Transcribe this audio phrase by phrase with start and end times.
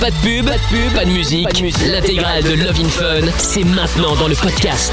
[0.00, 1.48] Pas de pub, pas de pub, pas de musique.
[1.86, 4.92] L'intégrale de Love in Fun, c'est maintenant dans le podcast.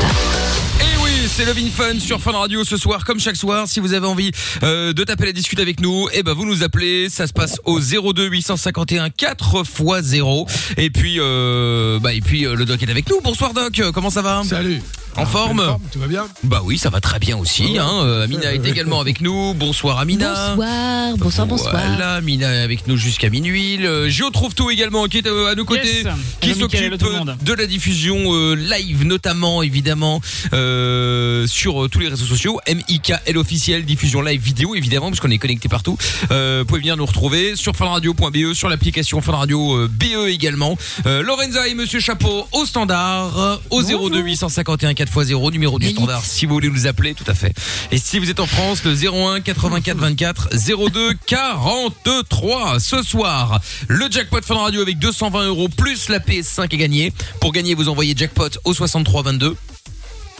[0.79, 3.67] Et oui, c'est Love in Fun sur Fun Radio ce soir, comme chaque soir.
[3.67, 4.31] Si vous avez envie
[4.63, 7.09] euh, de taper la discute avec nous, eh ben vous nous appelez.
[7.09, 10.47] Ça se passe au 02 851 4 x 0.
[10.77, 13.19] Et puis, euh, bah et puis euh, le doc est avec nous.
[13.21, 14.41] Bonsoir doc, comment ça va?
[14.45, 14.81] Salut.
[15.15, 17.77] En forme Tout va bien Bah oui, ça va très bien aussi.
[17.77, 17.87] Hein.
[18.03, 19.53] Euh, Amina est également avec nous.
[19.53, 20.55] Bonsoir Amina.
[20.55, 21.71] Bonsoir, bonsoir, bonsoir.
[21.87, 23.77] Voilà, Amina est avec nous jusqu'à minuit.
[23.77, 26.07] Le Géo trouve tout également qui est euh, à nos côtés, Yes.
[26.41, 26.95] qui s'occupe
[27.43, 30.19] de la diffusion euh, live notamment évidemment
[30.53, 32.59] euh, sur euh, tous les réseaux sociaux.
[32.67, 35.97] MIKL officiel diffusion live vidéo évidemment parce qu'on est connecté partout.
[36.31, 40.77] Euh, vous pouvez venir nous retrouver sur funradio.be sur l'application Fun Radio euh, BE également.
[41.05, 46.45] Euh, Lorenza et Monsieur Chapeau au standard au 02 851 4x0 numéro du standard si
[46.45, 47.53] vous voulez nous appeler tout à fait.
[47.91, 50.49] Et si vous êtes en France le 01 84 24
[50.89, 56.77] 02 43 ce soir le jackpot Fun Radio avec 220 euros plus la PS5 est
[56.77, 57.13] gagné.
[57.39, 59.55] Pour gagner vous envoyez jackpot au 63 22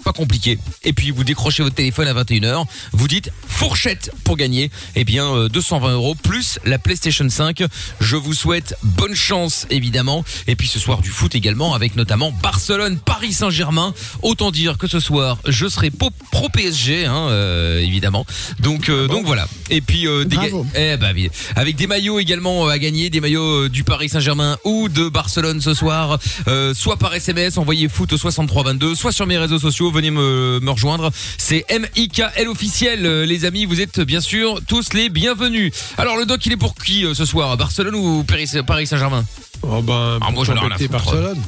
[0.03, 0.59] pas compliqué.
[0.83, 5.25] Et puis vous décrochez votre téléphone à 21h, vous dites fourchette pour gagner, eh bien
[5.25, 7.63] euh, 220 euros plus la PlayStation 5.
[7.99, 10.23] Je vous souhaite bonne chance évidemment.
[10.47, 13.93] Et puis ce soir du foot également avec notamment Barcelone, Paris Saint-Germain.
[14.21, 16.11] Autant dire que ce soir je serai pro
[16.49, 18.25] PSG hein, euh, évidemment.
[18.59, 19.47] Donc euh, donc voilà.
[19.69, 20.37] Et puis euh, des
[20.75, 21.29] eh oui.
[21.55, 25.09] avec des maillots également euh, à gagner, des maillots euh, du Paris Saint-Germain ou de
[25.09, 29.59] Barcelone ce soir, euh, soit par SMS, envoyez foot au 6322, soit sur mes réseaux
[29.59, 31.11] sociaux, venez me, me rejoindre.
[31.37, 35.71] C'est MIKL officiel, euh, les amis, vous êtes bien sûr tous les bienvenus.
[35.97, 37.55] Alors le doc, il est pour qui euh, ce soir?
[37.55, 38.47] Barcelone ou Paris,
[38.87, 39.23] Saint-Germain?
[39.61, 40.91] Oh ben, Ah, moi, j'en ai rien à foutre.
[40.91, 41.41] Barcelone.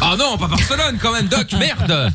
[0.00, 2.12] Ah non, pas Barcelone quand même, doc, merde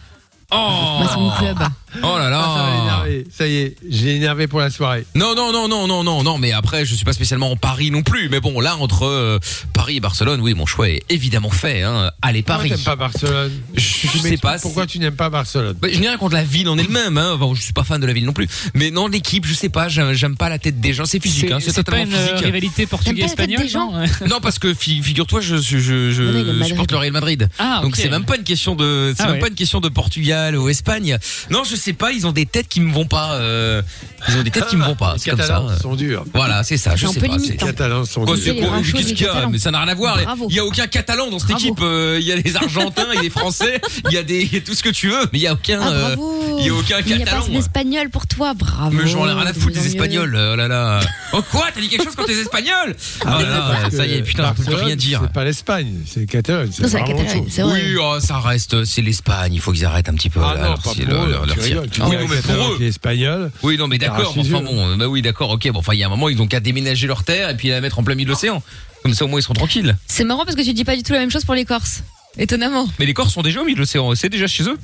[0.50, 1.58] Oh, Bah, club.
[2.04, 3.38] oh là là Ah, ça.
[3.38, 5.06] Ça y est, j'ai énervé pour la soirée.
[5.14, 7.92] Non, non, non, non, non, non, non, mais après, je suis pas spécialement en Paris
[7.92, 8.30] non plus.
[8.30, 9.40] Mais bon, là, entre euh,
[9.74, 11.82] Paris et Barcelone, oui, mon choix est évidemment fait.
[11.84, 12.12] Hein.
[12.22, 12.70] Allez, Paris.
[12.70, 14.58] Pourquoi t'aimes pas Barcelone Je Tu sais pas.
[14.60, 17.18] Pourquoi tu n'aimes pas Barcelone Bah, je n'ai rien contre la ville en elle-même.
[17.18, 17.36] Hein.
[17.38, 18.48] Bon, je suis pas fan de la ville non plus.
[18.74, 19.90] Mais non, l'équipe, je sais pas.
[19.90, 21.04] J'aime pas la tête des gens.
[21.06, 21.52] C'est physique.
[21.52, 21.58] Hein.
[21.60, 22.46] C'est C'est pas totalement une euh, physique.
[22.46, 26.92] rivalité portugais-espagnole, des gens non Non, parce que fi- figure-toi, je, je, je, je supporte
[26.94, 27.50] le Real Madrid.
[27.60, 28.00] Ah, Donc ok.
[28.02, 29.40] c'est même pas une question de, c'est Ah même ouais.
[29.42, 31.18] pas une question de Portugal ou Espagne.
[31.50, 32.12] Non, je sais pas.
[32.12, 33.34] Ils ont des têtes qui me vont pas.
[33.34, 33.82] euh,
[34.30, 35.14] ils ont des têtes qui me vont pas.
[35.14, 35.48] Les C'est comme ça.
[35.48, 36.24] Catalans sont durs.
[36.34, 36.96] Voilà, c'est ça.
[36.96, 37.40] Je C'est un sais peu pas.
[37.40, 37.66] c'est- Les hein.
[37.68, 38.44] Catalans sont Quoi, durs.
[38.46, 39.50] c'est les Qu'est-ce les qu'il y a Catalans.
[39.52, 40.18] Mais ça n'a rien à voir.
[40.22, 40.48] Bravo.
[40.50, 41.64] Il y a aucun Catalan dans cette Bravo.
[41.66, 41.80] équipe.
[41.82, 44.42] Euh, Il y a des Argentins, il y a des Français, il y a des
[44.44, 45.80] il y a tout ce que tu veux, mais il y a aucun.
[45.82, 46.56] Ah, euh, bravo.
[46.60, 48.10] il y a aucun Il n'y a Catalan.
[48.12, 48.92] pour toi, bravo.
[48.96, 49.88] Mais j'en ai rien à foutre des.
[49.88, 50.36] Espagnols.
[50.54, 51.00] Oh là là.
[51.34, 54.54] Oh quoi T'as dit quelque chose contre les Espagnols Oh là ça y est, putain,
[54.58, 55.20] je peux plus rien dire.
[55.24, 56.68] C'est pas l'Espagne, c'est Catalogne.
[56.68, 57.54] Non, c'est la vraiment autre Catalogne, chose.
[57.54, 57.82] c'est vrai.
[57.86, 59.54] Oui, oh, ça reste, c'est l'Espagne.
[59.54, 60.40] Il faut qu'ils arrêtent un petit peu.
[60.44, 61.74] Ah là, non, leur- pas c'est pour leur- eux, leur- leur tu cirque.
[61.74, 61.90] rigoles.
[61.90, 62.78] Tu Ah oui, non, mais pour eux.
[62.78, 63.52] qui est espagnol.
[63.64, 64.34] Oui, non, mais d'accord.
[64.38, 65.50] Enfin bon, bah oui, d'accord.
[65.52, 67.58] Ok, bon, enfin, il y a un moment, ils ont qu'à déménager leur terre et
[67.58, 68.62] puis la mettre en plein milieu de l'océan.
[69.04, 69.96] Comme ça, au moins, ils seront tranquilles.
[70.08, 72.04] C'est marrant parce que tu dis pas du tout la même chose pour les Corses.
[72.38, 72.88] Étonnamment.
[73.00, 74.14] Mais les Corses sont déjà au milieu de l'océan.
[74.16, 74.78] C'est déjà chez eux.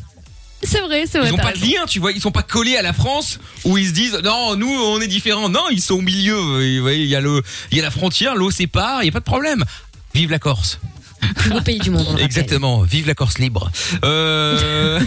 [0.66, 1.28] C'est vrai, c'est vrai.
[1.28, 2.14] Ils ont pas de lien, tu vois.
[2.14, 5.08] Ils sont pas collés à la France où ils se disent non, nous on est
[5.08, 5.50] différents.
[5.50, 6.36] Non, ils sont au milieu.
[6.38, 9.04] Vous voyez, Il y a le, il y a la frontière, l'eau sépare.
[9.04, 9.66] Il y a pas de problème.
[10.14, 10.80] Vive la Corse.
[11.36, 12.06] Plus beau pays du monde.
[12.10, 12.18] on.
[12.18, 12.82] Exactement.
[12.84, 13.72] Vive la Corse libre.
[14.04, 15.00] Euh...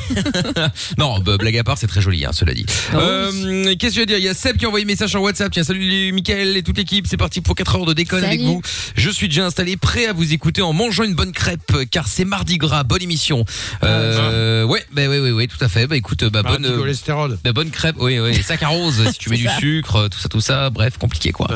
[0.99, 2.67] non, bah, blague à part, c'est très joli, hein, cela dit.
[2.95, 4.19] Oh, Euh, Qu'est-ce que je veux dire?
[4.19, 5.51] Il y a Seb qui a envoyé un message sur WhatsApp.
[5.53, 7.07] Tiens, salut Mickaël et toute l'équipe.
[7.09, 8.63] C'est parti pour 4 heures de déconne avec vous.
[8.97, 12.25] Je suis déjà installé, prêt à vous écouter en mangeant une bonne crêpe, car c'est
[12.25, 12.83] mardi gras.
[12.85, 13.45] Bonne émission.
[13.83, 15.87] Euh, ouais, bah, ouais, ouais, ouais, tout à fait.
[15.87, 16.67] Bah écoute, bah, un bonne.
[16.67, 17.39] euh, cholestérol.
[17.45, 20.29] la bonne crêpe, oui, oui, sac à rose, si tu mets du sucre, tout ça,
[20.29, 21.49] tout ça, bref, compliqué quoi.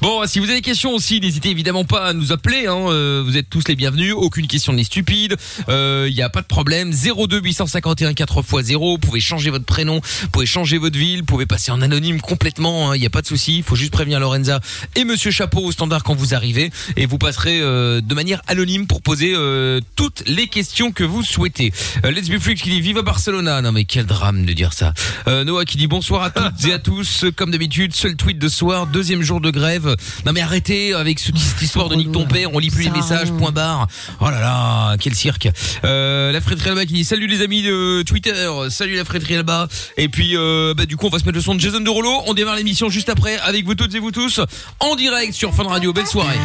[0.00, 3.22] Bon, si vous avez des questions aussi, n'hésitez évidemment pas à nous appeler, hein, euh,
[3.24, 5.36] vous êtes tous les bienvenus, aucune question n'est stupide,
[5.68, 10.28] il n'y a pas de problème, 02 851 4x0, vous pouvez changer votre prénom, vous
[10.28, 13.26] pouvez changer votre ville, vous pouvez passer en anonyme complètement, il n'y a pas de
[13.26, 14.60] souci, il faut juste prévenir Lorenza
[14.96, 18.86] et Monsieur Chapeau au standard quand vous arrivez, et vous passerez euh, de manière anonyme
[18.86, 21.72] pour poser euh, toutes les questions que vous souhaitez.
[22.04, 24.92] Euh, Let's Be Free qui dit Viva Barcelona, non mais quel drame de dire ça.
[25.26, 28.48] Euh, Noah qui dit bonsoir à toutes et à tous, comme d'habitude, seul tweet de
[28.48, 29.94] soir, deuxième jour de grève.
[30.26, 32.90] Non mais arrêtez avec ce- cette histoire de nique ton père, on lit plus les
[32.90, 33.86] à messages, point barre.
[34.20, 35.48] Oh là là, quel cirque.
[35.84, 39.68] Euh, la fréterie Alba qui dit salut les amis de Twitter, salut la fréterie Alba.
[39.96, 42.22] Et puis euh, bah, du coup on va se mettre le son de Jason Derulo,
[42.26, 44.40] on démarre l'émission juste après avec vous toutes et vous tous
[44.80, 45.92] en direct sur Fun Radio.
[45.92, 46.38] Belle soirée.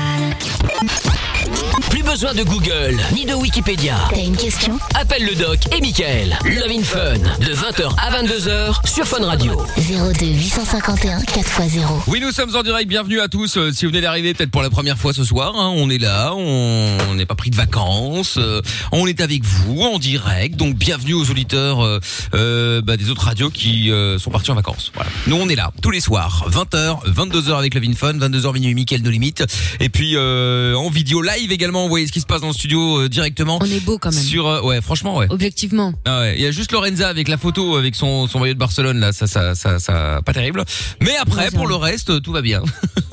[1.90, 3.96] Plus besoin de Google, ni de Wikipédia.
[4.10, 4.78] T'as une question?
[4.94, 6.38] Appelle le doc et Michael.
[6.46, 9.60] Love in Fun, de 20h à 22h sur Fun Radio.
[9.78, 12.04] 02 851 4x0.
[12.08, 12.88] Oui, nous sommes en direct.
[12.88, 13.58] Bienvenue à tous.
[13.58, 15.98] Euh, si vous venez d'arriver, peut-être pour la première fois ce soir, hein, on est
[15.98, 16.34] là.
[16.36, 18.36] On n'est pas pris de vacances.
[18.38, 18.62] euh,
[18.92, 20.56] on est avec vous en direct.
[20.56, 22.00] Donc, bienvenue aux auditeurs euh,
[22.36, 24.92] euh, bah, des autres radios qui euh, sont partis en vacances.
[24.94, 25.10] Voilà.
[25.28, 29.02] Nous, on est là tous les soirs, 20h, 22h avec le Fun, 22h minuit, Mickaël
[29.02, 29.44] No Limite.
[29.80, 32.54] Et puis euh, en vidéo live également évidemment envoyer ce qui se passe dans le
[32.54, 33.60] studio euh, directement.
[33.62, 34.24] On est beau quand même.
[34.24, 35.28] Sur euh, ouais, franchement ouais.
[35.30, 35.94] Objectivement.
[36.06, 38.60] Ah ouais, il y a juste Lorenza avec la photo avec son son maillot de
[38.60, 40.64] Barcelone là, ça ça ça ça pas terrible.
[41.02, 42.62] Mais après pour le reste tout va bien.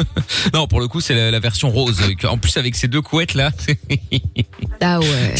[0.55, 3.35] non, pour le coup, c'est la, la version rose en plus avec ces deux couettes
[3.35, 3.51] là.
[4.83, 5.35] Ah ouais.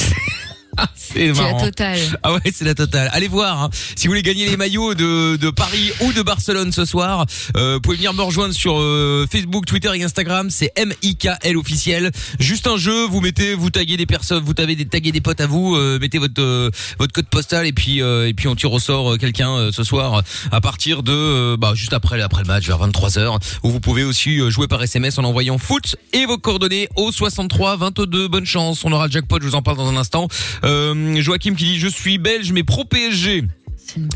[0.95, 1.99] c'est la totale.
[2.23, 3.09] Ah ouais, c'est la totale.
[3.13, 3.63] Allez voir.
[3.65, 3.71] hein.
[3.97, 7.75] Si vous voulez gagner les maillots de, de Paris ou de Barcelone ce soir, euh,
[7.75, 10.51] vous pouvez venir me rejoindre sur euh, Facebook, Twitter et Instagram.
[10.51, 12.11] C'est MIKL officiel.
[12.39, 13.07] Juste un jeu.
[13.07, 15.75] Vous mettez, vous taguez des personnes, vous taguez des, taguez des potes à vous.
[15.77, 18.79] euh, mettez votre euh, votre code postal et puis euh, et puis on tire au
[18.79, 20.23] sort euh, quelqu'un euh, ce soir
[20.53, 24.05] à partir de bah juste après après le match vers 23 h Où vous pouvez
[24.05, 28.29] aussi jouer par SMS en envoyant foot et vos coordonnées au 63 22.
[28.29, 28.85] Bonne chance.
[28.85, 29.39] On aura le jackpot.
[29.41, 30.29] Je vous en parle dans un instant.
[30.71, 33.45] Euh, Joachim qui dit je suis belge mais pro PSG.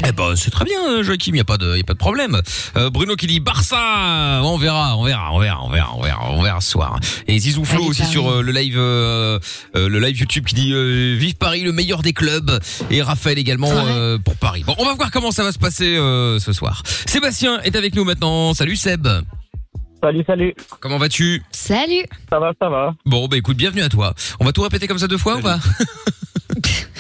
[0.07, 1.99] Eh ben c'est très bien euh, Joachim, y a pas de y a pas de
[1.99, 2.41] problème.
[2.77, 6.31] Euh, Bruno qui dit Barça, on verra, on verra, on verra, on verra, on verra,
[6.31, 6.97] on verra ce soir.
[7.27, 8.13] Et Zizou Flo Allez, aussi Paris.
[8.13, 9.41] sur euh, le live euh,
[9.75, 12.57] euh, le live YouTube qui dit euh, vive Paris le meilleur des clubs
[12.89, 13.83] et Raphaël également Ouais.
[13.89, 14.63] euh, pour Paris.
[14.65, 16.85] Bon, on va voir comment ça va se passer euh, ce soir.
[17.07, 18.55] Sébastien est avec nous maintenant.
[18.55, 19.09] Salut Seb.
[20.01, 20.55] Salut, salut.
[20.79, 21.43] Comment vas-tu?
[21.51, 22.05] Salut.
[22.31, 22.95] Ça va, ça va.
[23.07, 24.15] Bon, bah écoute, bienvenue à toi.
[24.39, 25.59] On va tout répéter comme ça deux fois ou pas?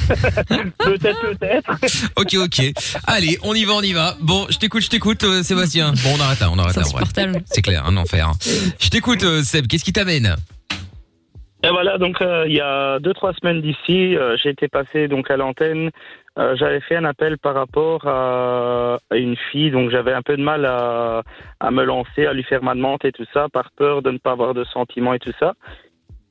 [0.79, 1.71] Peut-être, peut-être.
[2.17, 2.73] Ok, ok.
[3.06, 4.15] Allez, on y va, on y va.
[4.21, 5.93] Bon, je t'écoute, je t'écoute, euh, Sébastien.
[6.05, 6.87] Bon, on arrête là, on arrête C'est là.
[6.87, 7.03] en vrai.
[7.03, 7.43] insupportable.
[7.47, 8.31] C'est clair, un enfer.
[8.81, 9.67] Je t'écoute, euh, Seb.
[9.67, 10.37] Qu'est-ce qui t'amène?
[11.62, 15.09] Et voilà, donc euh, il y a deux, trois semaines d'ici, euh, j'ai été passé
[15.09, 15.91] donc à l'antenne.
[16.39, 20.37] Euh, j'avais fait un appel par rapport à, à une fille, donc j'avais un peu
[20.37, 21.23] de mal à,
[21.61, 24.19] à me lancer, à lui faire ma demande et tout ça, par peur de ne
[24.19, 25.55] pas avoir de sentiments et tout ça.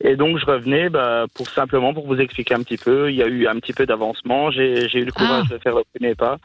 [0.06, 3.10] Et donc je revenais bah, pour simplement pour vous expliquer un petit peu.
[3.10, 4.52] Il y a eu un petit peu d'avancement.
[4.52, 6.38] J'ai eu le courage de faire le premier pas.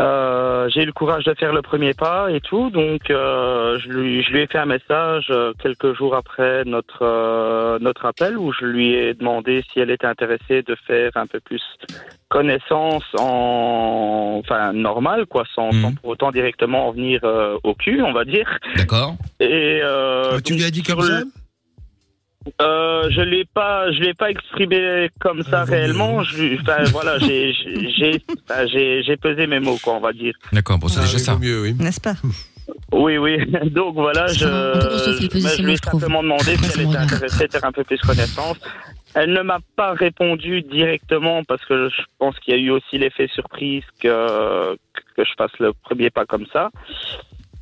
[0.00, 3.88] Euh, j'ai eu le courage de faire le premier pas et tout, donc euh, je,
[3.90, 8.36] lui, je lui ai fait un message euh, quelques jours après notre euh, notre appel
[8.36, 11.62] où je lui ai demandé si elle était intéressée de faire un peu plus
[12.28, 15.82] connaissance en enfin normal quoi, sans, Mhm.
[15.82, 18.50] sans pour autant directement en venir euh, au cul, on va dire.
[18.76, 21.22] D'accord Et euh, Ah, tu lui as dit comme le- ça
[22.60, 26.22] euh, je l'ai pas, je l'ai pas exprimé comme ça Ah, vaut réellement.
[26.22, 30.12] Je, enfin, voilà, j'ai, j'ai, j'ai, enfin, j'ai, j'ai pesé mes mots, quoi, on va
[30.12, 30.34] dire.
[30.52, 31.36] D'accord, bon, c'est Ah déjà oui, ça.
[31.38, 31.74] mieux, oui.
[31.78, 32.14] N'est-ce pas
[32.92, 33.38] Oui, oui.
[33.70, 37.64] Donc voilà, je, bah, je lui ai simplement demandé si elle était intéressée de faire
[37.64, 38.56] un peu plus connaissance.
[39.14, 42.98] Elle ne m'a pas répondu directement parce que je pense qu'il y a eu aussi
[42.98, 44.74] l'effet surprise que
[45.16, 46.70] que je fasse le premier pas comme ça.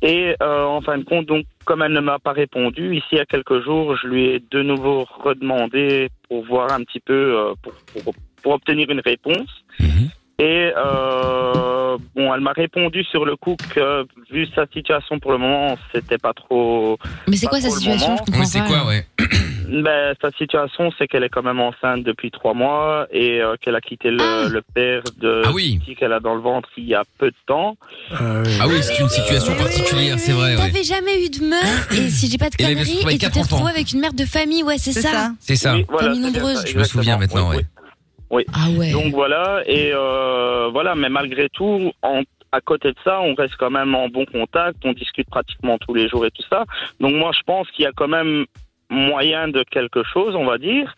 [0.03, 3.17] Et euh, en fin de compte, donc, comme elle ne m'a pas répondu, ici il
[3.19, 7.13] y a quelques jours, je lui ai de nouveau redemandé pour voir un petit peu,
[7.13, 8.13] euh, pour,
[8.43, 9.63] pour, obtenir une réponse.
[9.79, 10.09] Mhm.
[10.39, 15.37] Et euh, bon, elle m'a répondu sur le coup que vu sa situation pour le
[15.37, 16.97] moment, c'était pas trop.
[17.27, 18.15] Mais c'est quoi sa situation.
[18.17, 19.05] Je comprends Oui, c'est pas, quoi, ouais.
[19.69, 23.75] Ben, sa situation, c'est qu'elle est quand même enceinte depuis trois mois et euh, qu'elle
[23.75, 24.47] a quitté le, Ah.
[24.49, 25.79] le père de Ah oui.
[25.83, 27.77] petit qu'elle a dans le ventre il y a peu de temps.
[28.11, 28.51] Ah, oui.
[28.59, 30.57] Ah oui, c'est une situation particulière, c'est vrai, ouais.
[30.57, 33.37] T'avais jamais eu de meuf et si j'ai pas de conneries et tu t'es 40
[33.37, 33.41] ans.
[33.55, 35.09] retrouvé avec une mère de famille, ouais, c'est C'est ça.
[35.11, 35.31] ça.
[35.39, 35.73] C'est ça.
[35.75, 37.63] Oui, voilà, ça, Je me souviens maintenant, Oui, ouais.
[38.33, 38.43] Oui.
[38.53, 38.91] Ah ouais.
[38.91, 42.21] Donc voilà, et euh, voilà, mais malgré tout, en,
[42.51, 45.93] à côté de ça, on reste quand même en bon contact, on discute pratiquement tous
[45.93, 46.65] les jours et tout ça.
[46.99, 48.45] Donc moi, je pense qu'il y a quand même
[48.89, 50.93] moyen de quelque chose, on va dire.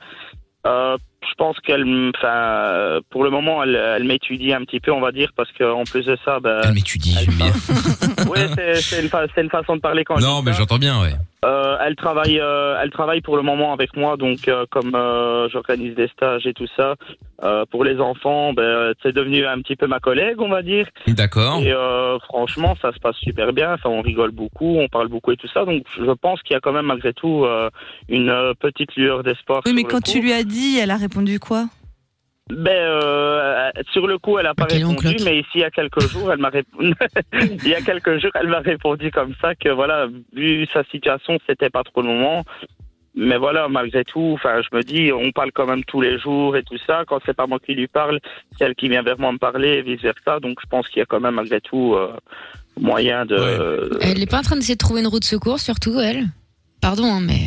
[0.67, 0.97] Euh,
[1.29, 5.11] je pense qu'elle, enfin, pour le moment, elle, elle m'étudie un petit peu, on va
[5.11, 7.51] dire, parce qu'en plus de ça, ben, Elle m'étudie, bien.
[8.29, 8.39] oui,
[8.81, 11.13] c'est une, fa- une façon de parler quand je Non, dis mais j'entends bien, ouais.
[11.45, 15.47] Euh, elle travaille, euh, elle travaille pour le moment avec moi, donc euh, comme euh,
[15.49, 16.95] j'organise des stages et tout ça
[17.43, 20.87] euh, pour les enfants, ben, c'est devenu un petit peu ma collègue, on va dire.
[21.07, 21.59] D'accord.
[21.61, 23.73] Et euh, franchement, ça se passe super bien.
[23.73, 25.65] Enfin, on rigole beaucoup, on parle beaucoup et tout ça.
[25.65, 27.69] Donc, je pense qu'il y a quand même malgré tout euh,
[28.09, 29.61] une petite lueur d'espoir.
[29.65, 31.65] Oui, mais quand tu lui as dit, elle a répondu quoi?
[32.49, 35.23] Ben, euh, sur le coup, elle a pas répondu, oncle.
[35.23, 36.93] mais ici, il y a quelques jours, elle m'a répondu.
[37.33, 41.39] il y a quelques jours, elle m'a répondu comme ça que voilà, vu sa situation,
[41.47, 42.43] c'était pas trop le moment.
[43.15, 46.55] Mais voilà, malgré tout, enfin, je me dis, on parle quand même tous les jours
[46.55, 47.03] et tout ça.
[47.07, 48.19] Quand c'est pas moi qui lui parle,
[48.57, 50.39] c'est elle qui vient vers moi me parler et vice versa.
[50.39, 52.13] Donc, je pense qu'il y a quand même malgré tout euh,
[52.79, 53.97] moyen de.
[54.01, 56.25] Elle est pas en train d'essayer de trouver une roue de secours, surtout elle.
[56.81, 57.39] Pardon, hein, mais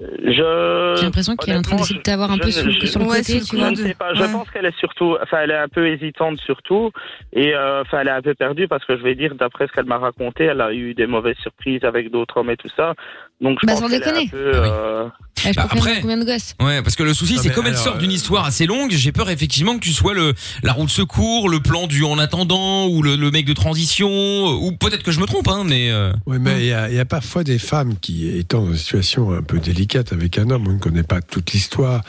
[0.00, 0.94] Je.
[0.96, 3.00] j'ai l'impression qu'elle est en train d'essayer de t'avoir un peu je- sur, je- sur
[3.00, 3.66] le Ouais, côté, tu vois.
[3.66, 4.14] Je ne sais pas.
[4.14, 4.32] Je Ouais.
[4.32, 6.90] pense qu'elle est surtout, enfin, elle est un peu hésitante surtout,
[7.34, 9.72] et euh, enfin, elle est un peu perdue parce que je vais dire, d'après ce
[9.72, 12.94] qu'elle m'a raconté, elle a eu des mauvaises surprises avec d'autres hommes et tout ça.
[13.40, 14.28] Donc, je Bah, pense sans un déconner.
[14.28, 14.52] peu.
[14.54, 15.08] Ah euh,
[15.42, 17.72] Elle, je Bah, après- combien de gosses Ouais, parce que le souci, c'est comme elle
[17.72, 20.74] alors, sort d'une euh, histoire assez longue, j'ai peur effectivement que tu sois le la
[20.74, 24.72] roue de secours, le plan du en attendant, ou le, le mec de transition, ou
[24.72, 26.98] peut-être que je me trompe, hein, mais euh, Oui, mais il y, a- il y
[26.98, 30.68] a parfois des femmes qui, étant dans une situation un peu délicate avec un homme,
[30.68, 32.02] on ne connaît pas toute l'histoire,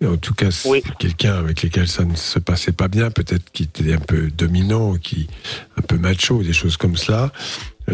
[0.00, 0.82] mais en tout cas, Oui.
[0.98, 4.94] quelqu'un avec lequel ça ne se passait pas bien, peut-être qui était un peu dominant,
[4.96, 5.28] qui
[5.78, 7.30] un peu macho, des choses comme cela,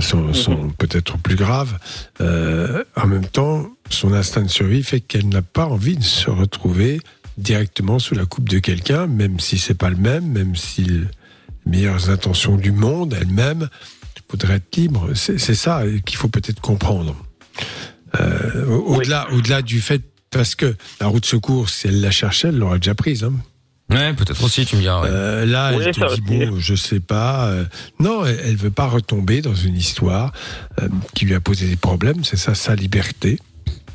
[0.00, 1.78] sont, sont peut-être plus graves.
[2.21, 6.30] Euh, en même temps, son instinct de survie fait qu'elle n'a pas envie de se
[6.30, 7.00] retrouver
[7.37, 11.00] directement sous la coupe de quelqu'un, même si c'est pas le même, même si les
[11.66, 13.68] meilleures intentions du monde, elle-même,
[14.30, 15.11] voudrait être libre.
[15.14, 17.16] C'est ça qu'il faut peut-être comprendre.
[18.21, 22.11] Euh, au- Au-delà au-delà du fait, parce que la route de secours, si elle la
[22.11, 23.25] cherchait, elle l'aurait déjà prise.
[23.25, 23.33] hein.
[23.90, 25.02] Ouais, peut-être aussi, tu me diras.
[25.02, 25.09] ouais.
[25.11, 26.21] Euh, là, Oui, elle te ça dit, aussi.
[26.21, 27.47] bon, je sais pas.
[27.49, 27.64] euh,
[28.00, 30.33] non, elle, elle veut pas retomber dans une histoire
[30.80, 32.25] euh, qui lui a posé des problèmes.
[32.25, 33.38] C'est ça, sa liberté.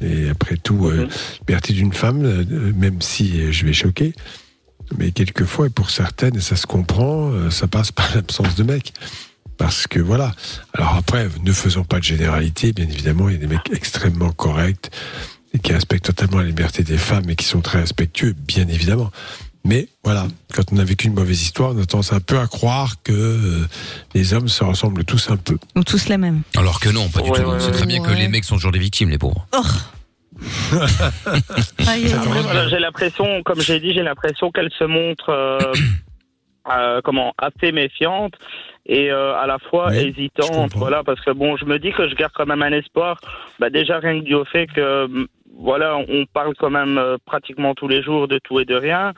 [0.02, 1.10] Et après tout, euh, Mhm.
[1.48, 4.14] liberté d'une femme, euh, même si je vais choquer,
[4.98, 8.64] mais quelquefois, et pour certaines, et ça se comprend, euh, ça passe par l'absence de
[8.64, 8.94] mec.
[9.58, 10.32] Parce que voilà.
[10.74, 14.32] Alors après, ne faisons pas de généralité, bien évidemment, il y a des mecs extrêmement
[14.32, 14.90] corrects
[15.54, 19.12] et qui respectent totalement la liberté des femmes et qui sont très respectueux, bien évidemment.
[19.65, 22.48] Mais voilà, quand on a vécu une mauvaise histoire, on a tendance un peu à
[22.48, 23.65] croire que euh,
[24.13, 25.58] les hommes se ressemblent tous un peu.
[25.75, 26.41] Ou tous les mêmes.
[26.58, 27.50] Alors que non, pas du Ouais, tout.
[27.50, 29.48] ouais, c'est très bien que les mecs sont toujours des victimes, les pauvres.
[31.79, 35.60] Voilà, j'ai l'impression, comme j'ai dit, j'ai l'impression qu'elle se montre euh,
[36.72, 38.34] euh, comment assez méfiante
[38.86, 40.72] et euh, à la fois Oui, hésitante.
[40.75, 43.20] Voilà, parce que bon, je me dis que je garde quand même un espoir.
[43.60, 45.27] Bah, déjà rien que dû au fait que hum,
[45.58, 49.13] voilà, on parle quand même euh, pratiquement tous les jours de tout et de rien.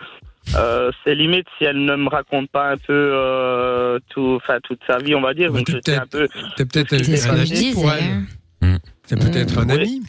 [0.56, 4.80] Euh, c'est limite si elle ne me raconte pas un peu euh, tout, enfin toute
[4.88, 5.52] sa vie, on va dire.
[5.52, 6.28] Bah, Donc t'es un peu.
[6.58, 8.04] C'est peut-être C'est ce un que je ami pour disais.
[8.62, 8.80] elle.
[9.08, 10.02] C'est peut-être un ami.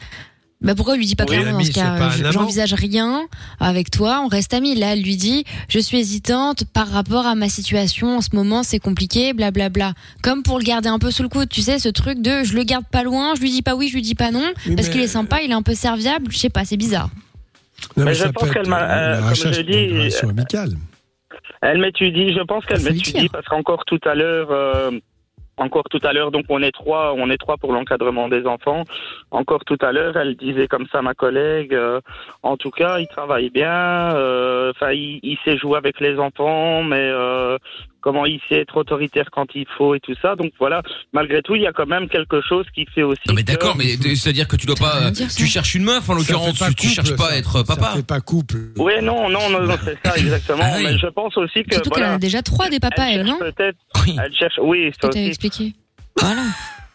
[0.62, 2.30] Bah pourquoi lui dit pas Oui, clairement dans ce c'est cas.
[2.32, 3.26] J'envisage rien
[3.60, 4.74] avec toi, on reste amis.
[4.74, 8.62] Là, elle lui dit je suis hésitante par rapport à ma situation en ce moment,
[8.62, 9.92] c'est compliqué, blablabla.
[10.22, 12.54] Comme pour le garder un peu sous le coude, tu sais, ce truc de je
[12.54, 14.76] le garde pas loin, je lui dis pas oui, je lui dis pas non, Oui,
[14.76, 17.10] parce qu'il est sympa, il est un peu serviable, je sais pas, c'est bizarre.
[17.96, 20.70] Non, Mais mais je pense qu'elle m'a- euh, comme je dis, amicale.
[21.62, 24.90] Elle m'étudie, je pense qu'elle m'étudie parce qu'encore tout à l'heure, euh,
[25.58, 28.84] encore tout à l'heure, donc on est trois, on est trois pour l'encadrement des enfants.
[29.30, 31.72] Encore tout à l'heure, elle disait comme ça ma collègue.
[31.74, 32.00] euh,
[32.42, 34.14] en tout cas, il travaille bien.
[34.14, 37.08] euh, Enfin, il, il sait jouer avec les enfants, mais
[38.06, 40.36] comment il sait être autoritaire quand il faut et tout ça.
[40.36, 40.80] Donc voilà,
[41.12, 43.20] malgré tout, il y a quand même quelque chose qui fait aussi.
[43.26, 46.14] Non mais que- d'accord, mais c'est-à-dire que tu dois pas, tu cherches une meuf en
[46.14, 47.86] l'occurrence, tu, tu cherches pas à être papa.
[47.86, 48.58] Ça fait pas couple.
[48.76, 50.62] Oui, non, non, non, non, c'est ça exactement.
[50.62, 50.84] Ah oui.
[50.84, 53.26] Mais je pense aussi que Surtout qu'elle en voilà, a déjà trois des papas, elle,
[53.26, 54.16] cherche non Peut-être, Oui.
[54.24, 54.54] elle cherche.
[54.62, 55.26] Oui, ça aussi.
[55.26, 55.72] expliqué.
[56.20, 56.42] Voilà.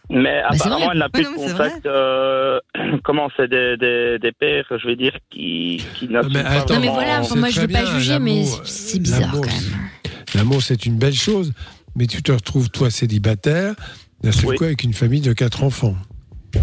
[0.10, 1.86] Mais c'est apparemment, elle n'a plus de contact.
[1.86, 2.60] euh,
[3.04, 6.80] comment c'est des, des, des pères, je vais dire, qui, qui n'assument pas attends, Non
[6.82, 9.90] mais voilà, moi je très veux pas juger, mais c'est bizarre quand même.
[10.36, 11.54] L'amour, c'est une belle chose,
[11.96, 13.76] mais tu te retrouves, toi, célibataire,
[14.24, 14.56] d'un seul Oui.
[14.58, 15.96] coup, avec une famille de quatre enfants.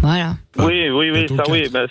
[0.01, 0.37] Voilà.
[0.57, 1.61] Oui, oui, oui, Bientôt ça oui.
[1.63, 1.71] quatre.
[1.73, 1.87] ben,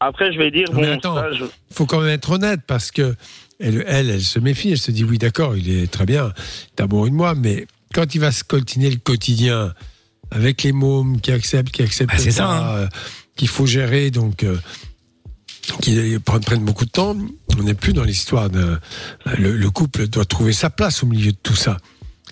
[0.00, 1.14] après, je vais dire, Non, mais bon, attends.
[1.16, 3.14] ça, je- Il faut quand même être honnête, parce que
[3.60, 6.32] elle, elle, elle se méfie, elle se dit, oui, d'accord, il est très bien,
[6.76, 9.72] t'as amoureux de moi, mais quand il va se coltiner le quotidien,
[10.30, 12.76] avec les mômes qui acceptent, qui acceptent Bah, c'est ça, hein.
[12.78, 12.88] euh,
[13.36, 14.42] qu'il faut gérer, donc...
[14.44, 14.56] euh,
[15.80, 17.16] qui prennent, beaucoup de temps,
[17.58, 18.78] on n'est plus dans l'histoire de
[19.38, 21.78] le, le couple doit trouver sa place au milieu de tout ça.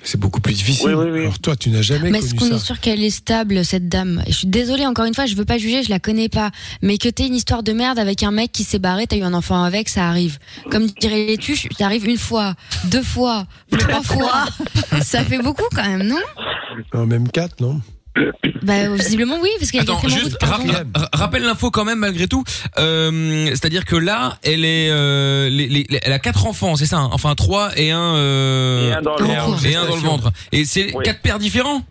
[0.02, 0.94] C'est beaucoup plus difficile.
[0.94, 1.20] Oui, oui, oui.
[1.20, 4.22] Alors toi, tu n'as jamais Mais est-ce qu'on est sûr qu'elle est stable, cette dame?
[4.26, 6.50] Je suis désolée, encore une fois, je veux pas juger, je la connais pas.
[6.80, 9.22] Mais que t'aies une histoire de merde avec un mec qui s'est barré, t'as eu
[9.22, 10.38] un enfant avec, ça arrive.
[10.70, 12.54] Comme dirait les tuches, ça arrive une fois,
[12.86, 13.46] deux fois,
[13.78, 14.46] trois fois.
[15.02, 16.20] ça fait beaucoup quand même, non?
[16.94, 17.80] En même quatre, non?
[18.62, 20.72] Bah, visiblement, oui, parce qu'elle a Attends, quatrième juste route, pardon.
[20.72, 22.42] ra- ra- rappelle l'info quand même malgré tout.
[22.78, 26.86] Euh, C'est-à-dire que là, elle est, euh, les- les- les- elle a quatre enfants, c'est
[26.86, 29.64] ça hein Enfin trois et un, euh, Et un dans le ventre.
[29.66, 30.32] et un dans le ventre.
[30.52, 31.04] Et c'est Oui.
[31.04, 31.82] quatre pères différents?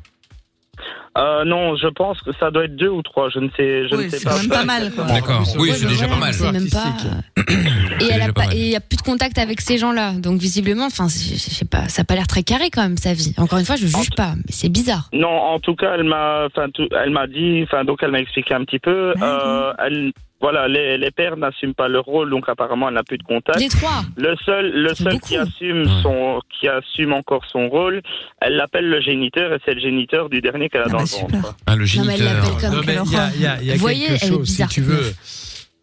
[1.17, 3.29] Euh, non, je pense que ça doit être deux ou trois.
[3.29, 4.31] Je ne sais, je Oui, ne sais c'est pas.
[4.31, 5.03] quand même pas mal, quoi.
[5.05, 5.43] D'accord.
[5.57, 6.33] Oui, c'est déjà pas mal.
[6.33, 6.93] C'est même pas.
[7.99, 10.13] Et C'est a il y a plus de contact avec ces gens-là.
[10.13, 12.97] Donc visiblement, enfin, je je sais pas, ça a pas l'air très carré quand même
[12.97, 13.33] sa vie.
[13.37, 15.09] Encore une fois, je juge pas, mais c'est bizarre.
[15.13, 16.47] Non, en tout cas, elle m'a,
[17.03, 19.13] elle m'a dit, enfin, donc elle m'a expliqué un petit peu.
[19.21, 23.17] Euh, elle, voilà, les, les pères n'assument pas leur rôle, donc apparemment, elle n'a plus
[23.17, 23.59] de contact.
[23.59, 24.03] Les trois.
[24.15, 25.27] Le seul, le seul beaucoup.
[25.27, 28.01] qui assume son, qui assume encore son rôle,
[28.41, 31.03] elle l'appelle le géniteur et c'est le géniteur du dernier qu'elle a Ah dans bah,
[31.03, 31.55] le ventre.
[31.67, 32.33] Ah, le Non, mais elle géniteur.
[32.33, 34.07] l'appelle comme Non, mais quelle il y a, y a- il y a Vous voyez,
[34.07, 35.13] quelque chose, si tu veux.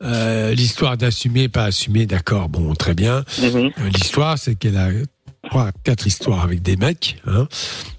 [0.02, 3.24] Euh, L'histoire d'assumer, pas assumer, d'accord, bon, très bien.
[3.40, 3.70] Mhm.
[3.78, 4.88] Euh, L'histoire, c'est qu'elle a
[5.48, 7.46] trois, quatre histoires avec des mecs, hein,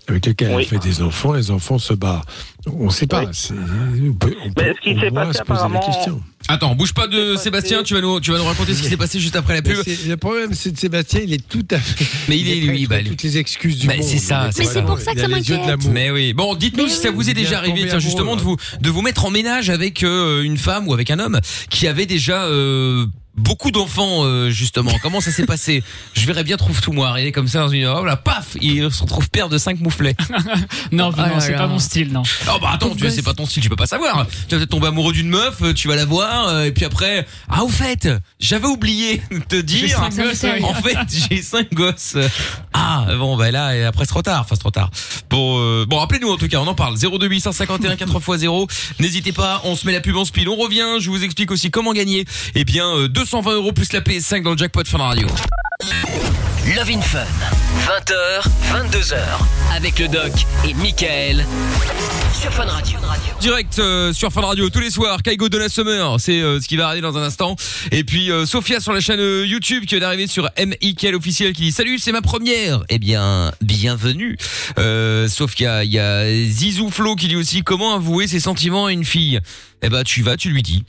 [0.07, 0.61] avec lesquels Oui.
[0.71, 1.33] elle fait des enfants.
[1.33, 2.25] Les enfants se barrent.
[2.71, 3.23] On ne sait pas.
[3.23, 4.09] Oui.
[4.09, 6.21] On peut, on peut Mais ce qui s'est passé se poser la apparemment- question.
[6.49, 8.95] Attends, bouge pas de Sébastien, tu vas nous, tu vas nous raconter ce qui s'est
[8.97, 9.75] passé juste après la pub.
[9.83, 12.05] c'est- Le problème, c'est que Sébastien, il est tout à fait.
[12.29, 13.09] Mais il est, lui, bah, lui.
[13.09, 14.05] toutes les excuses du Mais monde.
[14.07, 15.59] c'est ça, c'est Mais c'est pour ça que ça m'inquiète.
[15.67, 15.91] l'amour.
[15.91, 16.31] Mais oui.
[16.33, 19.25] Bon, dites-nous si ça vous est déjà arrivé, tiens, justement, de vous, de vous mettre
[19.25, 21.39] en ménage avec euh, une femme ou avec un homme
[21.69, 23.05] qui avait déjà euh,
[23.37, 24.91] beaucoup d'enfants, euh, justement.
[25.01, 25.83] Comment ça s'est passé?
[26.13, 28.91] Je verrais bien trouve tout moi arriver comme ça dans une oh là, paf, il
[28.91, 30.15] se retrouve père de cinq mouflets.
[30.91, 31.59] Non, non, c'est là.
[31.59, 32.23] pas mon style, non.
[32.47, 34.25] Oh bah attends, tu sais, c'est pas ton style, tu peux pas savoir.
[34.47, 36.85] Tu vas peut-être tomber amoureux d'une meuf, euh, tu vas la voir, euh, et puis
[36.85, 39.97] après, ah au fait, j'avais oublié de te dire.
[40.11, 40.45] cinq gosses.
[40.63, 40.97] En fait,
[41.29, 42.15] j'ai cinq gosses.
[42.73, 44.41] Ah, bon, bah là, et après, c'est trop tard.
[44.41, 44.91] Enfin, c'est trop tard.
[45.29, 46.97] Bon, euh, bon, appelez-nous en tout cas, on en parle.
[46.97, 48.67] 02 4 x 0.
[48.99, 50.47] N'hésitez pas, on se met la pub en speed.
[50.47, 52.25] On revient, je vous explique aussi comment gagner.
[52.55, 55.27] Eh bien, euh, 220 euros plus la PS5 dans le jackpot Fun Radio.
[56.73, 57.25] Love in Fun.
[57.85, 59.17] 20h, 22h.
[59.75, 60.31] Avec le doc
[60.65, 61.45] et Michael.
[62.39, 62.97] Sur Fun Radio.
[63.41, 65.21] Direct euh, sur Fun Radio tous les soirs.
[65.23, 67.57] Kaigo de la Summer, c'est euh, ce qui va arriver dans un instant.
[67.91, 71.63] Et puis euh, Sophia sur la chaîne YouTube qui vient d'arriver sur MIKL officiel qui
[71.63, 72.85] dit salut, c'est ma première.
[72.87, 74.37] Eh bien, bienvenue.
[75.27, 79.03] Sophia, il y a Zizou Flo qui dit aussi comment avouer ses sentiments à une
[79.03, 79.41] fille?
[79.81, 80.85] Eh ben, tu vas, tu lui dis.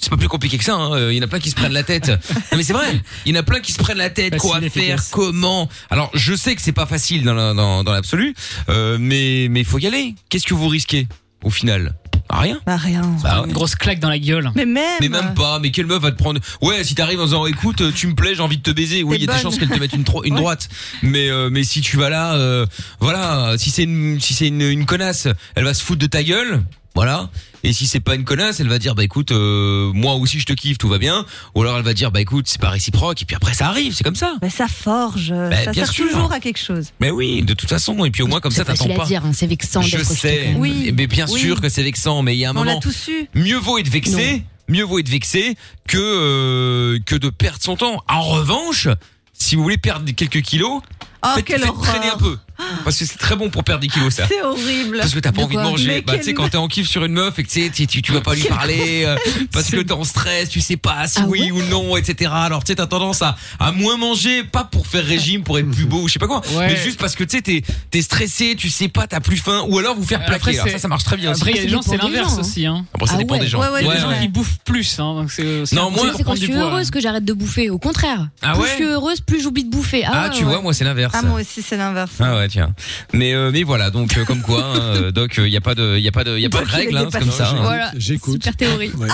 [0.00, 0.74] C'est pas plus compliqué que ça.
[0.74, 0.92] hein.
[0.94, 2.08] Euh, Il y en a plein qui se prennent la tête.
[2.08, 3.00] Non mais c'est vrai.
[3.26, 4.36] Il y en a plein qui se prennent la tête.
[4.38, 5.10] Quoi faire efficace.
[5.12, 8.34] Comment Alors je sais que c'est pas facile dans la- dans, dans l'absolu,
[8.68, 10.14] euh, mais mais faut y aller.
[10.28, 11.06] Qu'est-ce que vous risquez
[11.44, 11.94] au final?
[12.32, 12.60] Rien.
[12.64, 13.02] Bah rien.
[13.24, 13.46] Bah, ouais.
[13.48, 14.52] Une grosse claque dans la gueule.
[14.54, 14.98] Mais même.
[15.00, 16.38] Mais même pas, mais quelle meuf va te prendre?
[16.62, 19.02] Ouais, si t'arrives en disant écoute, tu me plais, j'ai envie de te baiser.
[19.02, 20.40] Oui, il y a des chances qu'elle te mette une, tro- une Ouais.
[20.40, 20.68] droite.
[21.02, 22.66] Mais euh, mais si tu vas là euh,
[23.00, 25.26] voilà, si c'est une si c'est une, une connasse,
[25.56, 26.62] elle va se foutre de ta gueule.
[26.94, 27.30] Voilà.
[27.62, 30.46] Et si c'est pas une connasse, elle va dire bah écoute, euh, moi aussi je
[30.46, 31.24] te kiffe, tout va bien.
[31.54, 33.22] Ou alors elle va dire bah écoute, c'est pas réciproque.
[33.22, 34.34] Et puis après ça arrive, c'est comme ça.
[34.42, 35.28] Mais ça forge.
[35.28, 36.06] ça Bah, bien sert sûr.
[36.08, 36.86] toujours à quelque chose.
[37.00, 38.04] Mais oui, de toute façon.
[38.04, 39.04] Et puis au moins comme ça, t'attends pas.
[39.04, 40.54] à dire, hein, c'est vexant Je sais.
[40.58, 41.38] Mais bien Oui.
[41.40, 42.22] sûr que c'est vexant.
[42.22, 42.80] Mais il y a un On l'a moment.
[42.80, 43.28] tous su.
[43.34, 45.56] mieux vaut être vexé, mieux vaut être vexé
[45.86, 48.02] que euh, que de perdre son temps.
[48.08, 48.88] En revanche,
[49.32, 50.82] si vous voulez perdre quelques kilos,
[51.22, 51.82] Oh, faites, quelle faites horreur.
[51.82, 52.38] traîner un peu,
[52.84, 54.26] parce que c'est très bon pour perdre des kilos ça.
[54.28, 54.98] C'est horrible.
[54.98, 55.86] Parce que t'as pas De envie de manger.
[55.88, 57.70] Mais Bah, tu sais, quand t'es en kiff sur une meuf et que tu sais,
[57.70, 59.16] tu, tu, tu vas pas lui parler, euh,
[59.52, 62.30] parce que t'es en stress, tu sais pas si Ah oui ouais ou non, etc.
[62.34, 65.70] Alors, tu sais, t'as tendance à, à moins manger, pas pour faire régime, pour être
[65.70, 66.68] plus beau ou je sais pas quoi, Ouais.
[66.68, 69.64] mais juste parce que tu sais, t'es, t'es stressé, tu sais pas, t'as plus faim,
[69.68, 70.58] ou alors vous faire Après, plaquer.
[70.58, 71.40] Alors, c'est- ça, ça marche très bien aussi.
[71.42, 72.40] Après, il y a Ça des gens, c'est l'inverse hein.
[72.40, 72.66] aussi.
[72.66, 72.84] Hein.
[72.94, 73.60] Après, ça Ah dépend ouais, des gens.
[73.60, 74.98] ouais, ouais, Il y a Ouais, des gens qui bouffent plus.
[74.98, 77.70] Hein, donc c'est aussi Non, moi- C'est quand je suis heureuse que j'arrête de bouffer.
[77.70, 78.28] Au contraire.
[78.42, 80.04] Ah plus je suis heureuse, plus j'oublie de bouffer.
[80.04, 80.50] Ah, Ah, ouais, tu ouais.
[80.50, 81.14] vois, moi c'est l'inverse.
[81.16, 82.10] Ah, moi aussi, c'est l'inverse.
[82.20, 82.74] Ah ouais tiens.
[83.14, 85.74] Mais euh, mais voilà donc euh, comme quoi hein, euh, Doc il y a pas
[85.74, 87.08] de il y a pas de il y a pas de il est règle hein,
[87.12, 87.50] c'est comme ça.
[87.50, 87.58] hein.
[87.62, 87.90] Voilà.
[87.96, 88.42] J'écoute.
[88.44, 88.90] Super théorie.
[88.98, 89.08] Ouais.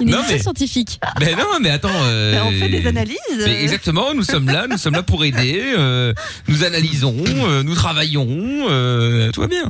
[0.00, 1.00] Une Non, mais- scientifique.
[1.20, 3.16] Mais non mais attends euh, on fait des analyses.
[3.38, 6.12] mais exactement, nous sommes là, nous sommes là pour aider, euh,
[6.48, 8.26] nous analysons, euh, nous travaillons,
[8.68, 9.64] euh, tout va bien.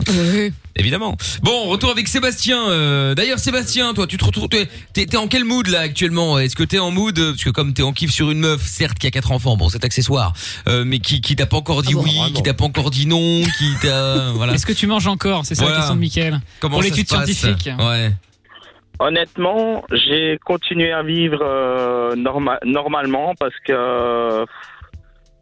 [0.81, 1.16] Évidemment.
[1.43, 2.69] Bon, retour avec Sébastien.
[2.71, 6.38] euh, D'ailleurs, Sébastien, toi, tu te retrouves, t'es, en quel mood là actuellement?
[6.38, 8.62] Est-ce que t'es en mood euh, parce que comme t'es en kiff sur une meuf,
[8.62, 10.33] certes qui a quatre enfants, bon c'est accessoire,
[10.69, 12.35] euh, mais qui qui t'a pas encore dit Ah bon, oui, vraiment.
[12.35, 14.55] qui t'a pas encore dit non, qui t'a voilà.
[14.55, 15.45] Est-ce que tu manges encore?
[15.45, 15.77] C'est ça Voilà.
[15.77, 16.40] la question de Mickaël.
[16.61, 17.69] Comment Pour l'étude scientifique.
[17.79, 18.11] Ouais.
[18.99, 24.45] Honnêtement, j'ai continué à vivre euh, norma- normalement parce que euh,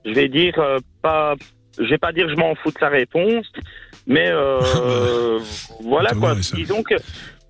[0.04, 1.34] je vais dire euh, pas,
[1.76, 3.46] je vais pas dire que je m'en fous de sa réponse,
[4.08, 5.38] mais euh,
[5.84, 6.42] voilà Thomas, quoi.
[6.42, 6.56] ça.
[6.56, 6.94] Disons que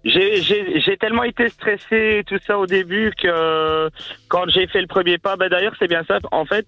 [0.04, 3.88] j'ai tellement été stressé tout ça au début que
[4.28, 6.18] quand j'ai fait le premier pas, ben d'ailleurs c'est bien ça.
[6.30, 6.66] En fait,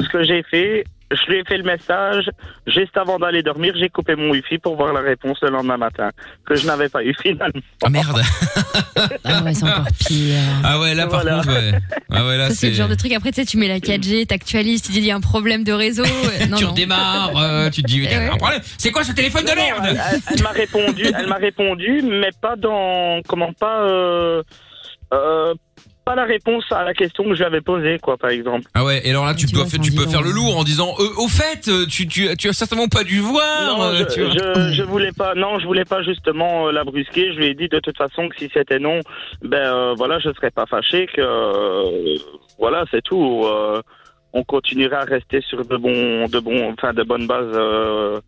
[0.00, 2.28] ce que j'ai fait, je lui ai fait le message
[2.66, 3.74] juste avant d'aller dormir.
[3.76, 6.10] J'ai coupé mon wifi pour voir la réponse le lendemain matin
[6.46, 7.60] que je n'avais pas eu finalement.
[7.84, 8.20] Ah merde.
[9.24, 10.38] Ah ouais, c'est encore pire.
[10.62, 11.36] Ah ouais, là par Voilà.
[11.42, 11.72] contre, ouais.
[12.10, 13.12] Ah ouais, là Ça, c'est le genre de truc.
[13.12, 15.64] Après, tu sais, tu mets la 4G, t'actualises, tu dis il y a un problème
[15.64, 16.04] de réseau.
[16.48, 16.70] Non, tu non.
[16.70, 18.14] redémarres, euh, tu te dis, ouais.
[18.14, 18.60] un problème.
[18.78, 22.30] C'est quoi ce téléphone de merde Elle, elle- elle m'a répondu, elle m'a répondu, mais
[22.40, 24.42] pas dans comment pas euh,
[25.12, 25.54] euh,
[26.04, 28.68] pas la réponse à la question que je lui avais posée, quoi, par exemple.
[28.74, 30.64] Ah ouais, et alors là, tu, Tu dois faire, tu peux faire le lourd en
[30.64, 33.78] disant, euh, au fait, euh, tu, tu, tu as certainement pas dû voir.
[33.78, 34.32] non, euh, je, tu vois.
[34.32, 37.32] je, je voulais pas, non, je voulais pas justement euh, la brusquer.
[37.32, 39.00] Je lui ai dit de toute façon que si c'était non,
[39.42, 42.16] ben euh, voilà, je serais pas fâché, que euh,
[42.58, 43.42] voilà, c'est tout.
[43.44, 43.80] euh,
[44.36, 48.18] on continuera à rester sur de bons, de bons, enfin de bonnes bases euh,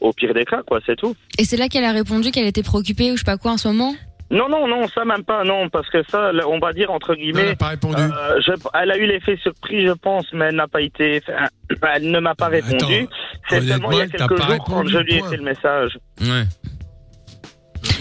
[0.00, 1.16] au pire des cas, quoi, c'est tout.
[1.40, 3.56] Et c'est là qu'elle a répondu qu'elle était préoccupée ou je sais pas quoi en
[3.56, 3.92] ce moment?
[4.30, 7.14] Non, non, non, ça même pas, non, parce que ça, on va dire entre Non,
[7.18, 7.46] elle guillemets.
[7.50, 8.02] n'a pas répondu.
[8.02, 11.22] Euh, je, elle a eu l'effet surpris, je pense, mais elle n'a pas été.
[11.28, 13.06] enfin, elle ne m'a pas répondu.
[13.48, 15.44] C'est seulement il y a quelques pas jours quand répondu, je lui ai fait le
[15.44, 15.98] message.
[16.20, 16.44] Ouais.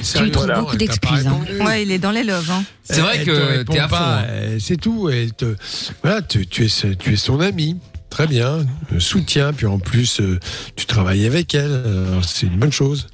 [0.01, 1.39] Sérieusement, trouves elle beaucoup d'excuses, hein.
[1.65, 2.49] Ouais, il est dans les loves.
[2.51, 2.63] Hein.
[2.83, 5.09] C'est vrai Elle que t'es à fond, pas, euh, C'est tout.
[5.09, 5.55] Elle te,
[6.03, 7.79] voilà, tu, tu es, tu es son ami.
[8.09, 8.59] Très bien.
[8.93, 9.51] Euh, Soutien.
[9.53, 10.39] Puis en plus, euh,
[10.75, 11.83] tu travailles avec elle.
[12.09, 13.07] Alors, C'est une bonne chose.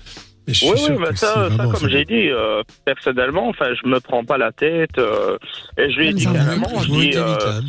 [0.48, 4.00] Mais je suis Oui, oui, mais ça, comme j'ai dit, euh, personnellement, enfin, je me
[4.00, 4.98] prends pas la tête.
[4.98, 5.38] euh,
[5.78, 7.62] et je lui ai dit carrément, je dis, euh,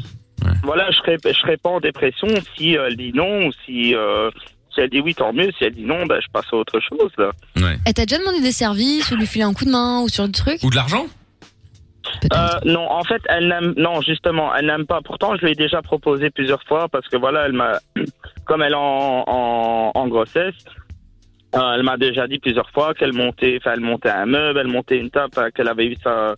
[0.64, 4.30] voilà, je serais, je serais pas en dépression si elle dit non ou si, euh,
[4.74, 5.50] si elle dit oui, tant mieux.
[5.58, 7.10] Si elle dit non, ben, je passe à autre chose.
[7.18, 7.30] Là.
[7.56, 7.76] Ouais.
[7.86, 10.24] Elle t'a déjà demandé des services ou lui filer un coup de main ou sur
[10.24, 10.58] le truc?
[10.62, 11.06] Ou de l'argent?
[12.32, 15.00] Euh, non, en fait, elle n'aime, non, justement, elle n'aime pas.
[15.04, 17.78] Pourtant, je lui ai déjà proposé plusieurs fois parce que voilà, elle m'a,
[18.44, 20.54] comme elle est en, en, en grossesse,
[21.54, 24.68] euh, elle m'a déjà dit plusieurs fois qu'elle montait, enfin, elle montait un meuble, elle
[24.68, 26.34] montait une table, enfin, qu'elle avait eu sa,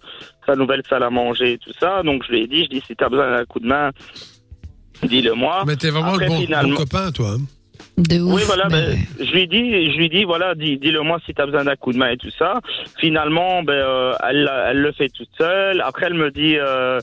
[0.47, 2.03] sa nouvelle salle à manger et tout ça.
[2.03, 3.91] Donc, je lui ai dit, je dis, si t'as besoin d'un coup de main,
[5.03, 5.63] dis-le moi.
[5.67, 7.31] Mais t'es vraiment Après, le bon, copain, toi.
[7.39, 7.39] hein.
[7.99, 8.35] de ouf.
[8.35, 11.35] Oui, voilà, mais ben, je lui dis, je lui dis, voilà, dis, dis-le moi si
[11.35, 12.61] t'as besoin d'un coup de main et tout ça.
[12.99, 15.81] Finalement, ben, euh, elle, elle le fait toute seule.
[15.81, 16.99] Après, elle me dit, euh,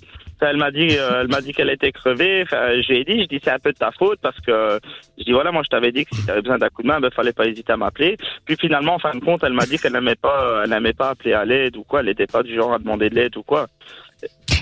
[0.50, 2.44] elle m'a dit, euh, elle m'a dit qu'elle était crevée.
[2.44, 4.80] Enfin, j'ai dit, je dis, c'est un peu de ta faute parce que
[5.18, 7.00] je dis, voilà, moi, je t'avais dit que si t'avais besoin d'un coup de main,
[7.00, 8.18] ben, fallait pas hésiter à m'appeler.
[8.46, 11.10] Puis finalement, en fin de compte, elle m'a dit qu'elle n'aimait pas, elle n'aimait pas
[11.10, 12.00] appeler à l'aide ou quoi.
[12.00, 13.68] Elle n'était pas du genre à demander de l'aide ou quoi.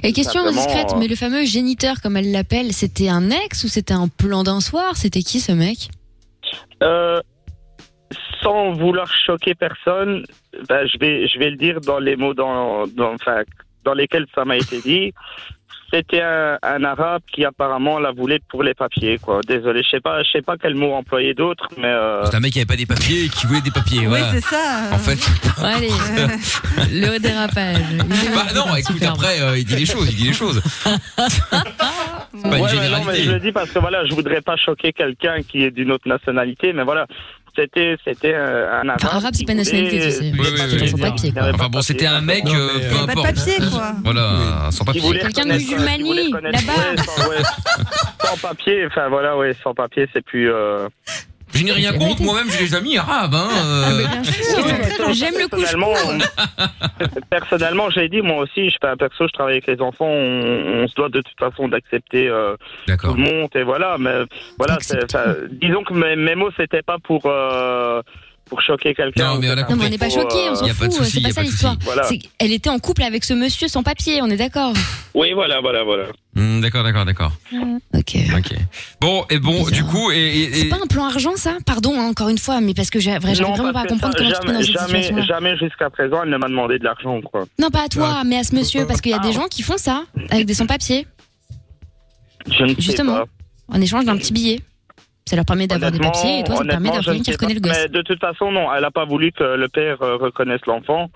[0.04, 3.68] Et question indiscrète, euh, mais le fameux géniteur, comme elle l'appelle, c'était un ex ou
[3.68, 4.96] c'était un plan d'un soir?
[4.96, 5.89] C'était qui ce mec?
[6.82, 7.20] Euh,
[8.42, 10.26] sans vouloir choquer personne,
[10.68, 13.44] ben, je vais je vais le dire dans les mots dans, dans enfin
[13.84, 15.13] dans lesquels ça m'a été dit.
[15.91, 19.41] C'était un, un arabe qui apparemment la voulait pour les papiers quoi.
[19.47, 22.39] Désolé, je sais pas je sais pas quel mot employer d'autre mais euh, C'est un
[22.39, 23.99] mec qui avait pas des papiers et qui voulait des papiers.
[24.02, 24.32] Oui, voilà.
[24.32, 24.89] c'est ça.
[24.91, 25.19] En fait,
[25.63, 25.89] Allez,
[26.91, 27.78] le dérapage.
[28.34, 30.62] bah non, écoute, après, euh, il dit les choses, il dit les choses.
[32.32, 34.41] C'est pas ouais, une ouais, non, mais je le dis parce que voilà, je voudrais
[34.41, 37.08] pas choquer quelqu'un qui est d'une autre nationalité mais voilà,
[37.60, 38.98] c'était c'était un, arabe.
[39.04, 40.19] Enfin, arabe, c'est qui pas une nationalité, tu sais.
[40.22, 41.02] Oui, oui, oui, oui.
[41.02, 41.52] papier, quoi.
[41.54, 43.91] Enfin bon, c'était un mec, Non, euh, mais- peu pas de papier, quoi.
[44.04, 45.02] Voilà, sans papier.
[45.19, 45.54] Quelqu'un de
[46.28, 46.91] reconnaître- là-bas.
[46.91, 47.43] ouais, sans, ouais,
[48.24, 50.52] sans papier, enfin voilà, ouais, sans papier, c'est plus.
[50.52, 50.88] Euh...
[51.54, 53.34] Je n'ai rien contre, moi-même j'ai des amis arabes.
[53.34, 53.84] Hein, euh.
[53.86, 55.14] Ah, bien sûr.
[55.14, 55.74] J'aime le couche
[57.30, 60.84] Personnellement, j'ai dit, moi aussi, je fais un perso, je travaille avec les enfants, on,
[60.84, 62.56] on se doit de toute façon d'accepter euh,
[62.88, 64.26] tout le monde, et voilà, mais
[64.58, 64.78] voilà,
[65.50, 67.24] disons que mes, mes mots, c'était pas pour.
[67.26, 68.02] Euh,
[68.50, 69.34] pour choquer quelqu'un.
[69.36, 69.90] Non, mais on a compris.
[69.90, 70.92] n'est pas pour, choqués, on s'en fout.
[71.06, 71.78] C'est pas ça l'histoire.
[72.40, 74.74] Elle était en couple avec ce monsieur sans papier, on est d'accord
[75.14, 76.06] Oui, voilà, voilà, voilà.
[76.36, 77.32] Hmm, d'accord, d'accord, d'accord.
[77.96, 78.16] Ok.
[78.38, 78.54] Ok.
[79.02, 79.72] Bon, et bon, Bizarre.
[79.72, 81.58] du coup, et, et- C'est pas un plan argent, ça?
[81.66, 84.32] Pardon, hein, encore une fois, mais parce que j'arrive vraiment pas à comprendre ça, comment
[84.32, 87.20] tu peux dans jamais, cette jamais, jamais jusqu'à présent, elle ne m'a demandé de l'argent,
[87.22, 87.46] quoi.
[87.60, 88.24] Non, pas à toi, Ah.
[88.26, 89.34] mais à ce monsieur, parce qu'il y a des Ah.
[89.34, 91.06] gens qui font ça, avec des sans-papiers,
[92.50, 93.18] Je ne sais Justement.
[93.18, 93.26] pas.
[93.68, 94.60] en échange d'un petit billet.
[95.30, 97.24] Ça leur permet d'avoir des papiers et toi, ça te permet honnêtement, d'avoir ne quelqu'un
[97.24, 97.78] qui reconnaît le gosse.
[97.84, 101.12] Mais de toute façon, non, elle n'a pas voulu que le père euh, reconnaisse l'enfant.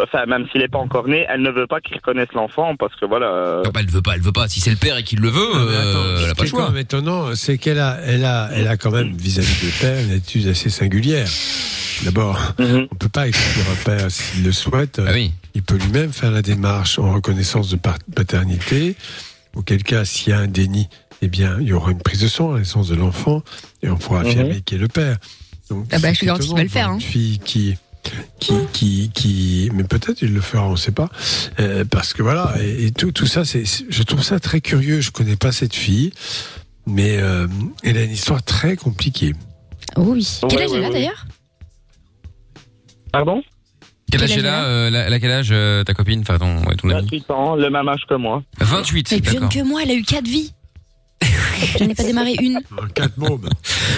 [0.00, 2.94] Enfin, même s'il n'est pas encore né, elle ne veut pas qu'il reconnaisse l'enfant parce
[2.94, 3.26] que voilà.
[3.26, 4.46] euh, Non, bah, elle veut pas, elle veut pas.
[4.46, 6.48] Si c'est le père et qu'il le veut, attends, euh, elle a ce pas le
[6.48, 6.68] qui est quand choix.
[6.70, 10.12] même étonnant, c'est qu'elle a, elle a, elle a quand même vis-à-vis de père une
[10.12, 11.26] attitude assez singulière.
[12.04, 12.86] D'abord, mhm.
[12.92, 15.00] on peut pas exclure un père s'il le souhaite.
[15.04, 15.32] Ah oui.
[15.54, 17.78] Il peut lui-même faire la démarche en reconnaissance de
[18.14, 18.94] paternité.
[19.56, 20.88] Auquel cas, s'il y a un déni,
[21.22, 23.42] eh bien, il y aura une prise de sang à la naissance de l'enfant
[23.82, 24.26] et on pourra Mhm.
[24.26, 25.16] affirmer qui est le père.
[25.70, 26.94] Donc, Ah bah, c'est je suis garantie qu'il va le faire, hein.
[26.94, 27.76] Une fille qui,
[28.38, 31.08] qui, qui, qui, mais peut-être il le fera, on ne sait pas,
[31.58, 35.00] Euh, parce que voilà, et, et tout, tout ça, c'est, je trouve ça très curieux.
[35.00, 36.12] Je connais pas cette fille,
[36.86, 37.48] mais euh,
[37.82, 39.32] elle a une histoire très compliquée.
[39.96, 40.26] Oh oui.
[40.48, 40.92] Quel âge ouais, elle a ouais.
[40.92, 41.26] d'ailleurs?
[43.12, 43.42] Pardon?
[44.10, 46.38] Quel âge elle a euh, elle a- elle a quel âge euh, ta copine, enfin
[46.38, 48.42] ton, ouais, ton ami 28 ans, le même âge que moi.
[48.60, 50.52] 28, Elle est plus jeune que moi, elle a eu quatre vies.
[51.78, 52.60] J'en ai pas démarré une.
[52.94, 53.48] Quatre ben.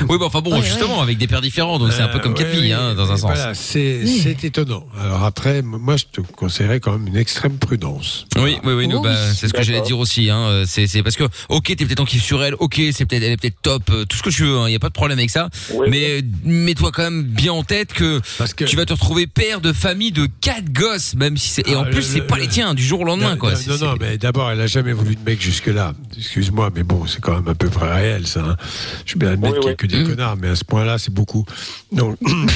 [0.09, 2.21] Oui, bah enfin bon, Ouais, justement, avec des pères différents, donc c'est un peu Euh,
[2.21, 3.31] comme quatre ouais, filles, oui, hein, dans un mais sens.
[3.35, 4.37] Voilà, c'est Oui.
[4.45, 4.85] étonnant.
[5.01, 8.27] Alors après, moi, je te conseillerais quand même une extrême prudence.
[8.37, 9.35] Oui, oui, oui, nous, Oh bah, oui.
[9.37, 10.31] c'est ce que j'allais dire aussi.
[10.31, 10.39] Hein.
[10.39, 13.33] euh, C'est, parce que, ok, t'es peut-être en kiff sur elle, ok, c'est peut-être, elle
[13.33, 14.57] est peut-être top, euh, tout ce que tu veux.
[14.69, 15.49] Il y a pas de problème avec ça.
[15.75, 15.89] Oui.
[15.91, 19.27] Mais euh, mets-toi quand même bien en tête que Parce que tu vas te retrouver
[19.27, 22.19] père de famille de quatre gosses, même si c'est et en Ah, plus le- c'est
[22.21, 23.53] le- pas le- les tiens du jour au lendemain, non, quoi.
[23.53, 25.93] non, non, non, mais d'abord, elle a jamais voulu de mec jusque-là.
[26.17, 28.41] Excuse-moi, mais bon, c'est quand même à peu près réel, ça.
[28.45, 28.57] hein.
[29.05, 29.77] Je suis bien admettre Oui, qu'il y a oui.
[29.77, 30.09] que des Mm.
[30.09, 31.45] connards, mais à ce point-là, c'est beaucoup.
[31.93, 32.47] Donc, euh,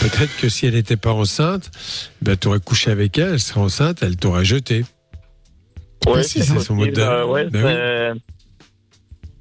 [0.00, 1.70] peut-être que si elle n'était pas enceinte,
[2.20, 4.84] ben, tu aurais couché avec elle, elle serait enceinte, elle t'aurait jeté.
[6.06, 6.44] Ouais, possible.
[6.44, 7.62] C'est son mode de- Euh, ouais, Ben
[8.14, 8.20] c'est-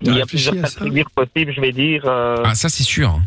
[0.03, 2.01] T'as Il y a plusieurs figure possibles, je vais dire.
[2.07, 3.19] euh, Ah, ça c'est sûr.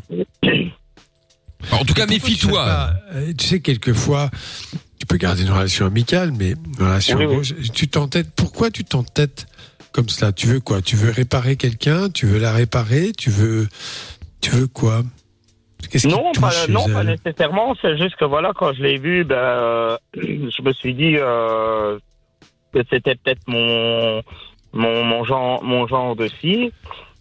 [1.70, 2.90] Alors, en tout cas, tu méfie-toi.
[3.12, 4.28] euh, Tu sais, quelquefois,
[4.98, 7.30] tu peux garder une relation amicale, mais une relation Oui, oui.
[7.30, 8.28] amoureuse, tu t'entêtes.
[8.34, 9.46] Pourquoi tu t'entêtes
[9.94, 10.82] comme cela Tu veux quoi?
[10.82, 12.10] Tu veux réparer quelqu'un?
[12.10, 13.12] Tu veux la réparer?
[13.16, 13.68] Tu veux,
[14.40, 15.02] tu veux quoi?
[15.88, 17.76] Qu'est-ce Non, pas, non nécessairement.
[17.80, 21.98] C'est juste que voilà, quand je l'ai vu, ben, euh, je me suis dit euh,
[22.72, 24.22] que c'était peut-être mon,
[24.72, 26.72] mon mon genre mon genre de fille.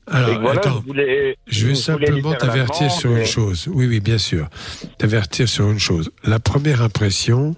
[0.08, 0.82] Alors, voilà, attends.
[0.82, 3.70] je voulais, Je vais simplement t'avertir sur une chose.
[3.72, 4.50] Oui, oui, bien sûr.
[4.98, 6.12] T'avertir sur une chose.
[6.26, 7.56] La première impression,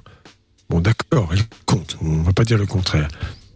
[0.70, 1.98] bon, d'accord, elle compte.
[2.02, 3.08] On ne va pas dire le contraire.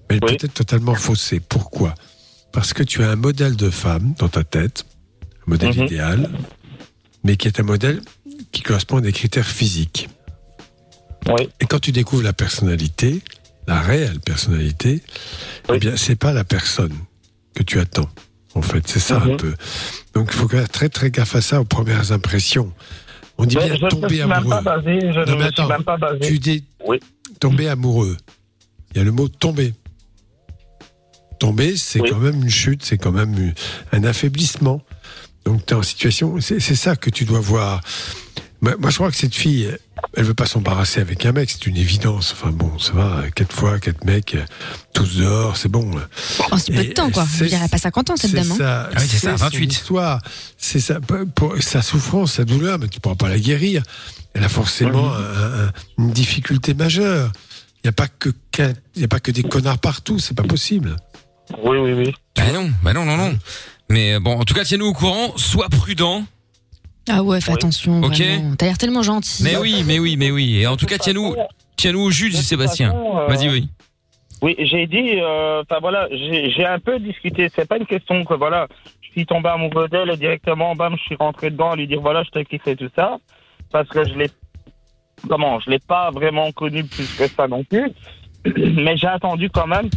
[0.10, 0.36] Elle Oui.
[0.38, 1.40] peut être totalement faussée.
[1.40, 1.94] Pourquoi?
[2.52, 4.86] Parce que tu as un modèle de femme dans ta tête,
[5.48, 5.84] un modèle Mhm.
[5.86, 6.30] idéal,
[7.24, 8.02] mais qui est un modèle
[8.52, 10.10] qui correspond à des critères physiques.
[11.28, 11.50] Oui.
[11.60, 13.22] Et quand tu découvres la personnalité,
[13.68, 15.04] la réelle personnalité,
[15.70, 15.76] Oui.
[15.76, 16.94] eh bien, c'est pas la personne
[17.54, 18.10] que tu attends.
[18.56, 19.32] En fait, c'est ça Mhm.
[19.34, 19.54] un peu.
[20.16, 22.74] Donc, il faut faire très très gaffe à ça aux premières impressions.
[23.38, 24.60] On dit bien tomber amoureux.
[24.64, 26.20] je Non, ne mais me attends, suis même pas basé.
[26.22, 27.00] Tu dis Oui.
[27.40, 28.18] tomber amoureux.
[28.92, 29.74] Il y a le mot tomber.
[31.40, 32.10] Tomber, c'est Oui.
[32.10, 33.54] quand même une chute, c'est quand même
[33.94, 34.82] un affaiblissement.
[35.46, 36.40] Donc, tu es en situation.
[36.42, 37.82] C'est c'est ça que tu dois voir.
[38.62, 39.74] Moi, je crois que cette fille,
[40.18, 42.34] elle veut pas s'embarrasser avec un mec, c'est une évidence.
[42.34, 44.36] Enfin bon, ça va, quatre fois, quatre mecs,
[44.94, 45.90] tous dehors, c'est bon.
[46.52, 47.26] En si peu de temps, quoi.
[47.26, 48.52] c'est- Je dirais pas 50 ans, cette C'est dame.
[48.52, 48.56] hein.
[48.58, 49.72] ça, Ah oui, c'est ça, son 28.
[49.72, 50.22] histoire.
[50.58, 51.00] C'est
[51.36, 53.82] pour- sa souffrance, sa douleur, mais tu pourras pas la guérir.
[54.34, 57.32] Elle a forcément un- un- une difficulté majeure.
[57.82, 58.30] Il n'y a pas que
[58.98, 60.98] y a pas que des connards partout, c'est pas possible.
[61.64, 62.16] Oui, oui, oui.
[62.36, 63.38] Bah non, bah non, non, non.
[63.90, 66.24] Mais euh, bon, en tout cas, tiens-nous au courant, sois prudent.
[67.10, 67.56] Ah ouais, fais Oui.
[67.56, 67.60] Ok.
[67.64, 68.02] attention.
[68.02, 68.56] vraiment.
[68.58, 69.44] T'as l'air tellement gentil.
[69.44, 70.58] Mais oui, mais oui, mais oui.
[70.62, 71.36] Et en tout cas, tiens-nous,
[71.76, 72.92] tiens-nous au jus, Sébastien.
[72.92, 73.68] façon, euh, Vas-y, oui.
[74.42, 77.50] Oui, j'ai dit, euh, enfin voilà, j'ai j'ai un peu discuté.
[77.54, 78.68] C'est pas une question que voilà,
[79.02, 82.00] je suis tombé amoureux d'elle et directement, bam, je suis rentré dedans à lui dire
[82.00, 83.18] voilà, je te kiffe et tout ça,
[83.72, 84.30] parce que je l'ai,
[85.28, 87.92] comment, je l'ai pas vraiment connu plus que ça non plus.
[88.58, 89.90] Mais j'ai attendu quand même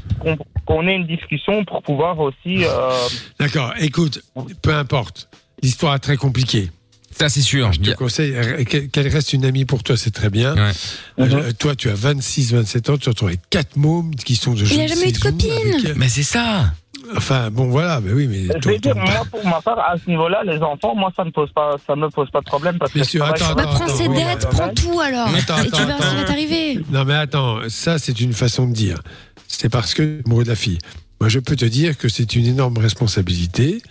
[0.66, 2.64] qu'on ait une discussion pour pouvoir aussi.
[2.64, 2.90] Euh,
[3.38, 4.22] D'accord, écoute,
[4.62, 5.28] peu importe.
[5.62, 6.70] L'histoire est très compliquée.
[7.16, 7.72] Ça, c'est sûr.
[7.72, 10.54] Je te conseille euh, qu'elle reste une amie pour toi, c'est très bien.
[10.54, 10.72] Ouais.
[11.20, 14.54] Euh, toi, tu as 26, 27 ans, tu te retrouves avec quatre mômes qui sont
[14.54, 15.94] de Il a ne jamais eu de copine.
[15.96, 16.72] Mais c'est ça.
[17.16, 18.46] Enfin, bon, voilà, mais oui, mais.
[18.62, 21.30] je vais dire, moi pour ma part, à ce niveau-là, les enfants, moi ça me
[21.30, 23.88] pose pas, ça me pose pas de problème parce Bien que sûr, attends, attends, prends
[23.88, 25.28] ses dettes, prends tout alors.
[25.28, 26.24] Attends, et tu attends, verras ce qui va attends.
[26.26, 26.80] t'arriver.
[26.90, 29.00] Non, mais attends, ça, c'est une façon de dire.
[29.48, 30.78] C'est parce que amoureux de la fille.
[31.20, 33.82] Moi, je peux te dire que c'est une énorme responsabilité.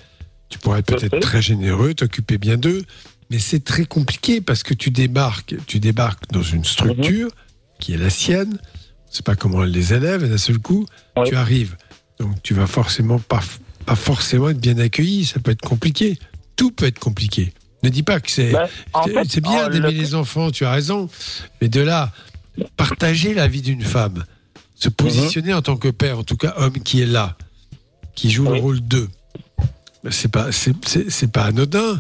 [0.50, 2.84] Tu pourrais être peut-être très généreux, t'occuper bien d'eux,
[3.30, 7.30] mais c'est très compliqué parce que tu débarques, tu débarques dans une structure
[7.80, 8.58] qui est la sienne.
[9.12, 10.86] Je sais pas comment elle les élève, et d'un seul coup,
[11.18, 11.30] Oui.
[11.30, 11.76] tu arrives.
[12.22, 13.42] Donc, tu vas forcément pas,
[13.86, 15.26] pas forcément être bien accueilli.
[15.26, 16.20] Ça peut être compliqué.
[16.56, 17.54] Tout peut être compliqué.
[17.84, 20.72] Ne dis pas que c'est Ben, en c'est- bien d'aimer le- les enfants, tu as
[20.72, 21.10] raison.
[21.62, 22.12] Mais de là,
[22.78, 24.24] partager la vie d'une femme,
[24.76, 27.36] se positionner en tant que père, en tout cas homme qui est là,
[28.14, 28.58] qui joue Oui.
[28.58, 29.10] le rôle d'eux,
[30.04, 32.00] ben, c'est pas, c'est pas anodin.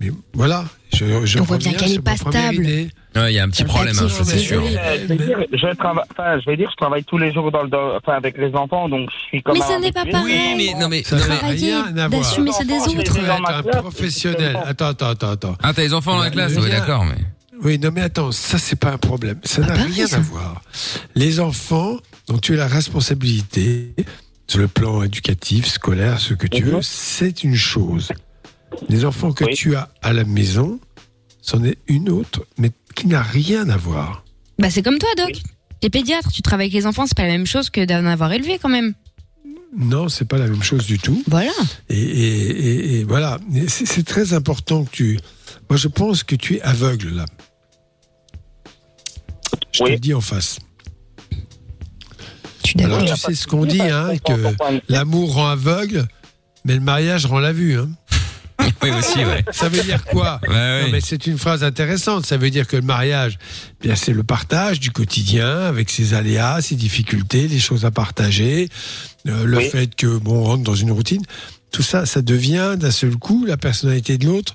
[0.00, 2.66] Mais voilà, je, je On voit bien qu'elle sur est pas stable.
[2.66, 4.62] Ouais, il y a un petit Un problème, hein, ça, c'est sûr.
[4.66, 7.70] je vais dire, je enfin, je vais dire, je travaille tous les jours dans le,
[7.96, 10.24] enfin, avec les enfants, donc je suis comme Mais ce n'est pas pareil.
[10.24, 11.02] Oui, mais non, mais.
[11.02, 12.10] Ça n'a rien à voir.
[12.10, 13.16] d'assumer ceux des autres.
[13.18, 14.58] être un professionnel.
[14.66, 15.56] Attends, attends, attends, attends.
[15.62, 17.16] Ah, t'as les enfants dans la classe, oui, d'accord, mais.
[17.62, 19.38] Oui, non, mais attends, ça, c'est pas un problème.
[19.44, 20.16] Ça Pas n'a pareil, rien ça.
[20.16, 20.60] à voir.
[21.14, 21.96] Les enfants
[22.28, 23.94] dont tu as la responsabilité,
[24.46, 26.70] sur le plan éducatif, scolaire, ce que tu Mhm.
[26.72, 28.12] veux, c'est une chose.
[28.88, 29.54] Les enfants que Oui.
[29.54, 30.78] tu as à la maison,
[31.42, 34.24] c'en est une autre, mais qui n'a rien à voir.
[34.58, 35.40] Bah, c'est comme toi, Doc.
[35.80, 38.32] T'es pédiatre, tu travailles avec les enfants, c'est pas la même chose que d'en avoir
[38.32, 38.94] élevé quand même.
[39.76, 41.22] Non, c'est pas la même chose du tout.
[41.28, 41.50] Voilà.
[41.90, 45.18] Et, et- et- et voilà, c'est très important que tu.
[45.68, 47.26] Moi, je pense que tu es aveugle là.
[49.72, 49.90] Je te Oui.
[49.92, 50.58] le dis en face.
[52.74, 52.98] D'accord.
[53.00, 54.54] Alors, tu sais ce qu'on dit, hein, que
[54.88, 56.06] l'amour rend aveugle,
[56.64, 57.78] mais le mariage rend la vue.
[57.78, 57.88] Hein.
[58.82, 59.44] Oui, aussi, ouais.
[59.52, 60.82] Ça veut dire quoi Ouais, ouais.
[60.84, 62.26] Non, mais c'est une phrase intéressante.
[62.26, 63.38] Ça veut dire que le mariage,
[63.80, 67.90] eh bien, c'est le partage du quotidien avec ses aléas, ses difficultés, les choses à
[67.90, 68.68] partager,
[69.28, 69.68] euh, le Oui.
[69.68, 71.22] fait que bon, on rentre dans une routine.
[71.70, 74.54] Tout ça, ça devient d'un seul coup la personnalité de l'autre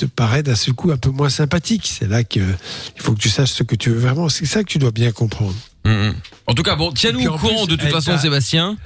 [0.00, 1.86] te paraît d'un seul coup un peu moins sympathique.
[1.86, 4.28] C'est là que il faut que tu saches ce que tu veux vraiment.
[4.28, 5.54] C'est ça que tu dois bien comprendre.
[5.84, 6.14] Mm, mm.
[6.46, 8.76] En tout cas, bon, tiens-nous au courant plus, de toute façon, Sébastien.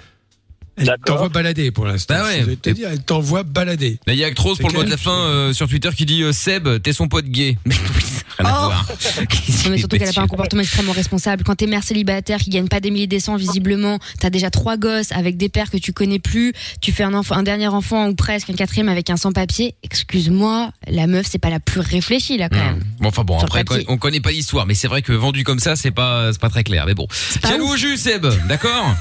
[0.76, 2.14] Elle t'envoie balader pour l'instant.
[2.14, 2.40] Bah ouais.
[2.40, 3.98] Je vais te dire, elle t'envoie balader.
[4.06, 6.04] Là, il y a Actros pour le mot de la fin euh, sur Twitter qui
[6.04, 7.56] dit euh, Seb, t'es son pote gay.
[7.64, 8.02] Mais oui,
[8.36, 8.66] ça n'a rien à Oh.
[8.66, 8.86] voir.
[9.64, 11.42] Non, mais surtout qu'elle a pas un comportement extrêmement responsable.
[11.44, 14.76] Quand t'es mère célibataire qui gagne pas des milliers des cents visiblement, t'as déjà trois
[14.76, 18.08] gosses avec des pères que tu connais plus, tu fais un enfant, un dernier enfant
[18.08, 19.74] ou presque un quatrième avec un sans papier.
[19.82, 22.74] Excuse-moi, la meuf c'est pas la plus réfléchie là quand Hmm.
[22.76, 22.84] même.
[23.00, 23.84] Bon, enfin bon, Sur après, papier.
[23.88, 26.50] on connaît pas l'histoire, mais c'est vrai que vendu comme ça, c'est pas, c'est pas
[26.50, 26.84] très clair.
[26.86, 27.06] Mais bon.
[27.42, 28.94] Tiens-nous au jus, Seb, d'accord?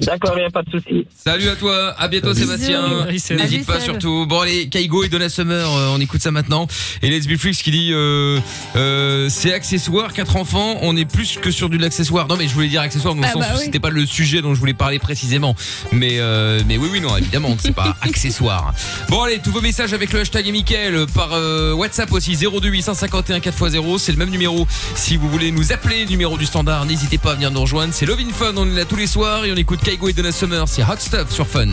[0.00, 1.06] D'accord, il n'y a pas de souci.
[1.16, 2.46] Salut à toi, à bientôt Salut.
[2.46, 3.06] Sébastien.
[3.36, 4.26] N'hésite pas surtout.
[4.26, 6.66] Bon allez, Kaigo et Donna Summer, euh, on écoute ça maintenant.
[7.02, 8.40] Et Let's Be Freaks qui dit euh,
[8.76, 12.28] euh, c'est accessoire, quatre enfants, on est plus que sur de l'accessoire.
[12.28, 13.64] Non mais je voulais dire accessoire dans le Ah sens bah où oui.
[13.64, 15.54] c'était pas le sujet dont je voulais parler précisément.
[15.92, 18.74] Mais euh, mais oui oui non évidemment c'est pas accessoire.
[19.08, 23.38] Bon allez, tous vos messages avec le hashtag Mickaël par euh, WhatsApp aussi 02 851
[23.38, 24.66] 4x0, c'est le même numéro.
[24.94, 27.94] Si vous voulez nous appeler, numéro du standard, n'hésitez pas à venir nous rejoindre.
[27.94, 30.12] C'est Love in Fun, on est là tous les soirs et on écoute Kaigo et
[30.12, 31.68] Donna Summer, c'est Hot Stuff sur Fun.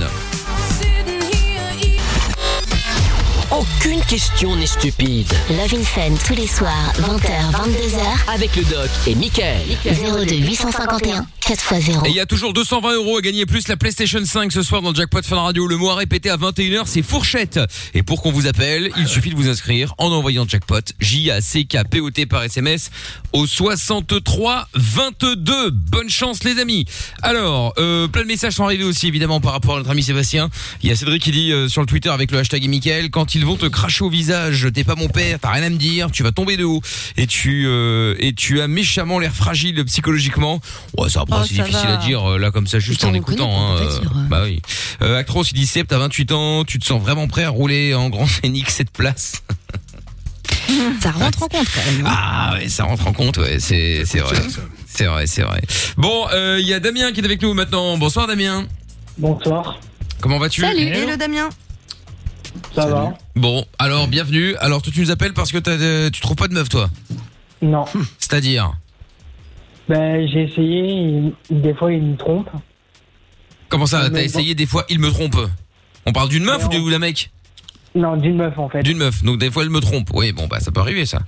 [3.52, 5.28] Aucune question n'est stupide.
[5.50, 9.62] Love in Fun tous les soirs, 20h, 22h, Avec le doc et Michael.
[9.84, 12.06] 02 851 4x0.
[12.06, 14.82] Et il y a toujours 220 euros à gagner plus la PlayStation 5 ce soir
[14.82, 15.68] dans le Jackpot Fun Radio.
[15.68, 17.60] Le mot à répéter à 21h, c'est fourchette.
[17.94, 22.44] Et pour qu'on vous appelle, il suffit de vous inscrire en envoyant Jackpot, J-A-C-K-P-O-T par
[22.44, 22.90] SMS
[23.34, 25.72] au 63 22.
[25.72, 26.86] Bonne chance les amis.
[27.22, 30.50] Alors, euh, plein de messages sont arrivés aussi évidemment par rapport à notre ami Sébastien.
[30.84, 33.36] Il y a Cédric qui dit euh, sur le Twitter avec le hashtag Michael, quand
[33.42, 36.12] ils vont te cracher au visage, t'es pas mon père, t'as rien à me dire,
[36.12, 36.80] tu vas tomber de haut
[37.18, 40.62] et tu euh, et tu as méchamment l'air fragile psychologiquement.
[40.98, 41.94] Ouais, ça après Oh, c'est difficile va.
[42.00, 43.74] à dire euh, là comme ça juste en écoutant.
[43.74, 44.00] Hein, euh,
[44.30, 44.62] bah oui.
[45.02, 47.96] Euh, Actros il dit Seb, t'as 28 ans, tu te sens vraiment prêt à rouler
[47.96, 49.42] en grand scénic cette place?
[51.02, 52.06] Ça rentre en compte quand même.
[52.06, 52.10] hein.
[52.16, 54.38] Ah ouais, ça rentre en compte, ouais, c'est c'est vrai.
[54.88, 55.62] C'est vrai, c'est vrai.
[55.98, 57.98] Bon, euh, il y a Damien qui est avec nous maintenant.
[57.98, 58.66] Bonsoir Damien.
[59.18, 59.80] Bonsoir,
[60.22, 60.62] Comment vas-tu?
[60.62, 60.84] Salut.
[60.88, 61.50] Hello Damien.
[62.74, 62.94] Ça Salut.
[62.94, 64.56] va Bon, alors bienvenue.
[64.58, 66.90] Alors toi tu nous appelles parce que t'as, euh, tu trouves pas de meuf toi?
[67.62, 67.86] Non.
[68.18, 68.74] C'est-à-dire?
[69.90, 70.84] Ben, j'ai essayé,
[71.50, 72.50] il- des fois il me trompe.
[73.70, 74.26] Comment ça Mais T'as bon.
[74.26, 75.36] essayé des fois, il me trompe?
[76.06, 77.32] On parle d'une meuf ou du- ou d'un mec?
[77.96, 78.84] Non, d'une meuf en fait.
[78.84, 79.24] D'une meuf.
[79.24, 80.10] Donc des fois elle me trompe.
[80.14, 81.20] Oui, bon bah ça peut arriver ça.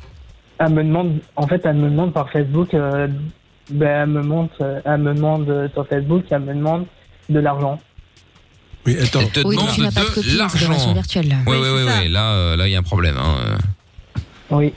[0.59, 3.07] Elle me demande, en fait, elle me demande par Facebook, euh,
[3.69, 6.85] ben, elle me demande, euh, elle me demande euh, sur Facebook, elle me demande
[7.29, 7.79] de l'argent.
[8.85, 9.21] Oui, attends.
[9.21, 10.69] Elle te Oui, donc demande tu n'as pas de de c'est l'argent.
[10.69, 10.75] là.
[11.47, 11.99] Oui, c'est ça.
[11.99, 12.07] ouais.
[12.09, 13.17] Là, euh, là, il y a un problème.
[13.17, 13.57] Hein.
[14.49, 14.73] Oui.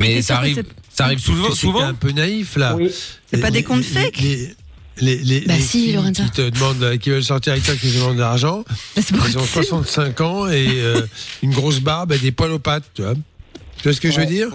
[0.00, 1.82] Mais ça arrive, c'est- ça arrive souvent, souvent.
[1.82, 2.74] un peu naïf là.
[2.76, 2.90] Oui.
[3.30, 4.54] C'est pas des comptes les- fake les,
[5.00, 6.24] les, les, Bah les si, filles Lorenza.
[6.24, 8.64] qui te demandent, euh, qui veulent sortir avec toi, qui te demandent de l'argent,
[8.96, 11.06] C'est pour elles ont 65 ans et euh,
[11.42, 13.14] une grosse barbe et des poils aux pattes, tu vois.
[13.14, 14.48] Tu vois ce que je veux dire?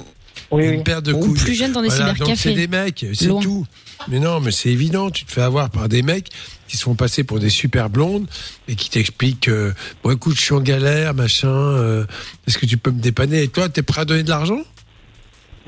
[0.52, 0.84] Oui, Une oui.
[0.84, 1.34] paire de Ou couilles.
[1.40, 2.54] plus jeune dans des Voilà, donc c'est cybercafés.
[2.54, 3.42] des mecs, c'est Loin.
[3.42, 3.66] tout.
[4.08, 6.30] Mais non, mais c'est évident, tu te fais avoir par des mecs
[6.68, 8.28] qui se font passer pour des super blondes
[8.68, 9.74] et qui t'expliquent euh,
[10.04, 12.06] bon écoute, je suis en galère, machin, euh,
[12.48, 13.44] est-ce que tu peux me dépanner?
[13.44, 14.60] Et toi, t'es prêt à donner de l'argent?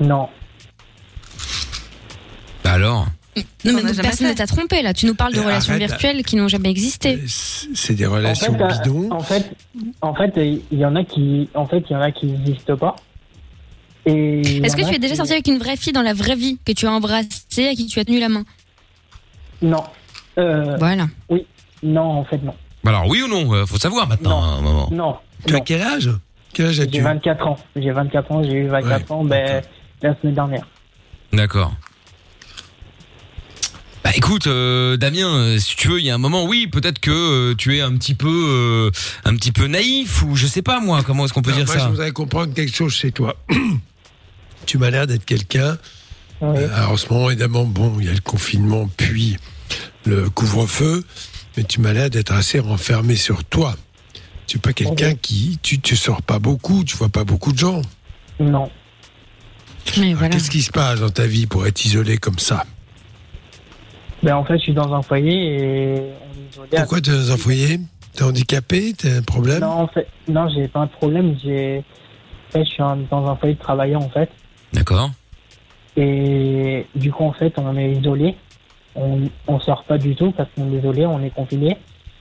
[0.00, 0.28] Non.
[2.64, 3.06] Bah alors?
[3.36, 4.92] Non, On mais donc personne ne t'a trompé là.
[4.92, 7.14] Tu nous parles de Mais relations arrête, virtuelles qui n'ont jamais existé.
[7.14, 9.10] Euh, C'est des relations en fait, bidons.
[9.12, 9.50] en fait,
[10.00, 10.32] en fait,
[10.72, 12.96] il y en a qui, en fait, il y en a qui n'existent pas.
[14.06, 16.34] Est-ce que a tu es déjà qui- sorti avec une vraie fille dans la vraie
[16.34, 18.44] vie que tu as embrassée, à qui tu as tenu la main?
[19.62, 19.84] Non.
[20.38, 21.06] Euh, Voilà.
[21.82, 22.54] non, en fait, non.
[22.84, 24.40] Bah alors oui ou non Euh, Faut savoir maintenant.
[24.40, 24.46] Non.
[24.46, 24.88] à un moment.
[24.92, 25.16] Non.
[25.46, 25.64] Tu as non.
[25.64, 26.10] quel âge?
[26.52, 27.58] Quel âge J'ai as-tu 24 ans.
[27.76, 28.42] J'ai 24 ans.
[28.42, 29.62] J'ai eu 24 ans, ben,
[30.02, 30.66] la semaine dernière.
[31.32, 31.72] D'accord.
[34.04, 37.00] Bah écoute, euh, Damien, euh, si tu veux, il y a un moment, oui, peut-être
[37.00, 37.10] que
[37.50, 38.90] euh, tu es un petit peu, euh,
[39.24, 41.02] un petit peu naïf ou je sais pas moi.
[41.04, 41.84] Comment est-ce qu'on peut Alors, dire moi, ça?
[41.84, 43.36] je voudrais comprendre quelque chose chez toi.
[44.66, 45.76] tu m'as l'air d'être quelqu'un.
[46.40, 46.56] Oui.
[46.58, 49.36] euh, alors, en ce moment, évidemment, bon, il y a le confinement, puis
[50.08, 51.04] le couvre-feu,
[51.56, 53.74] mais tu m'as l'air d'être assez renfermé sur toi.
[54.46, 55.58] Tu n'es pas quelqu'un qui.
[55.62, 57.82] Tu ne sors pas beaucoup, tu vois pas beaucoup de gens.
[58.40, 58.70] Non.
[59.98, 60.28] Mais Alors, voilà.
[60.34, 62.64] Qu'est-ce qui se passe dans ta vie pour être isolé comme ça?
[64.22, 66.02] Ben, en fait, je suis dans un foyer et
[66.58, 67.80] on est Pourquoi tu es dans un foyer?
[68.14, 68.94] T'es handicapé?
[68.96, 69.60] T'as un problème?
[69.60, 71.36] Non, en fait, non, j'ai pas de problème.
[71.42, 71.84] J'ai,
[72.48, 74.30] en fait, je suis un- dans un foyer de travailleurs, en fait.
[74.72, 75.10] D'accord.
[75.96, 78.36] Et du coup, en fait, on est isolé.
[79.00, 81.76] On, on sort pas du tout parce qu'on est isolé, on est confiné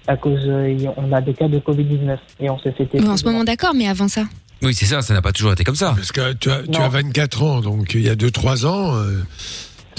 [0.07, 3.07] à cause, euh, on a des cas de Covid-19 et on s'est fait tester.
[3.07, 4.23] En ce moment, d'accord, mais avant ça.
[4.61, 5.01] Oui, c'est ça.
[5.01, 5.93] Ça n'a pas toujours été comme ça.
[5.95, 6.81] Parce que tu as, tu Non.
[6.81, 8.95] as 24 ans, donc il y a 2-3 ans.
[8.95, 9.21] euh,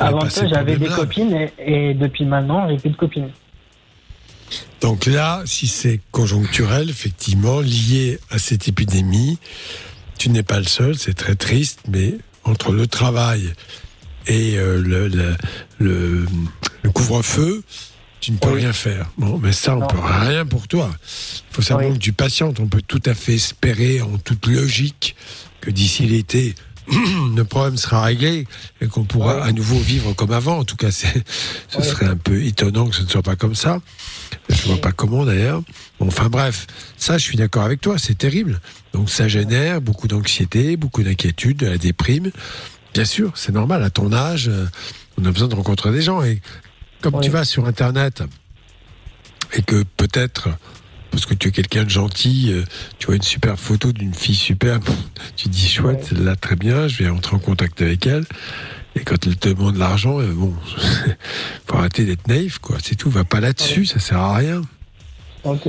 [0.01, 1.53] Avant ça, j'avais des copines et,
[1.91, 3.31] et depuis maintenant, j'ai plus de copines.
[4.81, 9.39] Donc là, si c'est conjoncturel, effectivement, lié à cette épidémie,
[10.19, 12.15] tu n'es pas le seul, c'est très triste, mais
[12.45, 13.53] entre le travail
[14.29, 15.35] et euh, le, le,
[15.79, 16.27] le-
[16.83, 17.63] le couvre-feu,
[18.21, 18.61] tu ne peux Oui.
[18.61, 19.11] rien faire.
[19.19, 19.87] Bon, mais ça, on Non.
[19.87, 20.91] peut rien pour toi.
[21.59, 21.93] Il faut Oui.
[21.95, 22.61] que tu patientes.
[22.61, 25.17] On peut tout à fait espérer, en toute logique,
[25.61, 26.55] que d'ici l'été,
[27.37, 28.47] le problème sera réglé
[28.81, 29.43] et qu'on pourra Oui.
[29.49, 30.59] à nouveau vivre comme avant.
[30.59, 33.81] En tout cas, ce serait un peu étonnant que ce ne soit pas comme ça.
[34.49, 35.63] Je vois pas comment d'ailleurs.
[36.01, 38.61] Bon, enfin bref, ça, je suis d'accord avec toi, c'est terrible.
[38.95, 42.31] Donc ça génère beaucoup d'anxiété, beaucoup d'inquiétude, de la déprime.
[42.95, 43.83] Bien sûr, c'est normal.
[43.83, 44.67] À ton âge, euh,
[45.21, 46.23] on a besoin de rencontrer des gens.
[46.23, 46.41] Et
[47.01, 48.23] comme tu vas sur Internet
[49.55, 50.49] et que peut-être,
[51.11, 52.65] parce que tu es quelqu'un de gentil, euh,
[52.99, 54.85] tu vois une super photo d'une fille superbe,
[55.37, 58.25] tu te dis chouette, celle-là très bien, je vais entrer en contact avec elle.
[58.95, 60.55] Et quand elle te demande l'argent, euh, bon,
[61.67, 62.79] faut arrêter d'être naïf, quoi.
[62.83, 64.63] C'est tout, va pas là-dessus, ça sert à rien.
[65.45, 65.69] Ok.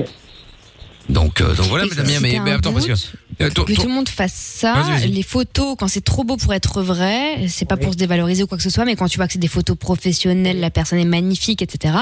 [1.09, 2.93] Donc, euh, donc voilà, Et mais mais, attends, parce que.
[3.41, 4.73] Euh, ton- tout le monde fasse ça,
[5.07, 8.47] les photos, quand c'est trop beau pour être vrai, c'est pas pour se dévaloriser ou
[8.47, 10.99] quoi que ce soit, mais quand tu vois que c'est des photos professionnelles, la personne
[10.99, 11.95] est magnifique, etc.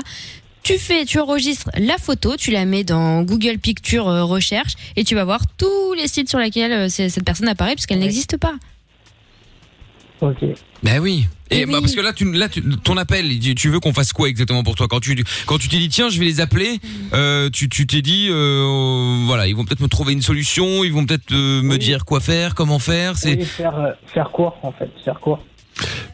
[0.64, 5.04] Tu fais, tu enregistres la photo, tu la mets dans Google Picture euh, Recherche et
[5.06, 8.56] tu vas voir tous les sites sur lesquels euh, cette personne apparaît puisqu'elle n'existe pas.
[10.22, 10.38] Ok.
[10.84, 11.28] Ben oui.
[11.50, 11.82] Et Eh bah, oui.
[11.82, 14.76] parce que là, tu, là, tu- ton appel, tu- veux qu'on fasse quoi exactement pour
[14.76, 14.88] toi?
[14.88, 15.16] Quand tu
[15.46, 16.80] quand tu t'es dit tiens, je vais les appeler,
[17.14, 20.92] euh, tu tu t'es dit euh, voilà, ils vont peut-être me trouver une solution, ils
[20.92, 21.80] vont peut-être euh, me Oui.
[21.80, 23.16] dire quoi faire, comment faire.
[23.18, 24.90] C'est Oui, faire, euh, faire court, en fait?
[25.06, 25.44] Faire court.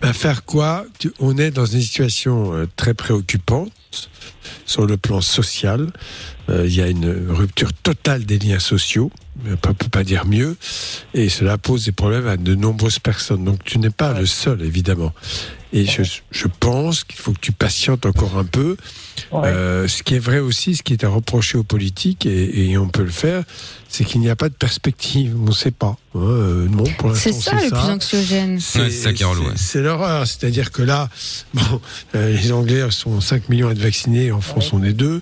[0.01, 0.84] Ben, faire quoi?
[0.99, 3.72] Tu- On est dans une situation très préoccupante
[4.66, 5.88] sur le plan social.
[6.49, 9.11] Euh, Il y a une rupture totale des liens sociaux,
[9.45, 10.57] on ne peut pas dire mieux,
[11.13, 13.43] et cela pose des problèmes à de nombreuses personnes.
[13.45, 15.13] Donc tu n'es pas le seul, évidemment.
[15.76, 18.78] Et je, je pense qu'il faut que tu patientes encore un peu.
[19.32, 19.41] Ouais.
[19.47, 22.78] Euh, ce qui est vrai aussi, ce qui est à reprocher aux politiques, et, et
[22.78, 23.43] on peut le faire,
[23.89, 25.36] c'est qu'il n'y a pas de perspective.
[25.41, 25.97] On ne sait pas.
[26.15, 26.19] hein.
[26.19, 28.55] Euh, non, pour l'instant, C'est ça le plus anxiogène.
[28.55, 29.53] Ouais, c'est ça qui est relou, ouais.
[29.55, 30.28] c'est l'horreur.
[30.28, 31.09] C'est-à-dire que là,
[31.55, 31.82] bon,
[32.15, 35.21] euh, les Anglais sont 5 millions à être vaccinés, en France on est deux.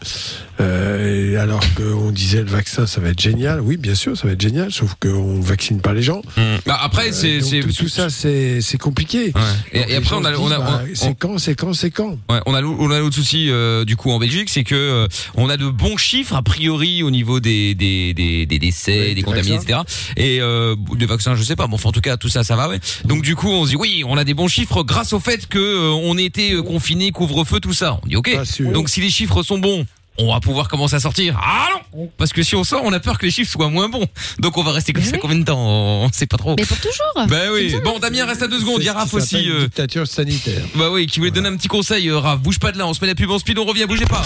[0.59, 3.61] Euh, et alors qu'on disait le vaccin, ça va être génial.
[3.61, 6.21] Oui, bien sûr, ça va être génial, sauf qu'on ne vaccine pas les gens.
[6.65, 9.31] Bah, après, Euh, c'est tout, tout ça, c'est compliqué.
[9.33, 9.41] Ouais.
[9.73, 12.17] Et, Donc et après, on a, on a, bah, c'est quand, c'est quand, c'est quand?
[12.29, 15.07] Ouais, on a on a l'autre souci euh, du coup en Belgique, c'est que euh,
[15.35, 19.13] on a de bons chiffres a priori au niveau des des des, des décès, Ouais,
[19.15, 19.79] des contaminés, etc.
[20.17, 21.67] Et euh, des vaccins, je sais pas.
[21.67, 22.69] Bon, enfin, en tout cas, tout ça, ça va.
[22.69, 22.79] Ouais.
[23.05, 25.47] Donc du coup, on se dit oui, on a des bons chiffres grâce au fait
[25.47, 27.99] que on était confinés, couvre-feu, tout ça.
[28.03, 28.29] On dit ok.
[28.73, 29.85] Donc si les chiffres sont bons.
[30.17, 31.39] On va pouvoir commencer à sortir.
[31.41, 33.87] Ah non Parce que si on sort, on a peur que les chiffres soient moins
[33.89, 34.05] bons.
[34.39, 35.19] Donc on va rester comme Mais ça oui.
[35.21, 36.55] combien de temps On sait pas trop.
[36.57, 37.27] Mais pour toujours.
[37.27, 37.75] Bah oui.
[37.83, 38.81] Bon, Damien reste à deux secondes.
[38.81, 39.41] Il y a Raph aussi.
[39.45, 40.61] une euh, dictature sanitaire.
[40.75, 42.39] bah oui, qui voulait donner un petit conseil, euh, Raph.
[42.39, 44.21] Bouge pas de là, on se met la pub en speed, on revient, bougez pas.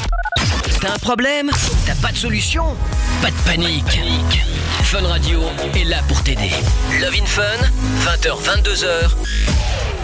[0.82, 1.50] T'as un problème
[1.86, 2.76] T'as pas de solution
[3.22, 4.00] Pas de panique.
[4.84, 5.42] Fun Radio
[5.76, 6.52] est là pour t'aider.
[7.00, 7.42] Love in Fun,
[8.06, 8.86] 20h, 22h,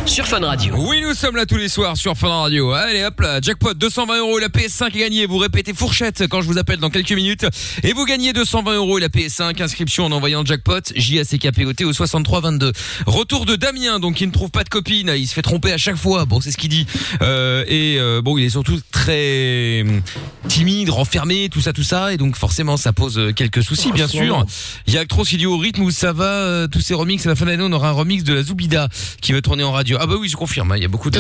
[0.06, 0.76] sur Fun Radio.
[0.78, 2.72] Oui, nous sommes là tous les soirs sur Fun Radio.
[2.72, 5.26] Allez, hop là, jackpot 220 euros et la PS5 est gagnée.
[5.26, 7.46] Vous répétez fourchette quand je vous appelle dans quelques minutes
[7.84, 9.62] et vous gagnez 220 euros et la PS5.
[9.62, 12.72] Inscription en envoyant jackpot J A C K P O T au 63 22.
[13.06, 15.12] Retour de Damien, donc il ne trouve pas de copine.
[15.16, 16.26] Il se fait tromper à chaque fois.
[16.26, 16.88] Bon, c'est ce qu'il dit.
[17.22, 20.02] Euh, et euh, bon, il est surtout très hum,
[20.48, 24.08] timide, renfermé, tout ça, tout ça, et donc forcément ça pose euh, quelques soucis, bien
[24.08, 24.46] sûr.
[24.88, 27.30] Il y a Actros qui dit au rythme où ça va, tous ces remixes à
[27.30, 28.90] la fin de l'année, on aura un remix de la Zoubida
[29.22, 29.91] qui va tourner en radio.
[30.00, 31.20] Ah bah oui, je confirme, hein, il y a beaucoup de,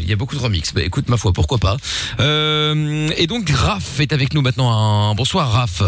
[0.00, 0.72] il y a beaucoup de remixes.
[0.74, 1.76] Bah écoute, ma foi, pourquoi pas.
[2.20, 4.70] Euh, et donc Raph est avec nous maintenant.
[4.70, 5.82] Un bonsoir Raph.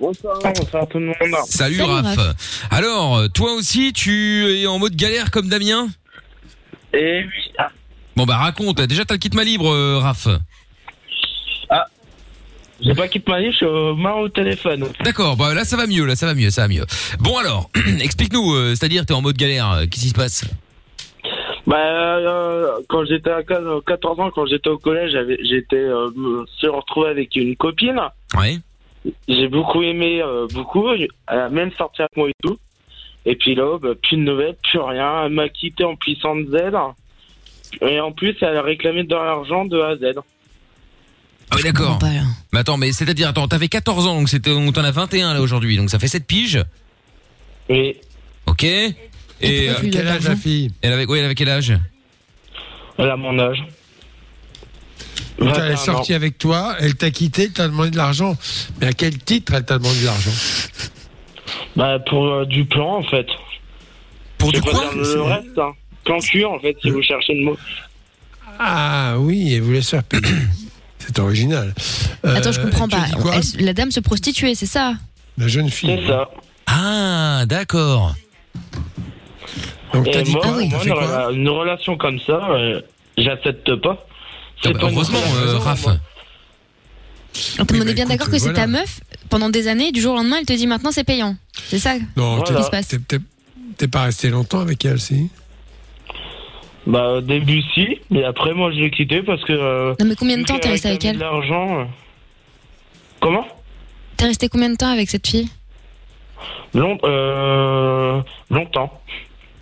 [0.00, 1.16] Bonsoir, bonsoir tout le monde.
[1.46, 2.16] Salut, Salut, Raph.
[2.16, 2.36] Raph.
[2.70, 5.88] Alors, toi aussi, tu es en mode galère comme Damien?
[6.92, 7.70] Et oui, ah,
[8.16, 8.80] Bon bah raconte.
[8.82, 10.28] Déjà t'as le kit main libre, euh, Raph.
[12.84, 14.86] j'ai pas quitté ma vie, je suis aux mains au téléphone.
[15.04, 16.84] D'accord, bah là ça va mieux, là ça va mieux, ça va mieux.
[17.20, 17.70] Bon alors,
[18.00, 20.44] explique-nous, euh, c'est-à-dire t'es en mode galère, euh, qu'est-ce qui se passe?
[21.66, 26.68] Bah, euh, quand j'étais à 14 ans, quand j'étais au collège, j'étais, euh, me suis
[26.68, 28.00] retrouvé avec une copine.
[28.36, 28.58] Ouais.
[29.28, 30.90] J'ai beaucoup aimé, euh, beaucoup.
[30.90, 32.58] Elle a même sorti avec moi et tout.
[33.24, 35.24] Et puis là, bah, plus de nouvelles, plus rien.
[35.24, 36.56] Elle m'a quitté en puissance Z.
[37.80, 40.14] Et en plus, elle a réclamé de l'argent de A à Z.
[41.50, 41.98] Ah oui d'accord.
[42.02, 42.08] Là.
[42.52, 45.40] Mais attends, mais c'est-à-dire, attends, t'avais 14 ans, donc c'était, donc t'en as 21 là
[45.40, 46.64] aujourd'hui, donc ça fait 7 piges,
[47.68, 48.00] Et
[48.46, 48.64] ok
[49.42, 50.70] Et euh, Quel âge la fille?
[50.82, 51.72] Elle avait, oui, elle avait quel âge?
[52.98, 53.58] Elle a mon âge.
[55.38, 58.36] Donc, 21 elle est sortie avec toi, elle t'a quitté, elle t'a demandé de l'argent.
[58.80, 60.30] Mais à quel titre elle t'a demandé de l'argent?
[61.74, 63.26] Bah, pour euh, du plan, en fait.
[64.38, 64.84] Pour Je du quoi?
[64.94, 65.72] le reste, hein.
[66.04, 67.58] Plan cul, en fait, si vous cherchez le mot.
[68.58, 70.22] Ah oui, elle voulait se faire payer.
[70.98, 71.74] C'est original.
[72.24, 73.06] Euh, Attends, je comprends tu pas.
[73.06, 73.34] dis quoi?
[73.58, 74.94] Elle- la dame se prostituait, c'est ça?
[75.38, 75.98] La jeune fille.
[76.02, 76.30] C'est ça.
[76.66, 78.14] Ah, d'accord.
[79.94, 82.48] Donc t'as Et dit moi, quoi Ah moi, une, quoi rela- une relation comme ça,
[82.50, 82.80] euh,
[83.18, 83.96] j'accepte pas.
[84.00, 85.82] Ah C'est bah, pas heureusement, euh, Raph.
[85.86, 85.96] moi.
[87.58, 90.12] On Oui, est bah, bien d'accord que c'est ta meuf pendant des années, du jour
[90.12, 91.34] au lendemain, elle te dit maintenant c'est payant.
[91.68, 92.54] C'est ça Non, Voilà.
[92.58, 92.88] qui se passe
[93.78, 95.30] t'es- pas resté longtemps avec elle, si
[96.86, 97.98] Bah, au début, si.
[98.10, 99.52] Mais après, moi, je l'ai quitté parce que.
[99.52, 101.80] euh, Non mais combien de temps t'es resté avec elle de l'argent.
[101.80, 101.84] euh,
[103.20, 103.46] Comment
[104.16, 105.48] T'es resté combien de temps avec cette fille?
[106.74, 108.20] Long- euh,
[108.50, 109.00] Longtemps.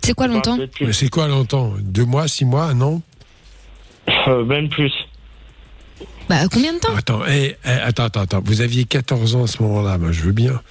[0.03, 0.57] C'est quoi longtemps.
[0.79, 3.01] Mais c'est quoi longtemps Deux mois, six mois, un an
[4.27, 4.91] Euh, même plus.
[6.29, 8.41] Bah, combien de temps Attends, eh, eh, attends, attends, attends.
[8.43, 10.61] Vous aviez 14 ans à ce moment-là, moi je veux bien.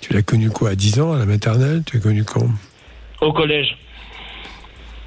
[0.00, 1.82] Tu l'as connu quoi, à 10 ans, à la maternelle?
[1.84, 2.48] Tu l'as connu quand?
[3.20, 3.76] Au collège.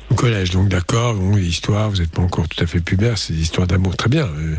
[0.09, 3.33] Au collège, donc d'accord, bon, l'histoire, vous n'êtes pas encore tout à fait pubère, c'est
[3.33, 4.55] des histoires d'amour très bien, euh,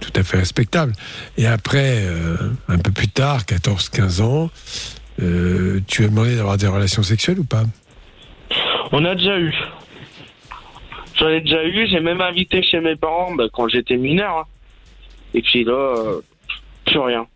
[0.00, 0.92] tout à fait respectable.
[1.38, 2.36] Et après, euh,
[2.68, 4.50] un peu plus tard, 14-15 ans,
[5.22, 7.64] euh, tu as demandé d'avoir des relations sexuelles ou pas?
[8.92, 9.54] On a déjà eu.
[11.18, 14.38] J'en ai déjà eu, j'ai même invité chez mes parents bah, quand j'étais mineur.
[14.38, 14.44] hein.
[15.34, 16.20] Et puis là, euh,
[16.86, 17.26] plus rien.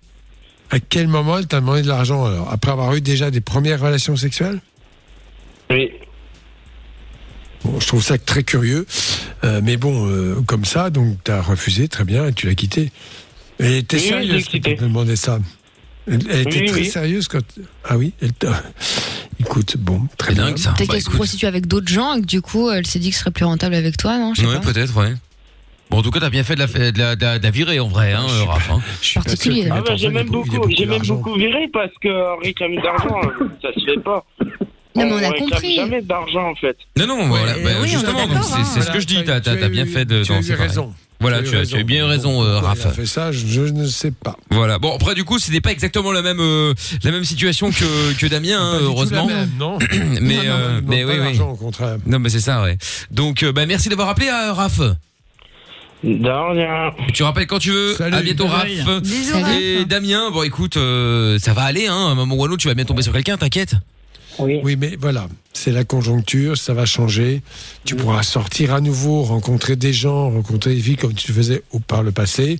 [0.70, 2.50] À quel moment elle t'a demandé de l'argent alors?
[2.50, 4.60] Après avoir eu déjà des premières relations sexuelles?
[5.70, 5.90] Oui.
[7.64, 8.86] Bon, je trouve ça très curieux.
[9.44, 12.54] Euh, mais bon, euh, comme ça, donc tu as refusé, très bien, et tu l'as
[12.54, 12.90] quitté.
[13.58, 14.74] Elle était Oui, je l'ai quand quitté.
[14.76, 15.38] demandait ça?
[16.10, 16.86] Elle, elle était Oui, très oui.
[16.86, 17.42] sérieuse quand.
[17.84, 18.62] Ah oui elle t'a-
[19.40, 20.44] Écoute, bon, très bien.
[20.46, 20.70] dingue ça.
[20.72, 21.16] Peut-être Bah, qu'elle se écoute.
[21.16, 23.44] prostitue avec d'autres gens et que du coup, elle s'est dit que ce serait plus
[23.44, 24.32] rentable avec toi, non?
[24.34, 24.58] Pas.
[24.60, 25.14] peut-être, ouais.
[25.90, 27.50] Bon, en tout cas, t'as bien fait de la, de la, de la- de la
[27.50, 28.70] virer en vrai, hein, Raph.
[28.70, 28.80] hein.
[29.00, 29.64] Je suis Particulier.
[29.66, 33.48] Ah bah, 14 j'ai même beaucoup, j'ai même beaucoup viré parce que réclamer d'argent, euh,
[33.60, 34.24] ça se fait pas.
[34.94, 35.74] Non, mais on a réclame compris.
[35.76, 36.76] jamais d'argent en fait.
[36.96, 38.82] Non, non, voilà, bah, oui, on justement, c'est hein.
[38.82, 40.94] ce que je dis, t'as bien fait de Tu as eu raison.
[41.22, 42.80] Voilà, tu as, tu as bien eu raison, euh, Pourquoi Raph.
[42.84, 44.36] il a fait ça, je, je ne sais pas.
[44.50, 44.78] Voilà.
[44.78, 48.26] Bon, après, du coup, c'était pas exactement la même, euh, la même situation que, que
[48.26, 49.26] Damien, hein, heureusement.
[49.28, 49.78] la même, non.
[50.20, 51.18] Mais, Non, non, euh, mais oui, oui.
[51.18, 51.96] l'argent, au contraire.
[52.06, 52.76] Non, mais c'est ça, ouais.
[53.10, 54.80] Donc, euh, bah, merci d'avoir appelé, euh, Raph.
[57.14, 57.94] Tu rappelles quand tu veux.
[57.94, 58.16] Salut.
[58.16, 58.66] À bientôt, Raph.
[59.02, 59.36] Bisous.
[59.60, 61.94] Et Damien, bon, écoute, euh, ça va aller, hein.
[61.94, 63.74] À un moment ou à un autre, tu vas bien tomber sur quelqu'un, t'inquiète.
[64.38, 64.60] Oui.
[64.62, 67.42] Oui, mais voilà, c'est la conjoncture, ça va changer.
[67.84, 71.62] Tu pourras sortir à nouveau, rencontrer des gens, rencontrer des filles comme tu le faisais
[71.72, 72.58] au- par le passé.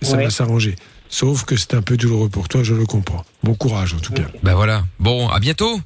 [0.00, 0.74] et Ça va s'arranger.
[1.08, 3.24] Sauf que c'est un peu douloureux pour toi, je le comprends.
[3.44, 4.24] Bon courage en tout cas.
[4.42, 4.84] Bah voilà.
[4.98, 5.78] Bon, à bientôt.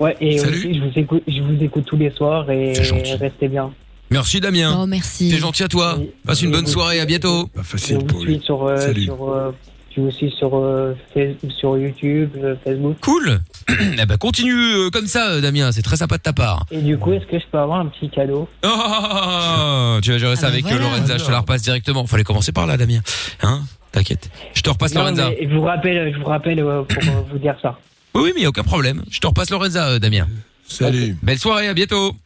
[0.00, 0.58] Ouais, et Salut.
[0.58, 3.72] aussi, je vous, écoute, je vous écoute tous les soirs et C'est restez bien.
[4.10, 4.78] Merci, Damien.
[4.82, 5.30] Oh, merci.
[5.30, 5.98] T'es gentil à toi.
[6.24, 7.46] Passe une bonne soirée, à bientôt.
[7.48, 8.34] Pas facile pour lui.
[8.36, 9.04] suis sur, euh, Salut.
[9.04, 9.50] sur, euh,
[10.10, 12.96] suis sur, euh, Face- sur YouTube, euh, Facebook.
[13.00, 13.40] Cool.
[13.68, 15.72] eh ben, continue euh, comme ça, Damien.
[15.72, 16.64] C'est très sympa de ta part.
[16.70, 18.48] Et du coup, est-ce que je peux avoir un petit cadeau?
[18.64, 20.84] Oh, tu vas gérer ça Ah bah avec euh, voilà.
[20.96, 21.18] Lorenza.
[21.18, 22.06] Je te la repasse directement.
[22.06, 23.00] Fallait commencer par là, Damien.
[23.42, 23.62] Hein?
[23.92, 24.30] T'inquiète.
[24.54, 25.30] Je te repasse Non, Lorenza.
[25.30, 27.78] mais je vous rappelle, je vous rappelle euh, pour euh, vous dire ça.
[28.14, 29.02] Oui, oui, mais y a aucun problème.
[29.10, 30.26] Je te repasse Lorenza, euh, Damien.
[30.66, 31.18] Salut.
[31.22, 32.16] Belle soirée, à bientôt.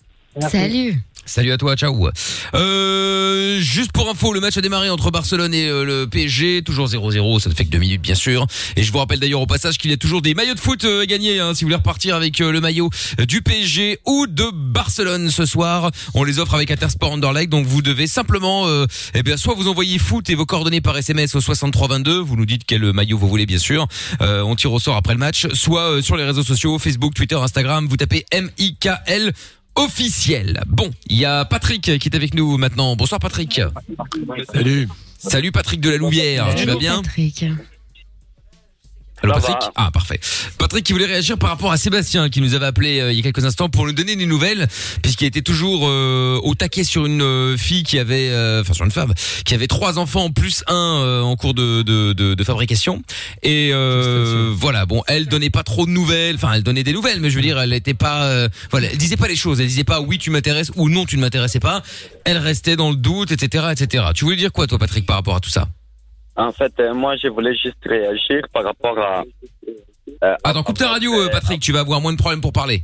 [0.40, 0.56] Merci.
[0.56, 1.02] Salut.
[1.26, 2.08] Salut à toi, ciao.
[2.54, 6.88] Euh, juste pour info, le match a démarré entre Barcelone et euh, le PSG, toujours
[6.88, 8.46] 0-0, ça ne fait que deux minutes bien sûr.
[8.76, 10.84] Et je vous rappelle d'ailleurs au passage qu'il y a toujours des maillots de foot
[10.84, 12.90] euh, à gagner, hein, si vous voulez repartir avec euh, le maillot
[13.28, 15.90] du PSG ou de Barcelone ce soir.
[16.14, 18.66] On les offre avec Intersport Underleg, donc vous devez simplement,
[19.14, 22.46] eh bien, soit vous envoyez foot et vos coordonnées par SMS au 6322, vous nous
[22.46, 23.86] dites quel maillot vous voulez bien sûr.
[24.20, 27.86] On tire au sort après le match, soit sur les réseaux sociaux, Facebook, Twitter, Instagram,
[27.88, 29.32] vous tapez M-I-K-L
[29.76, 30.62] officiel.
[30.66, 32.96] Bon, il y a Patrick qui est avec nous maintenant.
[32.96, 33.60] Bonsoir Patrick.
[34.52, 34.88] Salut.
[35.18, 37.02] Salut Patrick de la Louvière, tu vas Salut, bien?
[37.02, 37.44] Patrick.
[39.22, 39.72] Allô Ça Patrick va.
[39.76, 40.18] Ah parfait.
[40.58, 43.20] Patrick qui voulait réagir par rapport à Sébastien qui nous avait appelé euh, il y
[43.20, 44.66] a quelques instants pour nous donner des nouvelles
[45.02, 48.84] puisqu'il était toujours euh, au taquet sur une euh, fille qui avait euh, enfin sur
[48.84, 49.12] une femme
[49.44, 53.02] qui avait trois enfants plus un euh, en cours de de, de, de fabrication.
[53.42, 57.20] Et euh, voilà bon elle donnait pas trop de nouvelles enfin elle donnait des nouvelles
[57.20, 59.60] mais je veux dire elle était pas euh, voilà elle disait pas les choses.
[59.60, 61.82] Elle disait pas oui tu m'intéresses ou non tu ne m'intéressais pas.
[62.24, 65.36] Elle restait dans le doute etc etc tu voulais dire quoi toi Patrick par rapport
[65.36, 65.68] à tout ça?
[66.48, 69.24] En fait, euh, moi, je voulais juste réagir par rapport à.
[70.24, 72.82] euh, Attends coupe ta radio euh, Patrick tu vas avoir moins de problèmes pour parler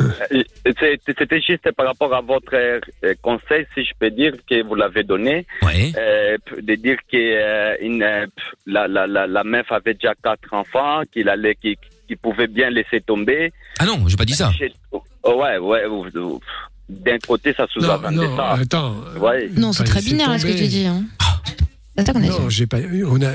[0.00, 0.42] Euh,
[0.78, 2.80] c'est- C'était juste par rapport à votre euh,
[3.20, 5.44] conseil, si je peux dire, que vous l'avez donné,
[5.98, 6.36] euh,
[6.68, 8.26] de dire que euh, une, euh,
[8.64, 11.76] la, la, la, la meuf avait déjà quatre enfants, qu'il allait, qu'il
[12.06, 13.52] qu'il pouvait bien laisser tomber.
[13.80, 14.50] ah non j'ai pas dit ça
[14.92, 15.02] oh,
[15.42, 15.86] ouais, ouais.
[15.86, 16.40] ou- ou-
[16.88, 18.50] D'un côté, ça Non, sous-entendait non, ça.
[18.52, 18.94] attends.
[19.18, 19.48] Ouais.
[19.56, 20.86] Non, c'est très binaire là, ce que tu dis.
[20.86, 21.04] Hein.
[21.96, 22.78] Qu'on a Non, j'ai pas.
[23.06, 23.32] On a,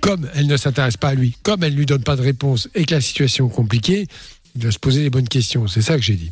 [0.00, 2.84] comme elle ne s'intéresse pas à lui, comme elle lui donne pas de réponse et
[2.84, 4.06] que la situation est compliquée,
[4.54, 5.66] il doit se poser les bonnes questions.
[5.66, 6.30] C'est ça que j'ai dit.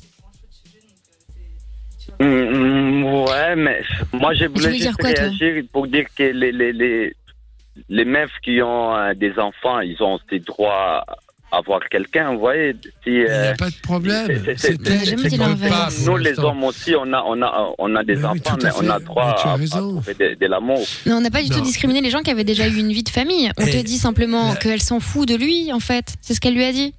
[2.20, 6.22] Mm, mm, ouais, mais moi, je voulais voulais dire juste quoi, réagir pour dire que
[6.22, 7.16] les, les, les,
[7.88, 11.16] les meufs qui ont euh, des enfants, ils ont aussi droit à
[11.56, 12.72] avoir quelqu'un, vous voyez.
[12.82, 14.26] Si, Il n'y euh, a pas de problème.
[14.56, 14.78] c'est-
[16.06, 18.88] nous, les hommes aussi, on a, on a, on a des Mais enfants, mais on
[18.90, 20.80] a droit Mais tu as à, trouver de, de l'amour.
[21.06, 23.02] Non, on n'a pas du tout discriminé les gens qui avaient déjà eu une vie
[23.02, 23.50] de famille.
[23.58, 26.14] On te dit simplement la- qu'elle s'en fout de lui, en fait.
[26.20, 26.94] C'est ce qu'elle lui a dit.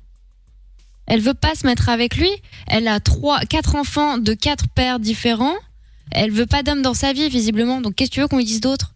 [1.07, 2.29] Elle veut pas se mettre avec lui.
[2.67, 5.53] Elle a trois, quatre enfants de quatre pères différents.
[6.11, 7.79] Elle veut pas d'homme dans sa vie, visiblement.
[7.81, 8.93] Donc, qu'est-ce que tu veux qu'on lui dise d'autre?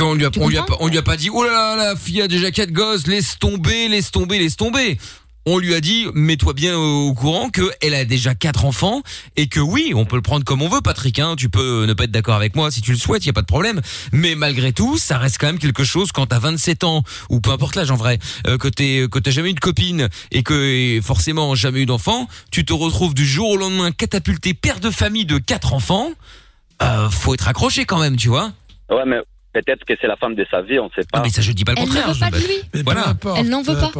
[0.00, 1.76] On lui, a, Tu on, lui a, on lui a pas dit oh là là
[1.76, 4.98] la fille a déjà quatre gosses laisse tomber laisse tomber laisse tomber
[5.44, 9.02] on lui a dit mets-toi bien au courant que elle a déjà quatre enfants
[9.36, 11.18] et que oui, on peut le prendre comme on veut, Patrick.
[11.18, 13.30] Hein, tu peux ne pas être d'accord avec moi si tu le souhaites, il y
[13.30, 13.80] a pas de problème.
[14.12, 17.50] Mais malgré tout, ça reste quand même quelque chose quand t'as 27 ans ou peu
[17.50, 20.54] importe l'âge en vrai, euh, que t'es que t'as jamais eu de copine et que
[20.54, 24.90] et forcément jamais eu d'enfant, tu te retrouves du jour au lendemain catapulté père de
[24.90, 26.10] famille de quatre enfants.
[26.82, 28.52] Euh, faut être accroché quand même, tu vois.
[28.90, 29.18] Ouais, mais
[29.52, 31.22] peut-être que c'est la femme de sa vie, on sait pas.
[31.22, 32.12] mais ça, je dis pas le Elle ne contraire.
[32.14, 32.54] veut pas de lui.
[32.74, 33.08] Mais peu Voilà.
[33.08, 33.92] importe, Elle n'en veut pas.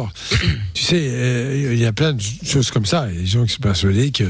[0.73, 3.07] Tu sais, euh, il y a plein de choses comme ça.
[3.09, 4.23] Il y a des gens qui sont persuadés que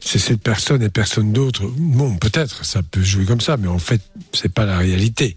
[0.00, 1.62] c'est cette personne et personne d'autre.
[1.76, 4.00] Bon, peut-être, ça peut jouer comme ça, mais en fait,
[4.32, 5.34] c'est pas la réalité.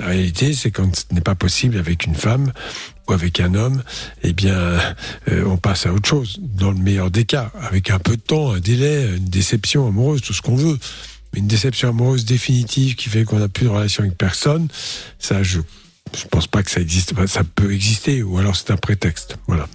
[0.00, 2.52] La réalité, c'est quand ce n'est pas possible avec une femme
[3.06, 3.82] ou avec un homme,
[4.24, 6.38] eh bien, euh, on passe à autre chose.
[6.40, 10.20] Dans le meilleur des cas, avec un peu de temps, un délai, une déception amoureuse,
[10.22, 10.78] tout ce qu'on veut.
[11.34, 14.68] Mais une déception amoureuse définitive qui fait qu'on n'a plus de relation avec personne,
[15.18, 15.60] ça, je
[16.16, 17.12] je pense pas que ça existe.
[17.26, 19.36] Ça peut exister, ou alors c'est un prétexte.
[19.48, 19.68] Voilà.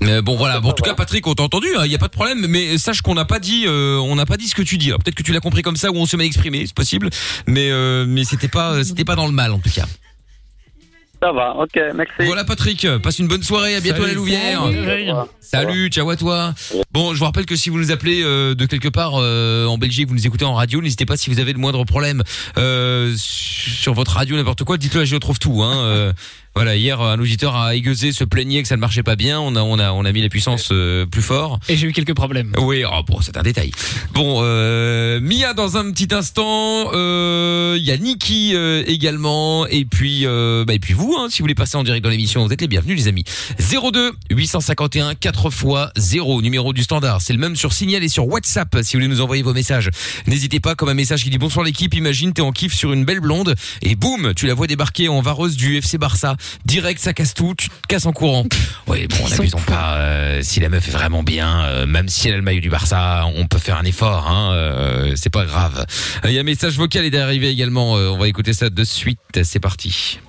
[0.00, 2.06] Mais bon voilà, bon, en tout cas Patrick, on t'a entendu, il y a pas
[2.06, 4.62] de problème, mais sache qu'on n'a pas dit, euh, on n'a pas dit ce que
[4.62, 4.88] tu dis.
[4.88, 7.10] Alors peut-être que tu l'as compris comme ça ou on s'est mal exprimé, c'est possible,
[7.48, 9.86] mais euh, mais c'était pas, c'était pas dans le mal en tout cas.
[11.20, 12.12] Ça va, ok, merci.
[12.20, 14.62] Voilà Patrick, passe une bonne soirée, à bientôt à la Louvière.
[14.64, 15.10] Salut.
[15.40, 16.54] Salut, ciao à toi.
[16.92, 19.78] Bon, je vous rappelle que si vous nous appelez euh, de quelque part euh, en
[19.78, 22.22] Belgique, vous nous écoutez en radio, n'hésitez pas si vous avez le moindre problème
[22.58, 25.62] euh, sur votre radio, n'importe quoi, dites-le à Je trouve tout.
[25.62, 26.12] Hein, euh,
[26.54, 29.38] voilà, hier un auditeur a aiguisé, se plaignait que ça ne marchait pas bien.
[29.40, 31.60] On a on a on a mis la puissance euh, plus fort.
[31.68, 32.52] Et j'ai eu quelques problèmes.
[32.58, 33.70] Oui, oh, bon, c'est un détail.
[34.12, 36.90] Bon, euh, Mia dans un petit instant.
[36.94, 41.28] euh, Il y a Niki euh, également, et puis euh, bah, et puis vous, hein,
[41.30, 43.24] si vous voulez passer en direct dans l'émission, vous êtes les bienvenus, les amis.
[43.58, 45.64] 02 851 4 x
[45.96, 47.20] 0 numéro du standard.
[47.20, 48.76] C'est le même sur Signal et sur WhatsApp.
[48.82, 49.90] Si vous voulez nous envoyer vos messages,
[50.26, 50.74] n'hésitez pas.
[50.74, 51.94] Comme un message qui dit bonsoir l'équipe.
[51.94, 55.20] Imagine t'es en kiff sur une belle blonde et boum, tu la vois débarquer en
[55.20, 56.36] vareuse du FC Barça.
[56.64, 58.44] Direct, ça casse tout, tu te casses en courant.
[58.86, 59.96] Oui, bon, n'abusons pas.
[59.98, 62.70] euh, si la meuf est vraiment bien, euh, même si elle a le maillot du
[62.70, 64.28] Barça, on peut faire un effort.
[64.28, 65.86] Hein, euh, c'est pas grave.
[66.24, 67.96] Il y a un message vocal est arrivé également.
[67.96, 69.18] euh, on va écouter ça de suite.
[69.42, 70.20] C'est parti.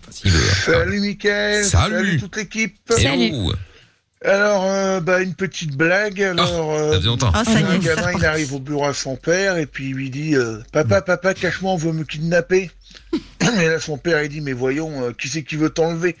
[0.00, 0.54] Enfin, s'il veut, hein.
[0.64, 1.94] Salut Mickaël, Salut.
[1.94, 2.76] salut toute l'équipe.
[2.98, 3.52] Hello.
[4.22, 6.22] Alors, euh, bah, une petite blague.
[6.22, 7.30] Alors, euh, Ça faisait longtemps.
[7.32, 9.94] Ah, ça y un gamin, il arrive au bureau à son père et puis il
[9.94, 12.70] lui dit euh, Papa, papa, cache-moi, on veut me kidnapper.
[13.12, 16.16] Et là, son père, il dit Mais voyons, euh, qui c'est qui veut t'enlever?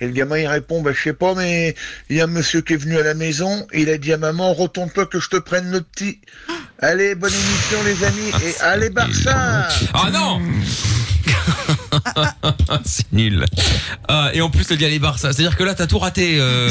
[0.00, 1.74] Et le gamin, il répond Bah, je sais pas, mais
[2.10, 4.12] il y a un monsieur qui est venu à la maison et il a dit
[4.12, 6.20] à maman Retourne-toi que je te prenne le petit.
[6.78, 9.68] Allez, bonne émission, les amis, et allez, Barça!
[9.94, 10.40] Ah non
[12.84, 13.44] C'est nul.
[14.08, 15.32] Ah, et en plus, le les Barça.
[15.32, 16.38] C'est-à-dire que là, t'as tout raté.
[16.40, 16.68] Euh,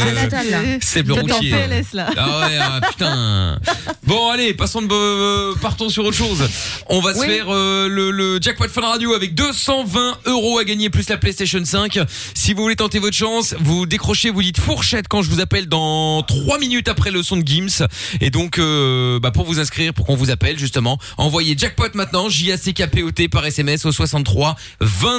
[0.81, 1.53] c'est en routier.
[1.93, 2.09] Là.
[2.17, 3.59] Ah ouais, ah, putain.
[4.05, 6.47] Bon, allez, passons de, euh, partons sur autre chose.
[6.87, 7.27] On va se Oui.
[7.27, 11.63] faire euh, le, le jackpot Fun Radio avec 220 euros à gagner plus la PlayStation
[11.63, 11.99] 5.
[12.33, 15.67] Si vous voulez tenter votre chance, vous décrochez, vous dites fourchette quand je vous appelle
[15.67, 17.85] dans 3 minutes après le son de Gims.
[18.19, 22.29] Et donc, euh, bah, pour vous inscrire, pour qu'on vous appelle justement, envoyez jackpot maintenant,
[22.29, 24.55] J-A-C-K-P-O-T par SMS au 63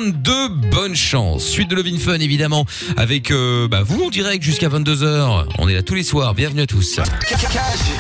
[0.01, 0.49] 22.
[0.71, 1.45] Bonne chance.
[1.45, 2.65] Suite de Lovin Fun évidemment
[2.97, 5.45] avec euh, bah, vous en direct jusqu'à 22h.
[5.59, 6.33] On est là tous les soirs.
[6.33, 6.99] Bienvenue à tous.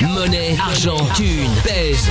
[0.00, 2.08] Monnaie, argent, thune, pèse.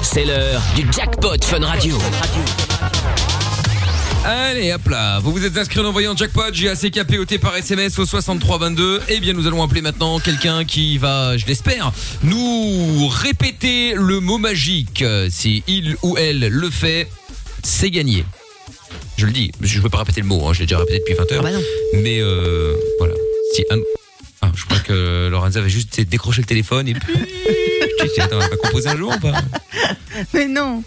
[0.00, 1.98] C'est l'heure du jackpot Fun Radio.
[4.24, 5.18] Allez, hop là.
[5.18, 9.02] Vous vous êtes inscrit en envoyant jackpot, J-A-C-K-P-O-T par SMS au 6322.
[9.08, 14.38] Eh bien, nous allons appeler maintenant quelqu'un qui va, je l'espère, nous répéter le mot
[14.38, 15.04] magique.
[15.28, 17.06] Si il ou elle le fait,
[17.62, 18.24] c'est gagné.
[19.16, 20.98] Je le dis, je ne veux pas répéter le mot, hein, je l'ai déjà répété
[21.00, 21.44] depuis 20 heures.
[21.46, 21.58] Ah bah.
[21.94, 23.14] Mais euh, voilà.
[23.54, 23.78] Si un...
[24.42, 27.14] Ah, je crois que Lorenza avait juste décroché le téléphone et puis...
[28.00, 29.32] Tu sais, attends, elle va composer un jour ou pas?
[30.32, 30.82] Mais non.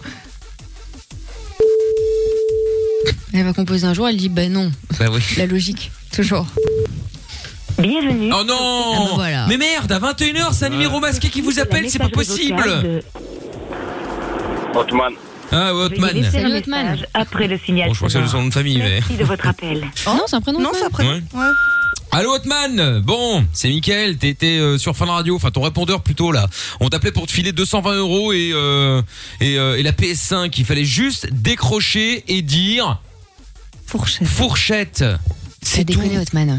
[3.32, 4.72] Elle va composer un jour, elle dit ben non.
[4.98, 5.22] Bah oui.
[5.36, 6.46] La logique, toujours.
[7.78, 8.32] Bienvenue.
[8.32, 9.46] Oh non Ah bah voilà.
[9.46, 12.64] Mais merde, à 21h, c'est un numéro masqué qui vous appelle, c'est pas possible.
[15.54, 16.14] Ah, ouais, Veuillez Hotman.
[16.16, 16.90] laisser un Salut, Hotman.
[16.90, 17.88] message Après le signal.
[17.88, 18.90] Bon, je crois que c'est son nom de famille, mais...
[19.00, 19.80] Merci de votre appel.
[20.06, 20.60] non, c'est un prénom.
[20.60, 21.06] Non, après.
[21.06, 21.22] Ouais.
[21.34, 21.44] Ouais.
[22.12, 26.46] Allô Hotman Bon, c'est Mickaël, t'étais euh, sur Fun Radio, enfin ton répondeur plutôt là.
[26.78, 29.02] On t'appelait pour te filer 220 euros et, euh,
[29.40, 30.52] et, euh, et la PS5.
[30.56, 33.00] Il fallait juste décrocher et dire
[33.86, 34.28] Fourchette.
[34.28, 35.04] fourchette.
[35.64, 36.00] C'est tout.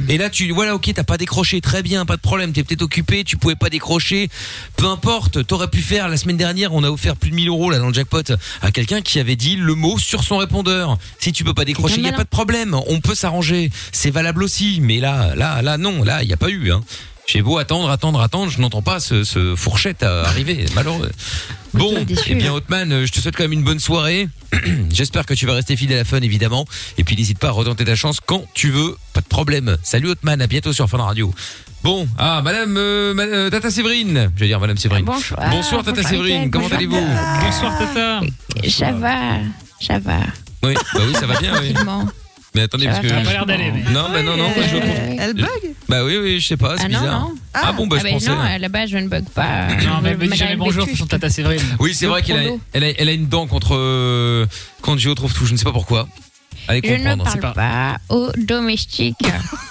[0.09, 2.81] Et là, tu, voilà, ok, t'as pas décroché, très bien, pas de problème, t'es peut-être
[2.81, 4.29] occupé, tu pouvais pas décrocher,
[4.75, 7.69] peu importe, t'aurais pu faire, la semaine dernière, on a offert plus de 1000 euros,
[7.69, 8.23] là, dans le jackpot,
[8.61, 10.97] à quelqu'un qui avait dit le mot sur son répondeur.
[11.19, 13.69] Si tu peux pas décrocher, Quelqu'un y a pas de problème, on peut s'arranger.
[13.91, 16.81] C'est valable aussi, mais là, là, là, non, là, y a pas eu, hein.
[17.27, 21.11] J'ai beau attendre, attendre, attendre, je n'entends pas ce, ce fourchette arriver, malheureux.
[21.77, 21.93] Bon,
[22.27, 22.53] eh bien.
[22.53, 24.27] Hotman, euh, je te souhaite quand même une bonne soirée.
[24.91, 26.65] J'espère que tu vas rester fidèle à la fun évidemment.
[26.97, 29.77] Et puis n'hésite pas à retenter ta chance quand tu veux, pas de problème.
[29.83, 31.33] Salut Hotman, à bientôt sur Fun Radio.
[31.83, 35.05] Bon, ah Madame euh, ma- euh, Tata Séverine, je vais dire Madame Séverine.
[35.05, 35.49] Bonsoir.
[35.51, 36.51] Bonsoir Tata Bonsoir, Séverine, Mickaël.
[36.51, 37.45] comment Bonsoir, allez-vous.
[37.45, 38.21] Bonsoir Tata.
[38.69, 39.37] Ça va,
[39.81, 40.17] ça va.
[40.63, 41.73] Oui, bah oui, ça va bien, oui.
[41.73, 42.07] Tranquillement.
[42.55, 44.75] Mais attendez, parce va que pas l'air d'aller, mais- non, bah non, non, moi, je
[44.75, 45.17] le trouve.
[45.19, 45.47] Elle bug
[45.89, 47.19] Bah oui, oui, je sais pas, c'est Ah non, bizarre.
[47.19, 47.35] non.
[47.53, 48.29] Ah, bon, bah Ah je pensais.
[48.29, 49.67] non, à la base, je ne bug pas.
[49.67, 50.99] Non, mais elle me dit Madame jamais bonjour, Bétuche.
[50.99, 51.61] son Tata Séverine.
[51.79, 52.59] Oui, c'est vrai qu'elle a, chrono.
[52.73, 54.45] elle a, elle a une dent contre euh,
[54.81, 55.45] contre Gio trouve tout.
[55.45, 56.07] Je ne sais pas pourquoi.
[56.67, 57.39] Allez Je ne comprendre.
[57.41, 59.15] parle pas aux domestiques.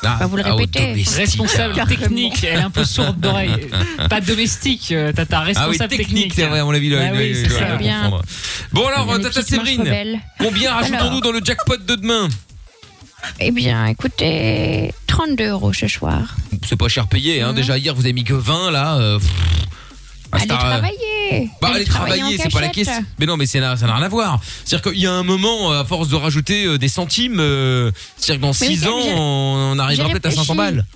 [0.04, 0.86] Ah, Bah, vous le ah, au répétez.
[0.90, 1.16] domestique.
[1.16, 3.66] Responsable technique, elle est un peu sourde d'oreille.
[4.10, 6.32] Pas domestique, euh, Tata, Ah oui, responsable technique, technique.
[6.36, 7.64] c'est vrai, à mon avis, là, Bah il- oui, il- c'est il ça.
[7.64, 8.02] doit Bien.
[8.04, 8.22] confondre.
[8.72, 10.20] Bon alors, Une Tata petite manche Séverine, rebelle.
[10.38, 11.20] combien rajoutons-nous Alors.
[11.22, 12.28] dans le jackpot de demain?
[13.40, 16.36] Eh bien, écoutez, 32 euros ce soir.
[16.66, 17.52] C'est pas cher payé, hein.
[17.52, 18.96] Déjà hier, vous avez mis que 20, là.
[18.96, 19.28] euh, pff.
[20.32, 21.50] Ah, Allez un- travailler.
[21.62, 22.72] Bah, allez travailler, en c'est pas la cachette.
[22.86, 23.04] question.
[23.20, 24.40] Mais non, mais c'est- ça n'a rien à voir.
[24.64, 28.40] C'est-à-dire qu'il y a un moment, à force de rajouter euh, des centimes, euh, c'est-à-dire
[28.40, 30.74] que dans Mais 6 Mickaël, ans, j'ai- on on arrivera j'ai peut-être à 500 réfléchi.
[30.74, 30.86] balles.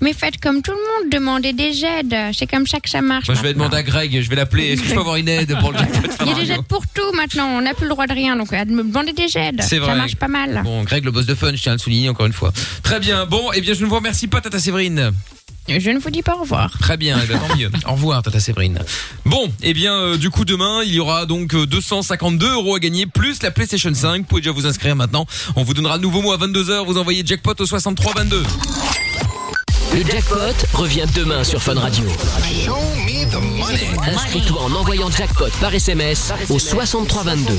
[0.00, 2.14] Mais faites comme tout le monde, demandez des aides.
[2.36, 3.28] C'est comme ça que ça marche.
[3.28, 3.64] Moi, je vais maintenant.
[3.64, 4.72] demander à Greg, je vais l'appeler.
[4.72, 6.52] Est-ce que je peux avoir une aide pour le jackpot de Il y a des
[6.52, 7.46] aides pour tout maintenant.
[7.48, 8.36] On n'a plus le droit de rien.
[8.36, 9.62] Donc, à me demander des aides.
[9.62, 9.88] C'est vrai.
[9.88, 10.60] Ça marche pas mal.
[10.64, 12.52] Bon, Greg, le boss de fun, je tiens à le souligner encore une fois.
[12.82, 13.24] Très bien.
[13.26, 15.12] Bon, eh bien, je ne vous remercie pas, Tata Séverine.
[15.68, 16.78] Je ne vous dis pas au revoir.
[16.78, 17.70] Très bien, eh ben, tant mieux.
[17.88, 18.78] Au revoir, Tata Séverine.
[19.24, 22.78] Bon, eh bien, euh, du coup, demain, il y aura donc euh, 252 euros à
[22.78, 24.18] gagner, plus la PlayStation 5.
[24.18, 25.26] Vous pouvez déjà vous inscrire maintenant.
[25.56, 26.86] On vous donnera le nouveau mot à 22h.
[26.86, 28.44] Vous envoyez jackpot au 63 22.
[29.96, 32.06] Le jackpot revient demain sur Fun Radio.
[34.06, 37.54] Inscris-toi en envoyant jackpot par SMS au 6322.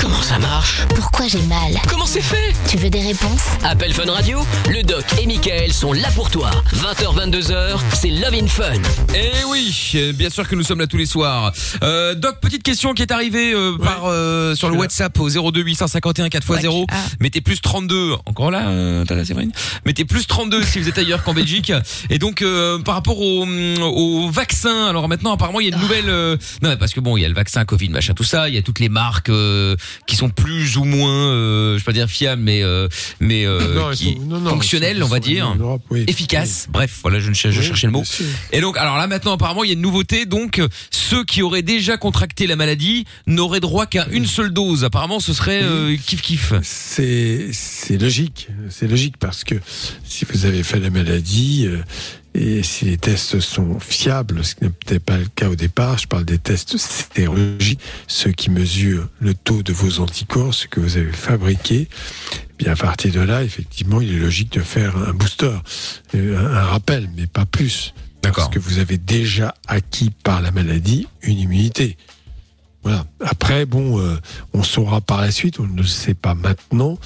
[0.00, 4.10] Comment ça marche Pourquoi j'ai mal Comment c'est fait Tu veux des réponses Appel Fun
[4.10, 6.50] Radio, le doc et Michael sont là pour toi.
[6.74, 8.72] 20h, 22h, c'est Love in Fun.
[9.14, 11.52] Eh oui, bien sûr que nous sommes là tous les soirs.
[11.82, 15.62] Euh, Doc, petite question qui est arrivée euh, par euh, sur le WhatsApp au 02
[15.62, 16.84] 851 4x0.
[16.90, 16.96] Ah.
[17.20, 18.12] Mettez plus 32.
[18.26, 19.52] Encore là, euh, Tata Séverine
[19.86, 21.72] Mettez plus 32 si vous êtes ailleurs qu'en Belgique.
[22.10, 25.82] Et donc euh, par rapport au, au vaccin, alors maintenant apparemment il y a une
[25.82, 26.08] nouvelle.
[26.08, 28.48] euh, non mais parce que bon, il y a le vaccin Covid, machin, tout ça.
[28.48, 29.73] Il y a toutes les marques euh,
[30.06, 32.88] qui sont plus ou moins, euh, je vais pas dire fiables, mais euh,
[33.20, 36.04] mais euh, Non, qui sont- non, non, sont- on va dire, Europe, oui.
[36.06, 36.66] efficaces.
[36.70, 38.02] Bref, voilà, je, je Oui, cherchais le mot.
[38.52, 40.26] Et donc, alors là maintenant, apparemment, il y a une nouveauté.
[40.26, 44.84] Donc, euh, ceux qui auraient déjà contracté la maladie n'auraient droit qu'à une seule dose.
[44.84, 46.52] Apparemment, ce serait euh, kiff kiff.
[46.62, 49.54] C'est c'est logique, c'est logique parce que
[50.04, 51.78] si vous avez fait la maladie euh,
[52.34, 55.98] et si les tests sont fiables, ce qui n'est peut-être pas le cas au départ,
[55.98, 60.80] je parle des tests sérologiques, ceux qui mesurent le taux de vos anticorps, ce que
[60.80, 61.88] vous avez fabriqué.
[61.88, 65.52] eh Bien à partir de là, effectivement, il est logique de faire un booster,
[66.16, 67.94] euh, un rappel, mais pas plus.
[68.20, 71.98] Parce que vous avez déjà acquis par la maladie une immunité.
[72.84, 73.06] Voilà.
[73.20, 74.16] Après, bon, euh,
[74.52, 76.98] on saura par la suite, on ne le sait pas maintenant,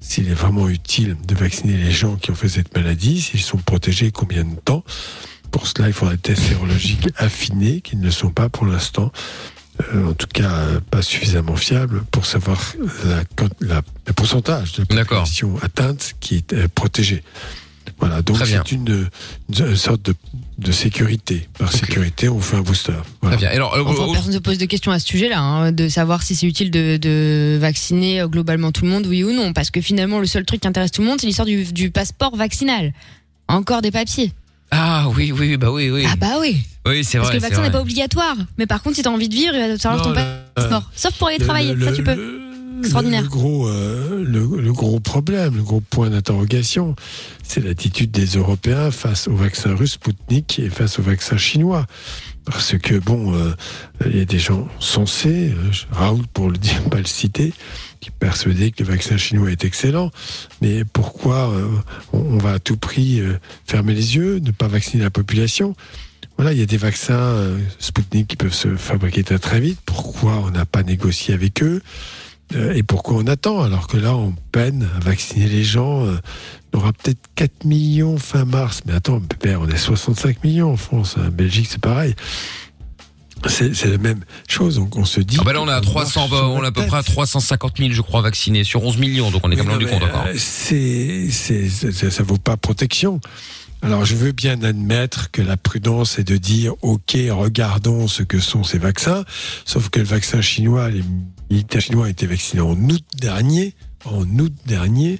[0.00, 3.58] s'il est vraiment utile de vacciner les gens qui ont fait cette maladie, s'ils sont
[3.58, 4.84] protégés, combien de temps.
[5.50, 9.12] Pour cela, il faudra des tests sérologiques affinés, qui ne le sont pas pour l'instant.
[9.92, 12.60] Euh, en tout cas, euh, pas suffisamment fiables pour savoir
[13.04, 13.24] la,
[13.60, 17.24] la- le pourcentage de la population atteinte qui est euh, protégée.
[18.06, 19.08] Voilà, donc c'est une,
[19.58, 20.14] une sorte de,
[20.58, 21.48] de sécurité.
[21.58, 22.92] Par sécurité, on fait un booster.
[23.22, 23.36] Voilà.
[23.36, 23.54] Très bien.
[23.54, 26.22] Alors, euh, Enfin, personne ne se pose de questions à ce sujet-là, hein, de savoir
[26.22, 29.52] si c'est utile de, de vacciner euh, globalement tout le monde, oui ou non.
[29.52, 31.90] Parce que finalement, le seul truc qui intéresse tout le monde, c'est l'histoire du, du
[31.90, 32.92] passeport vaccinal.
[33.48, 34.32] Encore des papiers.
[34.70, 36.04] Ah oui, oui, bah oui, oui.
[36.10, 36.62] Ah bah oui.
[36.86, 37.38] Oui, c'est Parce vrai.
[37.38, 38.36] que le vaccin n'est pas obligatoire.
[38.58, 40.90] Mais par contre, si t'as envie de vivre, il va falloir ton passeport.
[40.94, 42.14] Sauf pour aller le- travailler, le- ça tu peux.
[42.14, 42.43] Le,
[43.22, 46.94] Le gros, euh, le, gros problème, le gros point d'interrogation,
[47.42, 51.86] c'est l'attitude des Européens face au vaccin russe Sputnik et face au vaccin chinois.
[52.44, 53.54] Parce que, bon, euh,
[54.04, 57.54] il y a des gens sensés, euh, Raoul, pour le dire, pas le citer,
[58.00, 60.10] qui persuadait que le vaccin chinois est excellent.
[60.60, 61.68] Mais pourquoi euh,
[62.12, 63.22] on, va à tout prix
[63.66, 65.74] fermer les yeux, ne pas vacciner la population?
[66.36, 69.78] Voilà, il y a des vaccins euh, Sputnik qui peuvent se fabriquer très très vite.
[69.86, 71.80] Pourquoi on n'a pas négocié avec eux?
[72.74, 76.16] Et pourquoi on attend alors que là on peine à vacciner les gens euh,
[76.72, 78.82] On aura peut-être 4 millions fin mars.
[78.86, 81.16] Mais attends, on est 65 millions en France.
[81.18, 82.14] En Belgique, c'est pareil.
[83.46, 84.76] C'est la même chose.
[84.76, 85.36] Donc on se dit.
[85.40, 86.98] Ah bah là on a qu'on 300, marche sur on la a à peu près
[86.98, 89.86] à 350 000 je crois vaccinés sur 11 millions donc on est quand même du
[89.86, 90.24] compte encore.
[90.28, 93.20] euh, c'est- ça vaut pas protection.
[93.82, 98.40] Alors, je veux bien admettre que la prudence est de dire, OK, regardons ce que
[98.40, 99.24] sont ces vaccins.
[99.66, 101.02] Sauf que le vaccin chinois, les
[101.54, 103.74] militaires chinois ont été vaccinés en août dernier,
[104.04, 105.18] en août dernier,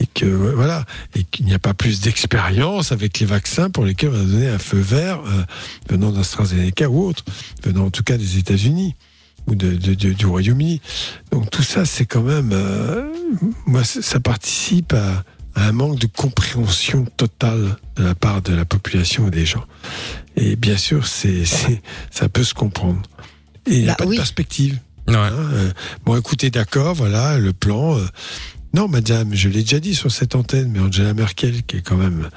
[0.00, 4.10] et que voilà, et qu'il n'y a pas plus d'expérience avec les vaccins pour lesquels
[4.10, 5.42] on a donné un feu vert euh,
[5.90, 7.24] venant d'AstraZeneca ou autre,
[7.62, 8.94] venant en tout cas des États-Unis
[9.46, 10.80] ou de, de- de- du Royaume-Uni.
[11.30, 13.12] Donc tout ça, c'est quand même, euh,
[13.66, 18.64] moi, ça participe à, à un manque de compréhension totale de la part de la
[18.64, 19.64] population et des gens.
[20.36, 23.02] Et bien sûr, c'est, c'est, ça peut se comprendre.
[23.66, 24.16] Et il n'y a Bah pas oui.
[24.16, 24.78] de perspective.
[25.08, 25.70] Hein, euh,
[26.04, 27.96] bon, écoutez, d'accord, voilà, le plan.
[27.98, 28.06] euh,
[28.74, 31.96] non, madame, je l'ai déjà dit sur cette antenne, mais Angela Merkel, qui est quand
[31.96, 32.28] même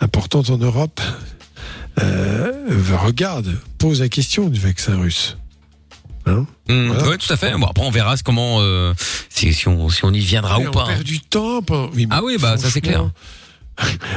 [0.00, 1.00] importante en Europe,
[2.00, 2.52] euh,
[3.02, 5.36] regarde, pose la question du vaccin russe.
[6.26, 7.08] Hein Mmh, Voilà.
[7.08, 7.52] Ouais, tout à fait.
[7.56, 8.92] Bon, après, on verra comment, euh,
[9.30, 10.86] si, si on, si on y viendra Mais ou on pas.
[10.86, 11.60] perd du temps.
[11.94, 13.10] oui, Ah oui, bah, ça, c'est clair.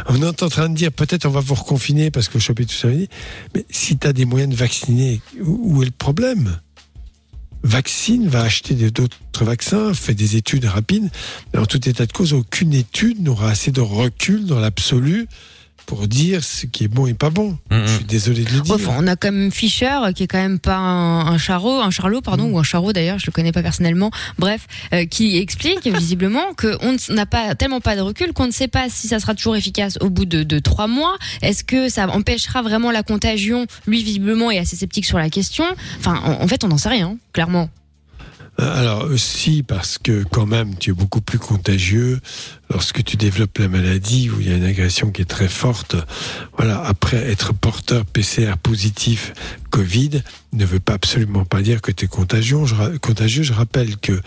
[0.08, 2.66] On est en train de dire peut-être on va vous reconfiner parce que vous chopez
[2.66, 2.88] tout ça.
[3.56, 6.60] Mais si tu as des moyens de vacciner, où est le problème?
[7.64, 11.10] Vaccine, va acheter d'autres vaccins, fait des études rapides.
[11.54, 15.28] Mais en tout état de cause, aucune étude n'aura assez de recul dans l'absolu
[15.86, 17.58] pour dire ce qui est bon et pas bon.
[17.70, 18.76] Mmh, Je suis désolé de le dire.
[18.76, 21.82] Enfin, on a quand même Fischer euh, qui est quand même pas un, un charlot,
[21.82, 22.54] un charlot pardon, Mm.
[22.54, 24.10] ou un charreau d'ailleurs, je le connais pas personnellement.
[24.40, 28.68] Bref, euh, qui explique visiblement qu'on n'a pas tellement pas de recul qu'on ne sait
[28.70, 31.18] pas si ça sera toujours efficace au bout de, de trois mois.
[31.42, 35.66] Est-ce que ça empêchera vraiment la contagion Lui visiblement est assez sceptique sur la question?
[36.00, 37.70] Enfin, en, en fait, on n'en sait rien, clairement.
[38.60, 42.20] Euh, Alors, si, parce que quand même, tu es beaucoup plus contagieux
[42.72, 45.96] lorsque tu développes la maladie où il y a une agression qui est très forte.
[46.58, 49.34] Voilà, après être porteur PCR positif
[49.70, 50.22] Covid
[50.54, 52.66] ne veut pas absolument pas dire que tu es contagieux.
[52.66, 54.22] Je, rappelle que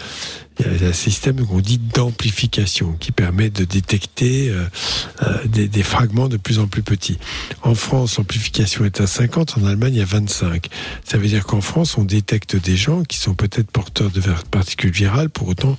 [0.59, 4.65] il y a un système qu'on dit d'amplification qui permet de détecter euh,
[5.23, 7.19] euh, des, fragments de plus en plus petits.
[7.63, 10.69] En France, l'amplification est à 50, en Allemagne à 25.
[11.05, 14.93] Ça veut dire qu'en France, on détecte des gens qui sont peut-être porteurs de particules
[14.93, 15.77] virales, pour autant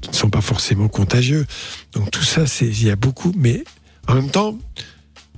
[0.00, 1.46] qui ne sont pas forcément contagieux.
[1.92, 3.64] Donc tout ça, il y a beaucoup, mais
[4.08, 4.58] en même temps,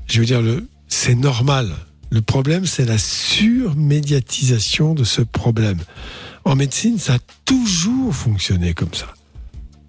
[0.06, 0.42] je veux dire,
[0.88, 1.74] c'est normal.
[2.10, 5.78] Le problème, c'est la surmédiatisation de ce problème.
[6.44, 9.12] En médecine, ça a toujours fonctionné comme ça.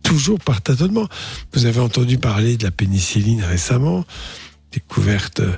[0.04, 1.08] Toujours par tâtonnement.
[1.54, 4.06] Vous avez entendu parler de la pénicilline récemment,
[4.72, 5.58] découverte euh,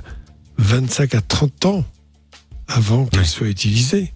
[0.58, 1.84] 25 à 30 ans
[2.66, 4.12] avant qu'elle soit utilisée.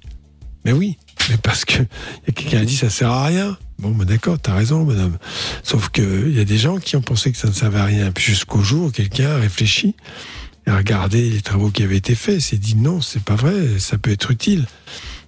[0.64, 0.98] Mais oui,
[1.30, 3.56] mais parce que il y a quelqu'un qui a dit ça sert à rien.
[3.82, 5.18] Bon, ben d'accord, t'as raison, madame.
[5.64, 7.84] Sauf que il y a des gens qui ont pensé que ça ne servait à
[7.84, 8.12] rien.
[8.12, 9.96] Puis jusqu'au jour où quelqu'un a réfléchi
[10.68, 13.80] et a regardé les travaux qui avaient été faits, s'est dit non, c'est pas vrai,
[13.80, 14.66] ça peut être utile.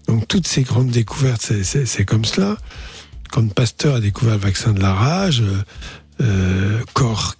[0.06, 2.56] Donc toutes ces grandes découvertes, c'est- comme cela.
[3.32, 5.62] Quand Pasteur a découvert le vaccin de la rage, euh,
[6.20, 6.80] euh,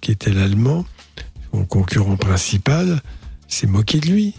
[0.01, 0.85] qui était l'allemand,
[1.53, 3.01] son concurrent principal,
[3.47, 4.33] s'est moqué de lui.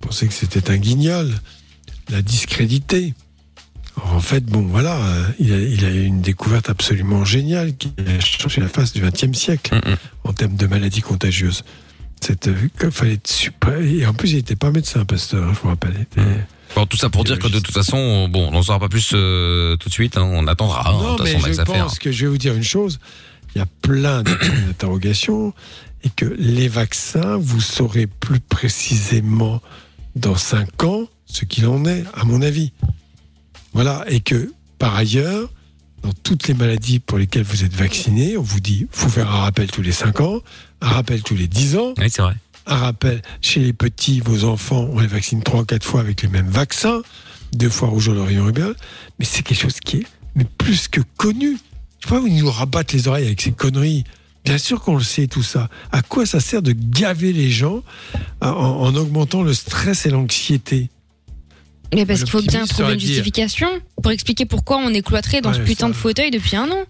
[0.00, 1.30] Pensait que c'était un guignol,
[2.08, 3.12] l'a discrédité.
[4.02, 7.92] En fait, bon, voilà, euh, il a, il a eu une découverte absolument géniale qui
[7.98, 9.78] a changé la face du XXe siècle
[10.24, 11.62] en termes de maladies contagieuses.
[12.20, 13.78] Cette, euh, fallait être super.
[13.80, 15.94] Et en plus, il n'était pas médecin, Pasteur, hein, je vous rappelle.
[16.00, 16.22] Était-
[16.74, 19.12] Bon, tout ça pour dire que de toute façon, bon, on n'en saura pas plus
[19.14, 20.16] euh, tout de suite.
[20.16, 20.88] hein, on attendra.
[20.90, 22.98] hein, de Non, toute mais façon, je pense que je vais vous dire une chose.
[23.54, 25.54] Il y a plein de points d'interrogation
[26.02, 29.62] et que les vaccins, vous saurez plus précisément
[30.16, 32.72] dans cinq ans ce qu'il en est, à mon avis.
[33.74, 34.04] Voilà.
[34.08, 35.50] Et que, par ailleurs,
[36.02, 39.40] dans toutes les maladies pour lesquelles vous êtes vacciné, on vous dit, faut faire un
[39.40, 40.40] rappel tous les cinq ans,
[40.80, 41.94] un rappel tous les dix ans.
[41.98, 42.36] Oui, c'est vrai.
[42.66, 46.22] Un rappel chez les petits, vos enfants, on les vaccine trois ou quatre fois avec
[46.22, 47.02] les mêmes vaccins,
[47.52, 48.76] deux fois rougeole, oreillon, rubéole.
[49.18, 51.58] Mais c'est quelque chose qui est mais plus que connu.
[52.00, 54.04] Je sais pas où ils nous rabattent les oreilles avec ces conneries.
[54.44, 55.70] Bien sûr qu'on le sait tout ça.
[55.90, 57.82] À quoi ça sert de gaver les gens
[58.42, 60.90] en, en augmentant le stress et l'anxiété?
[61.94, 63.08] Mais parce qu'il faut bien trouver une dire.
[63.08, 63.68] justification
[64.02, 65.92] pour expliquer pourquoi on est cloîtré dans ce putain ça.
[65.92, 66.84] de fauteuil depuis un an.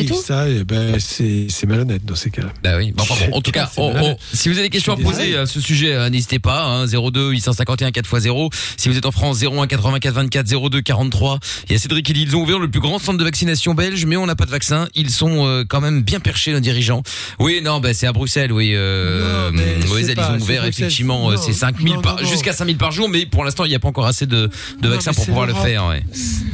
[0.00, 2.48] Oui, tout ça, eh ben, c'est malhonnête dans ces cas-là.
[2.62, 2.92] Bah oui.
[2.92, 5.36] Bon, enfin bon, en tout cas, on- on- si vous avez des questions à poser
[5.36, 6.64] à ce sujet, euh, n'hésitez pas.
[6.64, 8.50] Hein, 02 851 4x0.
[8.76, 11.38] Si vous êtes en France, 01 84 24 02 43.
[11.68, 13.74] Il y a Cédric qui dit ils ont ouvert le plus grand centre de vaccination
[13.74, 14.88] belge, mais on n'a pas de vaccin.
[14.94, 17.02] Ils sont euh, quand même bien perchés nos dirigeants.
[17.38, 18.72] Oui, non, bah c'est à Bruxelles, oui.
[18.74, 19.58] Euh, Non,
[19.94, 22.28] sais ils ont ouvert effectivement, euh, c'est 5000 non, par, non, non.
[22.28, 24.88] jusqu'à 5000 par jour, mais pour l'instant il n'y a pas encore assez de, de
[24.88, 25.86] vaccins pour pouvoir le faire.
[25.86, 26.02] Ouais.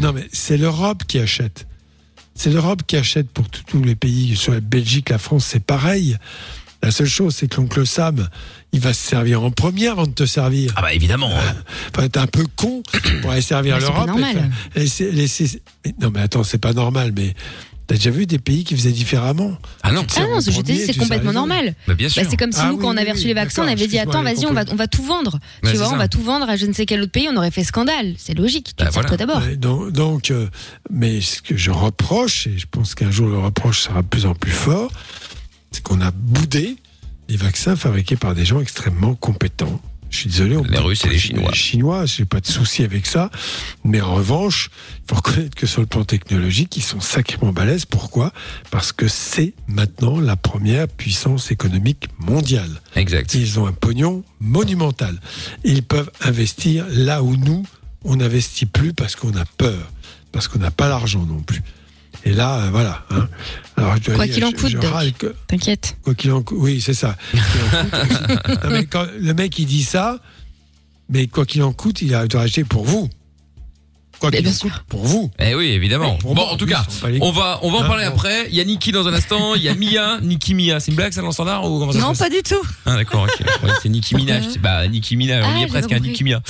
[0.01, 1.66] Non, mais c'est l'Europe qui achète.
[2.43, 4.34] C'est l'Europe qui achète pour tous les pays.
[4.34, 6.16] Sur la Belgique, la France, c'est pareil.
[6.82, 8.26] La seule chose, c'est que l'oncle Sam,
[8.72, 10.72] il va se servir en premier avant de te servir.
[10.74, 11.30] Ah bah évidemment.
[11.95, 12.82] Faut être un peu con
[13.20, 14.05] pour aller servir c'est l'Europe.
[14.05, 14.51] et normal.
[14.74, 15.61] laisser- laisser-
[16.01, 17.12] non, mais attends, c'est pas normal.
[17.14, 17.34] Mais
[17.91, 20.05] t'as déjà vu des pays qui faisaient différemment Ah non.
[20.05, 21.74] Te Ah sers non, en ce que je te dis, premier, c'est complètement normal.
[21.88, 22.22] Bah, bien sûr.
[22.22, 23.66] Bah, c'est comme si Ah nous, oui, quand on avait oui, reçu les vaccins, on
[23.66, 24.74] avait dit attends, vas-y, on va, compris.
[24.74, 25.41] on va tout vendre.
[25.64, 25.95] Bah, tu vois, ça.
[25.95, 28.14] on va tout vendre à je ne sais quel autre pays, on aurait fait scandale.
[28.16, 28.76] C'est logique.
[28.76, 29.16] Tu Bah, voilà.
[29.16, 29.43] d'abord.
[29.91, 30.47] Donc, euh,
[30.88, 34.24] mais ce que je reproche, et je pense qu'un jour le reproche sera de plus
[34.24, 34.93] en plus fort,
[35.72, 36.76] c'est qu'on a boudé
[37.28, 39.80] les vaccins fabriqués par des gens extrêmement compétents.
[40.11, 41.50] Je suis désolé, on Les Russes et les Chinois.
[41.50, 43.30] Les Chinois, j'ai pas de souci avec ça.
[43.84, 47.84] Mais en revanche, il faut reconnaître que sur le plan technologique, ils sont sacrément balèzes.
[47.84, 48.32] Pourquoi?
[48.70, 52.82] Parce que c'est maintenant la première puissance économique mondiale.
[52.96, 53.32] Exact.
[53.34, 55.20] Ils ont un pognon monumental.
[55.64, 57.64] Ils peuvent investir là où nous,
[58.04, 59.92] on n'investit plus parce qu'on a peur,
[60.32, 61.62] parce qu'on n'a pas l'argent non plus.
[62.24, 63.04] Et là, euh, voilà.
[63.10, 63.28] hein.
[63.76, 64.76] Alors, je dois Quoi qu'il en coûte,
[65.46, 65.96] T'inquiète.
[66.02, 67.16] Quoi qu'il en coûte, oui, c'est ça.
[67.32, 68.64] Quoi qu'il en coûte aussi.
[68.64, 70.18] Non, mais quand le mec il dit ça,
[71.08, 73.08] mais quoi qu'il en coûte, il a doit acheter pour vous.
[74.20, 75.30] Quoi qu'il en coûte, pour vous.
[75.38, 76.16] Eh oui, évidemment.
[76.16, 76.84] Pour bon, moi, en tout cas,
[77.22, 78.48] on va, on va en Hein, parler après.
[78.50, 80.78] Il y a Niki dans un instant, il y a Mia, Niki Mia.
[80.78, 82.42] C'est une blague, ça, dans le standard ou comment ça se Non, passe pas du
[82.42, 82.60] tout.
[82.84, 83.40] Ah d'accord, ok.
[83.62, 84.44] Ouais, c'est Nicki Minaj.
[84.52, 86.10] C'est- Bah Nicki Minaj, on Ah, y est j'ai presque à compris.
[86.10, 86.40] Nicki Mia.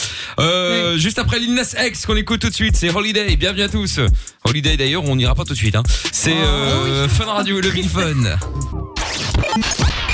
[0.41, 3.37] Euh, Juste après Lil Nas X qu'on écoute tout de suite, c'est Holiday.
[3.37, 4.01] Bienvenue à tous.
[4.45, 5.77] Holiday d'ailleurs, on n'ira pas tout de suite.
[5.77, 5.83] Hein.
[6.13, 8.03] C'est euh, Fun Radio et le Big Fun.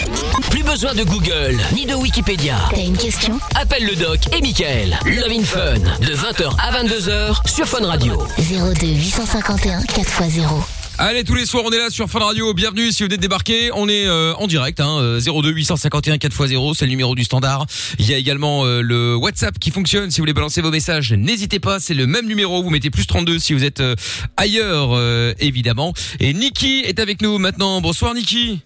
[0.50, 2.56] Plus besoin de Google ni de Wikipédia.
[2.70, 3.38] T'as une question?
[3.54, 4.98] Appelle le doc et Michael.
[5.04, 8.16] Love in Fun de 20h à 22h sur Fun Radio.
[8.38, 10.64] 02 851 4x0.
[10.98, 12.54] Allez, tous les soirs, on est là sur Fun Radio.
[12.54, 13.70] Bienvenue si vous venez de débarquer.
[13.74, 17.66] On est euh, en direct, hein, euh, 02 851 4x0, c'est le numéro du standard.
[17.98, 20.10] Il y a également euh, le WhatsApp qui fonctionne.
[20.10, 21.80] Si vous voulez balancer vos messages, n'hésitez pas.
[21.80, 22.62] C'est le même numéro.
[22.62, 23.94] Vous mettez plus 32 si vous êtes euh,
[24.38, 25.92] ailleurs, euh, évidemment.
[26.18, 27.82] Et Niki est avec nous maintenant.
[27.82, 28.62] Bonsoir, Niki.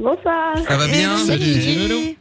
[0.00, 0.54] Bonsoir.
[0.66, 2.16] Ça va bien Salut,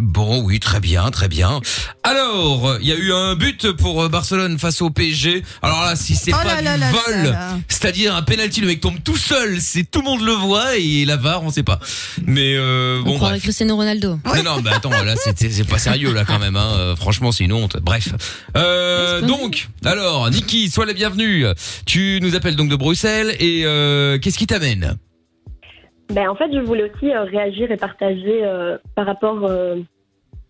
[0.00, 1.60] Bon, oui, très bien, très bien.
[2.02, 5.44] Alors, il y a eu un but pour euh, Barcelone face au PSG.
[5.62, 7.58] Alors là, si c'est Oh pas là du là vol, là là.
[7.68, 11.04] c'est-à-dire un penalty, le mec tombe tout seul, c'est tout le monde le voit et
[11.04, 11.78] la VAR, on sait pas.
[12.26, 13.42] Mais euh, On bon, croirait bref.
[13.44, 14.18] Cristiano Ronaldo.
[14.24, 16.56] Non, non, mais attends, là, c'est c'est- c'est pas sérieux là quand même.
[16.56, 16.70] Hein.
[16.76, 17.76] Euh, Franchement, c'est une honte.
[17.80, 18.08] Bref.
[18.56, 21.46] Euh, donc, alors, Niki, sois la bienvenue.
[21.86, 24.96] Tu nous appelles donc de Bruxelles et euh, qu'est-ce qui t'amène?
[26.12, 29.76] Ben, en fait, je voulais aussi euh, réagir et partager euh, par rapport euh,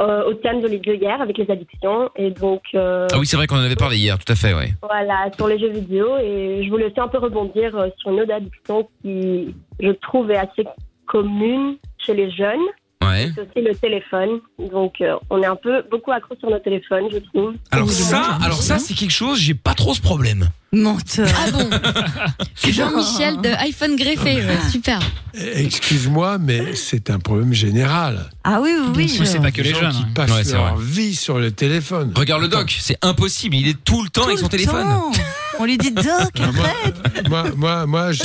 [0.00, 2.10] euh, au thème de de hier avec les addictions.
[2.14, 4.54] Et donc, euh, Ah oui, c'est vrai qu'on en avait parlé hier, tout à fait,
[4.54, 4.70] ouais.
[4.82, 6.16] voilà, sur les jeux vidéo.
[6.18, 10.30] Et je voulais aussi un peu rebondir euh, sur une autre addiction qui, je trouve,
[10.30, 10.64] est assez
[11.06, 12.66] commune chez les jeunes.
[13.04, 13.30] Ouais.
[13.34, 14.40] C'est aussi le téléphone.
[14.58, 17.54] Donc, euh, on est un peu beaucoup accro sur nos téléphones, je trouve.
[17.70, 20.48] Alors ça, alors ça, c'est quelque chose, j'ai pas trop ce problème.
[20.72, 21.28] Menteur.
[21.38, 21.70] Ah bon
[22.70, 24.98] Jean-Michel de iPhone greffé, ouais, super.
[25.34, 28.28] Eh, Excuse-moi, mais c'est un problème général.
[28.44, 29.26] Ah oui, oui, oui.
[29.26, 30.08] c'est pas que les gens jeunes, qui hein.
[30.14, 30.84] passent Ouais, c'est leur vrai.
[30.84, 32.12] vie sur le téléphone.
[32.14, 34.86] Regarde le doc, c'est impossible, il est tout le temps avec son téléphone.
[34.86, 35.12] Temps.
[35.60, 36.04] On lui dit Doc,
[36.38, 37.28] arrête.
[37.30, 38.22] moi, moi, moi, je,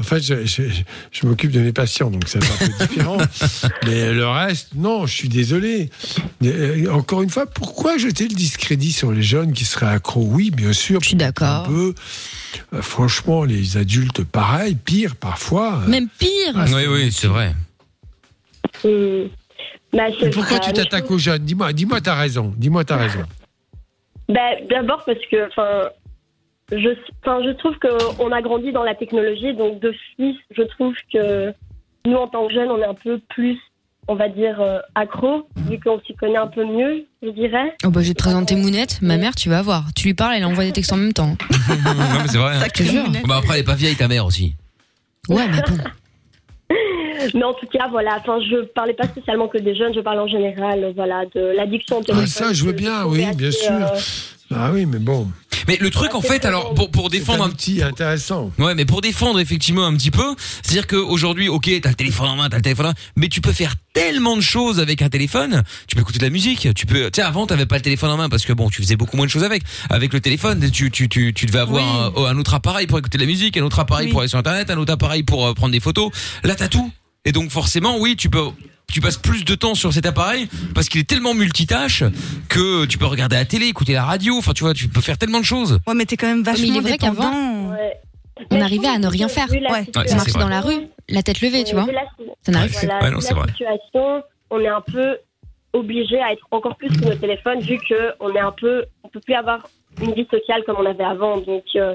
[0.00, 0.82] en fait, je, je, je-
[1.12, 3.18] je m'occupe de mes patients, donc c'est un peu différent.
[3.86, 5.90] Mais le reste, non, je suis désolé.
[6.40, 10.24] Mais, euh, encore une fois, pourquoi jeter le discrédit sur les jeunes qui seraient accros?
[10.26, 11.00] Oui, bien sûr.
[11.02, 11.66] Je suis d'accord.
[11.66, 11.94] Un peu.
[12.74, 15.82] Euh, franchement, les adultes, pareil, pire parfois.
[15.86, 16.54] Même pire.
[16.74, 17.54] Oui, oui, c'est vrai.
[18.84, 19.30] Mais
[20.20, 21.44] c'est pourquoi tu t'attaques aux jeunes?
[21.44, 22.54] Dis-moi, dis-moi, t'as raison.
[22.56, 23.20] Dis-moi, t'as raison.
[24.28, 25.88] Ben, D'abord parce que, enfin,
[26.72, 26.90] je,
[27.22, 31.52] enfin, je trouve qu'on a grandi dans la technologie, donc de fils, je trouve que
[32.06, 33.58] nous, en tant que jeunes, on est un peu plus,
[34.08, 37.76] on va dire, euh, accro, vu qu'on s'y connaît un peu mieux, je dirais.
[37.84, 39.84] Oh bah, je vais te présenter Mounette, ma mère, tu vas voir.
[39.94, 41.36] Tu lui parles, elle envoie des textes en même temps.
[41.68, 42.58] non, mais c'est vrai.
[42.60, 43.04] Ça te jure.
[43.28, 44.54] Bah après, elle est pas vieille, ta mère aussi.
[45.28, 45.82] Ouais, mais bon.
[47.34, 50.20] Mais en tout cas, voilà, enfin, je parlais pas spécialement que des jeunes, je parle
[50.20, 52.26] en général, euh, voilà, de l'addiction au Ah, téléphone.
[52.26, 53.70] ça, je veux bien, oui, bien sûr.
[54.52, 55.30] Ah oui, mais bon.
[55.68, 58.50] Mais le truc, en fait, alors, pour, pour défendre un petit intéressant.
[58.58, 62.36] Ouais, mais pour défendre effectivement un petit peu, c'est-à-dire qu'aujourd'hui, ok, t'as le téléphone en
[62.36, 65.08] main, t'as le téléphone en main, mais tu peux faire tellement de choses avec un
[65.08, 65.62] téléphone.
[65.86, 68.10] Tu peux écouter de la musique, tu peux, tu sais, avant t'avais pas le téléphone
[68.10, 69.62] en main parce que bon, tu faisais beaucoup moins de choses avec.
[69.90, 71.84] Avec le téléphone, tu, tu, tu, tu devais avoir
[72.16, 74.38] un, un autre appareil pour écouter de la musique, un autre appareil pour aller sur
[74.38, 76.10] internet, un autre appareil pour euh, prendre des photos.
[76.42, 76.90] Là, t'as tout.
[77.24, 78.48] Et donc forcément, oui, tu peux.
[78.92, 82.02] Tu passes plus de temps sur cet appareil parce qu'il est tellement multitâche
[82.48, 84.36] que tu peux regarder la télé, écouter la radio.
[84.36, 85.78] Enfin, tu vois, tu peux faire tellement de choses.
[85.86, 87.14] Ouais, mais t'es quand même vachement mais il est vrai dépendant.
[87.22, 87.76] qu'avant,
[88.50, 89.48] on arrivait à ne rien faire.
[89.50, 90.40] Ouais, ça, On c'est vrai.
[90.40, 91.84] dans la rue, la tête levée, tu vois.
[91.84, 92.00] Vu la-
[92.44, 92.86] Ça n'arrive plus.
[92.86, 93.48] voilà, Ouais, non, vu c'est la vrai.
[93.50, 95.18] situation, on est un peu
[95.72, 99.08] obligé à être encore plus sur nos téléphones vu que on est un peu, on
[99.08, 99.60] peut plus avoir
[100.02, 101.36] une vie sociale comme on avait avant.
[101.38, 101.94] Donc, euh,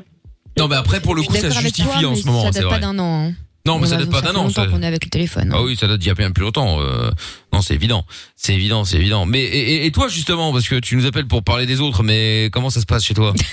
[0.57, 2.15] Non, mais après, pour le Je coup, ça se d'accord avec justifie toi, en mais
[2.21, 2.41] ce moment.
[2.43, 2.75] Ça c'est date vrai.
[2.79, 3.27] pas d'un an.
[3.29, 3.33] hein.
[3.65, 4.43] Non, mais ça date pas d'un an.
[4.43, 5.49] longtemps ça- qu'on est avec le téléphone.
[5.51, 5.55] hein.
[5.57, 6.79] Ah oui, ça date d'il y a bien plus longtemps.
[6.81, 7.09] euh,
[7.53, 8.05] Non, c'est évident.
[8.35, 9.25] C'est évident, c'est évident.
[9.25, 12.03] Mais et, et- et toi, justement, parce que tu nous appelles pour parler des autres,
[12.03, 13.33] mais comment ça se passe chez toi?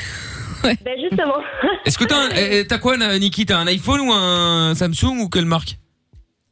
[0.63, 1.35] Ben justement,
[1.85, 5.29] Est-ce que t'as un- eh, t'as quoi, Niki T'as un iPhone ou un Samsung ou
[5.29, 5.77] quelle marque?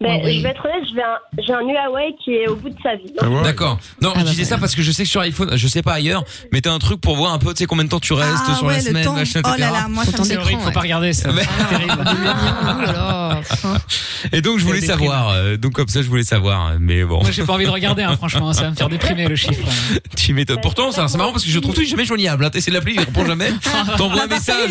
[0.03, 0.38] Ben, Ah oui.
[0.38, 2.76] je vais être honnête, je vais un- j'ai un Huawei qui est au bout de
[2.82, 3.12] sa vie.
[3.20, 3.78] Ah D'accord.
[4.01, 6.24] Non, je disais ça parce que je sais que sur iPhone, je sais pas ailleurs,
[6.53, 8.44] mais t'as un truc pour voir un peu, tu sais combien de temps tu restes
[8.48, 9.12] Ah sur ouais, la semaine, temps.
[9.14, 9.61] machin, Oh etc.
[9.61, 11.30] là là, moi, ça me C'est horrible, faut pas regarder ça.
[11.32, 12.05] Mais- C'est terrible.
[14.32, 17.20] Et donc je voulais savoir, euh, donc comme ça je voulais savoir, mais bon.
[17.22, 19.66] Moi, j'ai pas envie de regarder, hein, franchement, ça va me faire déprimer le chiffre.
[20.16, 20.61] tu m'étonnes.
[20.62, 22.44] Pourtant, c'est c'est marrant parce que je trouve tout jamais joignable.
[22.44, 22.51] Hein.
[22.51, 23.51] T'essaies de l'appeler, il répond jamais.
[23.96, 24.70] T'envoies un message,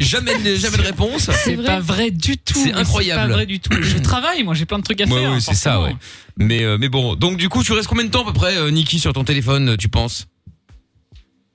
[0.00, 1.30] jamais, de- jamais de réponse.
[1.44, 2.58] C'est pas vrai du tout.
[2.62, 3.20] C'est incroyable.
[3.22, 3.70] C'est pas vrai du tout.
[3.80, 5.32] Je travaille, moi, j'ai plein de trucs à Ouais, faire.
[5.32, 5.96] ouais, c'est ça, ouais.
[6.38, 8.56] Mais euh, mais bon, donc du coup, tu restes combien de temps à peu près,
[8.56, 10.26] euh, Niki, sur ton téléphone, tu penses?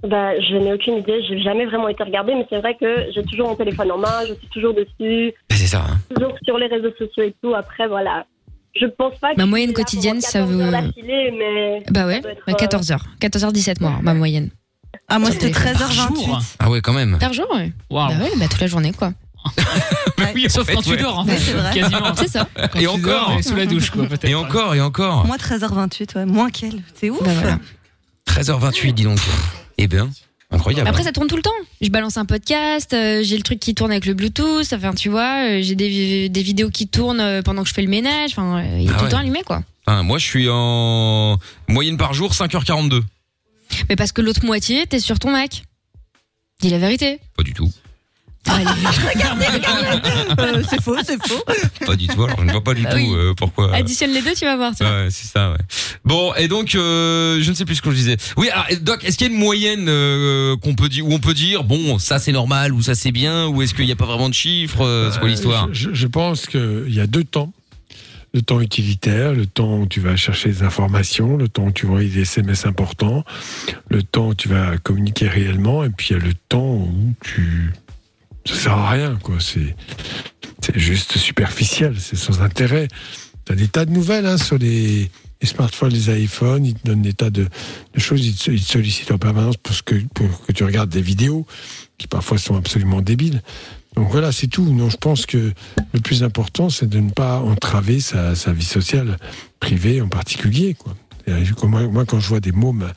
[0.03, 3.23] Bah, je n'ai aucune idée, j'ai jamais vraiment été regardée, mais c'est vrai que j'ai
[3.23, 5.85] toujours mon téléphone en main, je suis toujours dessus, Bah, C'est ça.
[5.89, 5.97] Hein.
[6.13, 7.53] toujours sur les réseaux sociaux et tout.
[7.55, 8.25] Après, voilà.
[8.79, 9.37] Je pense pas que.
[9.39, 10.91] Ma moyenne quotidienne, ça 14 heures veut-
[11.37, 11.83] mais.
[11.89, 12.99] Bah ouais, ça doit être, bah, euh, 14h.
[13.21, 14.49] 14h17 moi, ma moyenne.
[15.07, 15.73] Ah, moi, c'était téléphone.
[15.75, 16.55] 13h28.
[16.59, 17.17] Ah ouais, quand même.
[17.17, 17.71] Par jour, ouais.
[17.89, 19.13] Bah ouais, bah toute la journée, quoi.
[20.33, 21.37] Oui, en Sauf fait, quand tu dors, en fait.
[21.37, 21.73] c'est vrai.
[21.73, 22.15] Quasiment.
[22.15, 22.47] C'est ça.
[22.55, 23.29] Quand Et tu encore.
[23.31, 24.25] dors, sous la douche, quoi, peut-être.
[24.25, 25.25] Et encore, et encore.
[25.25, 26.25] Moi, 13h28, ouais.
[26.25, 26.81] Moins qu'elle.
[26.99, 27.21] C'est ouf.
[27.23, 27.59] Bah voilà.
[28.27, 29.19] 13h28, dis donc.
[29.77, 30.09] Eh bien,
[30.51, 30.89] incroyable.
[30.89, 31.51] Après, ça tourne tout le temps.
[31.81, 35.09] Je balance un podcast, euh, j'ai le truc qui tourne avec le Bluetooth, enfin, tu
[35.09, 38.31] vois, euh, j'ai des, des vidéos qui tournent euh, pendant que je fais le ménage,
[38.31, 39.05] enfin, euh, il est Ah tout ouais.
[39.05, 39.61] le temps allumé, quoi.
[39.87, 41.37] Moi, je suis en
[41.67, 43.03] moyenne par jour 5h42.
[43.89, 45.63] Mais parce que l'autre moitié, t'es sur ton Mac.
[46.61, 47.19] Dis la vérité.
[47.37, 47.69] Pas du tout.
[48.47, 50.09] Regardez, regardez.
[50.39, 51.43] Euh, c'est faux, c'est faux.
[51.85, 52.23] Pas du tout.
[52.23, 53.13] Alors, je ne vois pas du Bah tout oui.
[53.15, 53.73] euh, pourquoi.
[53.75, 54.73] Additionne les deux, tu vas voir.
[54.75, 55.03] tu vois.
[55.03, 55.57] Ouais, c'est ça, ouais.
[56.03, 58.17] Bon, et donc, euh, je ne sais plus ce que je disais.
[58.37, 61.19] Oui, alors, Doc, est-ce qu'il y a une moyenne euh, qu'on peut dire, où on
[61.19, 63.95] peut dire, bon, ça c'est normal, ou ça c'est bien, ou est-ce qu'il n'y a
[63.95, 67.23] pas vraiment de chiffres euh, C'est quoi l'histoire je, je pense qu'il y a deux
[67.23, 67.51] temps.
[68.33, 71.85] Le temps utilitaire, le temps où tu vas chercher des informations, le temps où tu
[71.85, 73.23] vois des SMS importants,
[73.89, 77.13] le temps où tu vas communiquer réellement, et puis il y a le temps où
[77.23, 77.71] tu...
[78.47, 79.35] Ça sert à rien, quoi.
[79.39, 79.75] C'est,
[80.61, 82.87] c'est juste superficiel, c'est sans intérêt.
[83.45, 85.09] Tu as des tas de nouvelles hein, sur les,
[85.43, 87.47] smartphones, les iPhones, ils te donnent des tas de,
[87.97, 90.89] choses, ils te, ils te sollicitent en permanence pour, ce que, pour que tu regardes
[90.89, 91.45] des vidéos
[91.97, 93.41] qui parfois sont absolument débiles.
[93.95, 94.65] Donc voilà, c'est tout.
[94.65, 95.53] Non, je pense que
[95.93, 99.17] le plus important, c'est de ne pas entraver sa, vie sociale,
[99.59, 100.73] privée en particulier.
[100.73, 100.95] Quoi.
[101.67, 102.91] Moi, quand je vois des mômes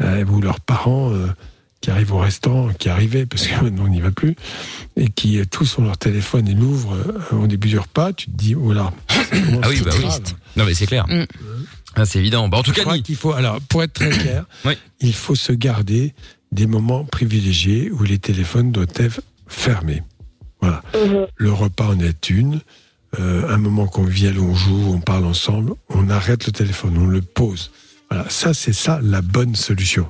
[0.00, 1.28] euh, ou leurs parents euh,
[1.84, 4.36] qui arrivent au restaurant, qui arrivaient, parce que maintenant on n'y va plus,
[4.96, 8.30] et qui euh, tous ont leur téléphone et l'ouvrent euh, au début du repas, tu
[8.30, 8.90] te dis, voilà.
[9.10, 10.06] Ah oui, bah oui.
[10.56, 11.06] Non, mais c'est clair.
[11.08, 11.26] Mm.
[11.94, 12.48] Ah, c'est évident.
[12.48, 14.46] Bah, en tout Je cas, crois qu'il faut, alors, pour être très clair,
[15.00, 16.14] il faut se garder
[16.52, 20.02] des moments privilégiés où les téléphones doivent être fermés.
[20.62, 20.82] Voilà.
[21.36, 22.62] Le repas en est une.
[23.20, 27.06] Euh, un moment convivial où on joue, on parle ensemble, on arrête le téléphone, on
[27.06, 27.70] le pose.
[28.10, 30.08] Voilà, ça c'est ça la bonne solution.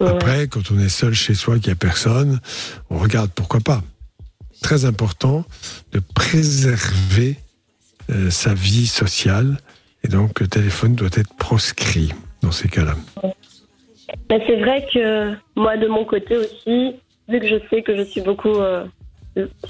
[0.00, 2.40] Après, quand on est seul chez soi, qu'il n'y a personne,
[2.90, 3.82] on regarde pourquoi pas.
[4.62, 5.44] Très important
[5.92, 7.36] de préserver
[8.10, 9.58] euh, sa vie sociale
[10.04, 12.94] et donc le téléphone doit être proscrit dans ces cas-là.
[14.30, 16.96] Mais c'est vrai que moi, de mon côté aussi,
[17.28, 18.84] vu que je sais que je suis beaucoup euh,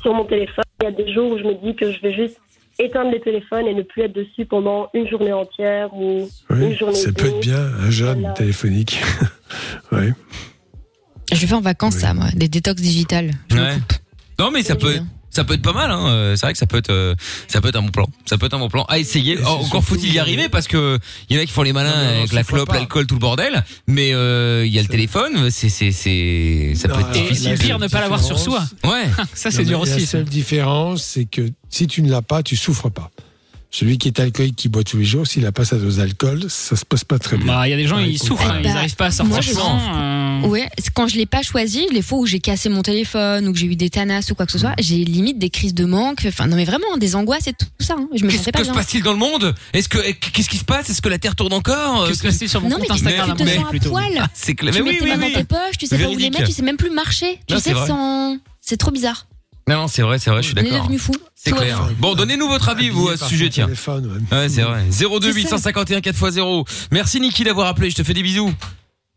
[0.02, 2.12] sur mon téléphone, il y a des jours où je me dis que je vais
[2.12, 2.38] juste
[2.78, 6.94] éteindre les téléphones et ne plus être dessus pendant une journée entière ou une journée
[6.94, 8.34] ça peut être bien, un jeune Voilà.
[8.34, 9.00] téléphonique.
[9.92, 10.12] oui.
[11.32, 13.30] Je fais en vacances, ça, moi, des détox digitales.
[13.50, 13.74] Ouais.
[14.38, 15.02] Non, mais ça peut être.
[15.36, 16.06] Ça peut être pas mal, hein.
[16.08, 17.14] euh, C'est vrai que ça peut être, euh,
[17.46, 18.08] ça peut être un bon plan.
[18.24, 18.84] Ça peut être un bon plan.
[18.88, 19.36] À essayer.
[19.44, 21.90] Oh, encore faut-il y arriver parce que il y en a qui font les malins
[21.94, 22.74] Non, non, avec la clope, pas.
[22.76, 23.62] l'alcool, tout le bordel.
[23.86, 25.50] Mais euh, il y a le téléphone.
[25.50, 27.50] C'est, c'est, c'est, ça peut être Non, difficile.
[27.50, 28.22] la seule différence-
[28.84, 28.90] Ouais.
[29.34, 32.88] Ça, Non, mais La seule différence, c'est que si tu ne l'as pas, tu souffres
[32.88, 33.10] pas.
[33.70, 36.44] Celui qui est alcoolique, qui boit tous les jours, s'il n'a pas sa dose d'alcool,
[36.48, 37.46] ça se passe pas très bien.
[37.46, 39.54] Bah, il y a des gens, Ouais, ils souffrent, hein, ils n'arrivent pas à sortir.
[39.58, 42.82] moi, euh, Ouais, c'est quand je l'ai pas choisi, les fois où j'ai cassé mon
[42.82, 45.50] téléphone ou que j'ai eu des tanasses ou quoi que ce soit, j'ai limite des
[45.50, 46.24] crises de manque.
[46.26, 47.96] Enfin, non mais vraiment des angoisses et tout ça.
[47.98, 48.08] hein.
[48.14, 48.80] Je me sentais pas Que se bien.
[48.80, 49.54] passe-t-il dans le monde?
[49.74, 50.88] Est-ce que qu'est-ce qui se passe?
[50.88, 52.08] Est-ce que la Terre tourne encore?
[52.08, 54.18] Que se passe-t-il sur mon Non mais compte tu, Instagram tu te sens à poil.
[54.20, 54.72] Ah, C'est clair.
[54.74, 56.52] Tu Mais mets tes mains dans tes poches, tu sais pas où les mettre, tu
[56.52, 57.40] sais même plus marcher.
[57.46, 58.38] Tu c'est sais sans.
[58.60, 59.26] C'est trop bizarre.
[59.68, 60.84] Non, non, c'est vrai, c'est vrai, je suis On est d'accord.
[60.84, 61.12] devenu fou.
[61.34, 61.88] C'est Tout clair.
[61.98, 63.66] Bon, donnez-nous votre avis, vous, à ce sujet, tiens.
[63.68, 64.84] Ouais, c'est vrai.
[64.90, 66.64] 02 851 4x0.
[66.92, 67.90] Merci, Niki, d'avoir appelé.
[67.90, 68.52] Je te fais des bisous.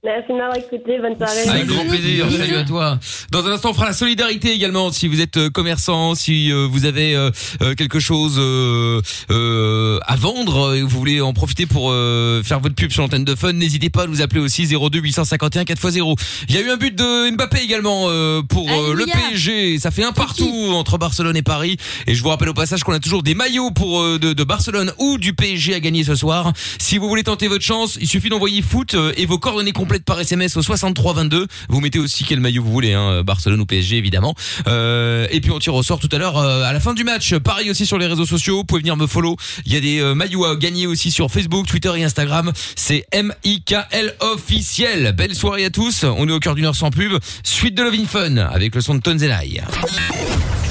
[0.01, 1.49] Merci m'avoir écouté, bonne soirée.
[1.49, 2.97] Avec grand plaisir, salut à toi.
[3.31, 4.93] Dans un instant, on fera la solidarité également.
[4.93, 7.31] Si vous êtes euh, commerçant, si euh, vous avez euh,
[7.61, 12.61] euh, quelque chose euh, euh, à vendre et vous voulez en profiter pour euh, faire
[12.61, 16.15] votre pub sur l'antenne de Fun, n'hésitez pas à nous appeler aussi 02 851 4x0.
[16.47, 19.03] Il y a eu un but de Mbappé également euh, pour euh, le.
[19.05, 19.79] PSG.
[19.79, 21.75] Ça fait un partout entre Barcelone et Paris.
[22.07, 24.43] Et je vous rappelle au passage qu'on a toujours des maillots pour euh, de, de
[24.45, 26.53] Barcelone ou du PSG à gagner ce soir.
[26.77, 29.88] Si vous voulez tenter votre chance, il suffit d'envoyer foot euh, et vos coordonnées complètes
[29.89, 31.47] complète par SMS au 63 22.
[31.67, 34.35] Vous mettez aussi quel maillot vous voulez, hein, Barcelone ou PSG évidemment.
[34.67, 37.03] Euh, et puis on tire au sort tout à l'heure euh, à la fin du
[37.03, 37.33] match.
[37.37, 38.57] Pareil aussi sur les réseaux sociaux.
[38.57, 39.35] Vous pouvez venir me follow.
[39.65, 42.51] Il y a des euh, maillots à gagner aussi sur Facebook, Twitter et Instagram.
[42.75, 45.13] C'est M-I-K-L officiel.
[45.13, 46.03] Belle soirée à tous.
[46.03, 47.13] On est au cœur d'une heure sans pub.
[47.43, 49.63] Suite de Love in Fun avec le son de Tonzenai.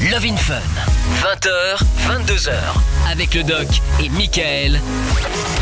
[0.01, 0.61] Love in Fun,
[1.23, 2.53] 20h, 22h,
[3.11, 3.66] avec le doc
[4.03, 4.81] et Michael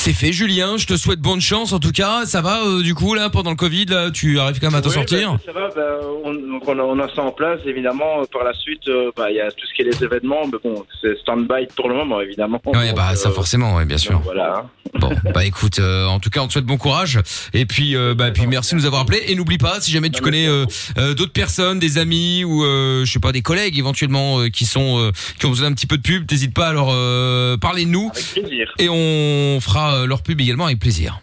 [0.00, 2.24] c'est fait Julien, je te souhaite bonne chance en tout cas.
[2.24, 4.80] Ça va euh, du coup là pendant le Covid là, tu arrives quand même à
[4.80, 5.82] t'en Oui, sortir bah, ça va, bah,
[6.24, 8.24] on, donc on, a, on a ça en place, évidemment.
[8.32, 10.58] Par la suite, euh, bah, il y a tout ce qui est les événements, mais
[10.64, 12.60] bon, c'est stand-by pour le moment, évidemment.
[12.64, 14.20] Ouais, bah ça euh, forcément, ouais, bien sûr.
[14.24, 14.66] Voilà.
[14.94, 17.20] Bon, bah écoute, euh, en tout cas, on te souhaite bon courage.
[17.52, 19.22] Et puis, euh, bah puis merci de nous avoir appelé.
[19.28, 20.64] Et n'oublie pas, si jamais tu connais euh,
[20.98, 24.64] euh, d'autres personnes, des amis ou euh, je sais pas, des collègues éventuellement euh, qui
[24.64, 27.56] sont euh, qui ont besoin d'un petit peu de pub, t'hésites pas à leur euh,
[27.58, 28.10] parler de nous.
[28.10, 28.72] plaisir.
[28.78, 31.20] Et on fera euh, leur pub également avec plaisir.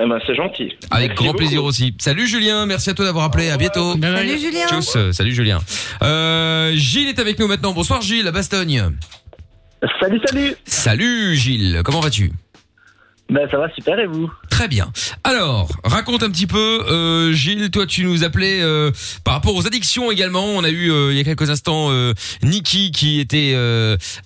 [0.00, 0.72] Eh ben, c'est gentil.
[0.90, 1.38] Avec Merci grand beaucoup.
[1.38, 1.94] plaisir aussi.
[1.98, 3.50] Salut Julien, merci à toi d'avoir appelé.
[3.50, 3.94] À bientôt.
[4.00, 4.66] Salut Julien.
[4.68, 5.58] Tchuss, salut Julien.
[6.02, 7.72] Euh, Gilles est avec nous maintenant.
[7.72, 8.82] Bonsoir Gilles, à Bastogne.
[10.00, 10.54] Salut, salut.
[10.64, 12.30] Salut Gilles, comment vas-tu?
[13.30, 14.30] Ben ça va super et vous?
[14.60, 14.92] Très bien.
[15.24, 18.90] Alors, raconte un petit peu, euh, Gilles, toi tu nous appelais euh,
[19.24, 20.44] par rapport aux addictions également.
[20.44, 21.88] On a eu euh, il y a quelques instants
[22.42, 23.56] Nikki qui était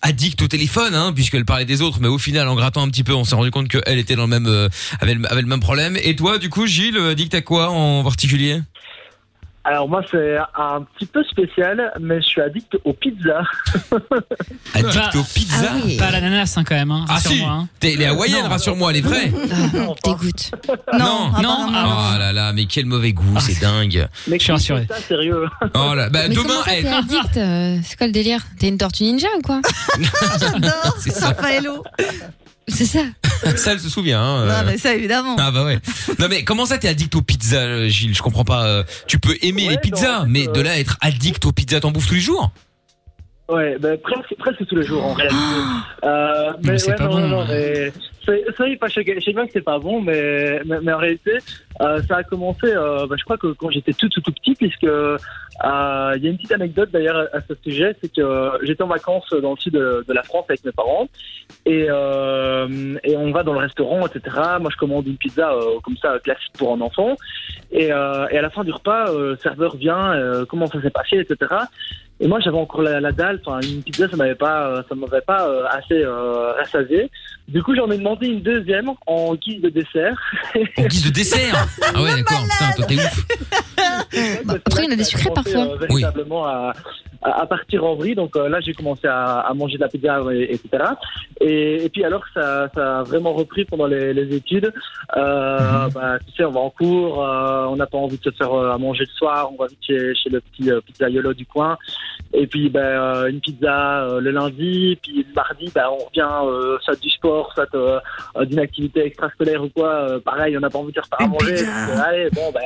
[0.03, 3.05] addict au téléphone, hein, puisqu'elle parlait des autres, mais au final en grattant un petit
[3.05, 4.69] peu, on s'est rendu compte qu'elle était dans le même
[5.01, 5.97] avait, le, avait le même problème.
[6.03, 8.61] Et toi, du coup, Gilles, addict à quoi en particulier?
[9.67, 13.45] Alors moi c'est un petit peu spécial, mais je suis addict aux pizzas.
[14.75, 16.91] Addict aux pizzas Pas à l'ananas hein, quand même.
[16.91, 17.69] Hein, Ah si, rassure-moi, hein.
[17.81, 19.33] t'es les hawaïennes, rassure-moi, les vraies.
[20.05, 20.51] Dégoûte.
[20.99, 24.07] Non, non, Oh là là, mais quel mauvais goût, c'est dingue.
[24.29, 24.87] Mais Je suis rassuré.
[24.91, 25.47] Ça sérieux?
[25.75, 28.41] Oh là, bah Mais demain, comment ça, eh, t'es addict euh, C'est quoi le délire?
[28.59, 29.61] T'es une tortue ninja ou quoi?
[30.99, 31.29] C'est ça.
[31.29, 31.83] Raffaello.
[32.69, 33.01] C'est ça.
[33.57, 34.23] Ça, elle se souvient.
[34.23, 34.63] Hein, Non, euh.
[34.67, 35.37] mais ça, évidemment.
[35.39, 35.79] Ah bah ouais.
[36.19, 38.15] Non mais comment ça t'es addict aux pizzas, euh, Gilles?
[38.17, 38.65] Je comprends pas.
[38.65, 41.91] euh, Tu peux aimer les pizzas, mais de là à être addict aux pizzas, t'en
[41.91, 42.53] bouffes tous les jours?
[43.49, 45.37] Ouais, ben presque, presque tous les jours en réalité.
[46.03, 47.29] Euh, mais Mais c'est ouais, pas non, bon.
[47.29, 47.91] non, mais
[48.25, 50.79] c'est c'est vrai, pas, je, sais- je sais bien que c'est pas bon, mais, mais,
[50.83, 51.33] mais en réalité,
[51.83, 54.55] euh, ça a commencé, euh, bah, je crois que quand j'étais tout, tout, tout petit,
[54.55, 55.19] puisque euh,
[55.63, 58.87] il y a une petite anecdote d'ailleurs à, ce sujet, c'est que euh, j'étais en
[58.87, 61.07] vacances dans le sud de, de la France avec mes parents,
[61.67, 64.37] et, euh, et on va dans le restaurant, etc.
[64.59, 67.15] Moi, je commande une pizza euh, comme ça, classique pour un enfant,
[67.73, 70.81] et, euh, et à la fin du repas, euh, le serveur vient, euh, comment ça
[70.81, 71.55] s'est passé, etc.
[72.21, 73.41] Et moi, j'avais encore la, la dalle.
[73.45, 77.11] Enfin, une pizza, ça m'avait pas, euh, ça m'avait pas euh, assez euh, rassasié.
[77.49, 80.17] Du coup, j'en ai demandé une deuxième en guise de dessert.
[80.79, 82.39] En guise de dessert Ah ouais, d'accord.
[82.43, 83.27] Putain, toi t'es ouf.
[84.45, 85.67] Bah, après, il y en a des sucrés parfois.
[85.73, 86.73] Euh, véritablement à,
[87.23, 88.15] à, à partir en vrille.
[88.15, 90.85] Donc euh, là, j'ai commencé à, à manger de la pizza, et- etc.
[91.41, 94.73] Et, et puis alors, ça, ça a vraiment repris pendant les, les études.
[95.17, 98.31] Euh, bah, tu sais, on va en cours, euh, on n'a pas envie de se
[98.31, 101.35] faire euh, à manger le soir, on va vite chez, chez le petit euh, pizzaiolo
[101.35, 101.77] du coin.
[102.33, 106.29] Et puis, ben, euh, une pizza euh, le lundi, puis le mardi, ben, on revient
[106.45, 109.93] euh, soit du sport, soit d'une activité extrascolaire ou quoi.
[109.93, 111.57] Euh, pareil, on n'a pas envie de faire à manger.
[111.57, 112.61] Donc, allez, bon, ben,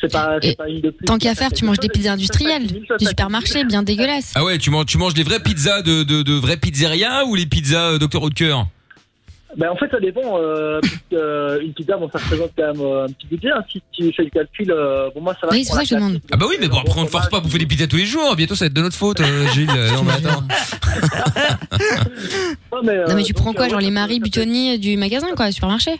[0.00, 1.06] c'est pas, c'est pas une de plus.
[1.06, 4.34] Tant qu'à faire, tu manges des pizzas industrielles du supermarché, bien dégueulasses.
[4.36, 7.34] Ah ouais, tu manges, tu manges des vraies pizzas de, de, de vraies pizzerias ou
[7.34, 8.56] les pizzas euh, Dr Oetker
[9.56, 10.38] Ben, en fait, ça dépend.
[10.38, 10.80] Euh,
[11.12, 13.50] euh, une pizza, bon, ça représente quand même euh, un petit budget.
[13.50, 13.62] hein.
[13.70, 15.52] Si tu fais le calcul, euh, bon, moi, ça va.
[15.52, 16.20] Oui, c'est pour ça que je demande.
[16.32, 17.96] Ah bah oui, mais bon, après on ne force pas à bouffer des pizzas tous
[17.96, 18.34] les jours.
[18.36, 19.66] Bientôt ça va être de notre faute, euh, Gilles.
[19.68, 20.42] Non mais attends.
[22.72, 25.28] Non, mais, euh, Non, mais tu donc, prends quoi Genre les maris butonniers du magasin,
[25.36, 25.92] quoi, supermarché?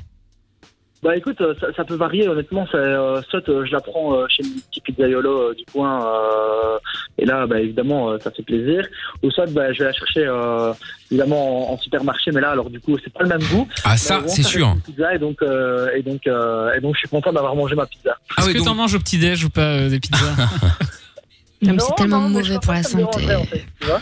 [1.02, 2.66] Bah écoute, ça, ça peut varier honnêtement.
[2.72, 6.02] Ça, euh, soit euh, je la prends euh, chez le petit pizzaiolo euh, du coin,
[6.02, 6.78] euh,
[7.24, 8.86] et là, bah évidemment, euh, ça fait plaisir.
[9.22, 10.74] Ou soit, bah, je vais la chercher euh,
[11.10, 13.66] évidemment en, en supermarché, mais là, alors du coup, c'est pas le même goût.
[13.82, 14.68] Ah, ça, c'est sûr.
[14.68, 17.74] une Pizza et donc, euh, et donc, euh, et donc, je suis content d'avoir mangé
[17.74, 18.18] ma pizza.
[18.38, 20.18] Est-ce que t'en manges au petit-déj ou pas euh, des pizzas
[21.62, 23.05] Non, mais c'est tellement mauvais pour la santé.
[23.34, 23.98] En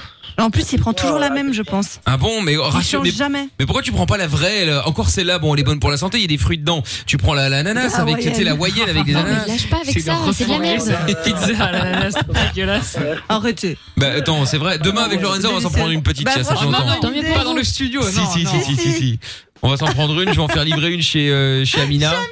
[0.50, 2.00] plus, il prend toujours la même, je pense.
[2.06, 3.00] Ah bon, mais Il rassure.
[3.00, 3.48] change Mais, jamais.
[3.58, 5.90] mais pourquoi tu prends pas la vraie elle, Encore celle-là, bon, elle est bonne pour
[5.90, 6.18] la santé.
[6.18, 6.82] Il y a des fruits dedans.
[7.06, 8.82] Tu prends la l'ananas La avec, tu sais, la hawaïenne.
[8.82, 9.46] hawaïenne avec des Non, mais ananas.
[9.46, 10.96] lâche pas avec ça, c'est de la merde.
[11.24, 12.96] Pizza à l'ananas, c'est dégueulasse.
[13.28, 13.76] Arrêtez.
[13.96, 14.78] Bah attends, c'est vrai.
[14.78, 16.24] Demain avec Lorenzo, on va s'en prendre une petite.
[16.24, 17.00] Bah, fait franchement, longtemps.
[17.00, 18.02] Tant mieux pas dans le studio.
[18.02, 18.50] Si, non, si, non.
[18.50, 19.18] si, si, si, si.
[19.62, 20.28] On va s'en prendre une.
[20.30, 22.10] Je vais en faire livrer une chez euh, chez Amina.
[22.10, 22.26] Chez Amina,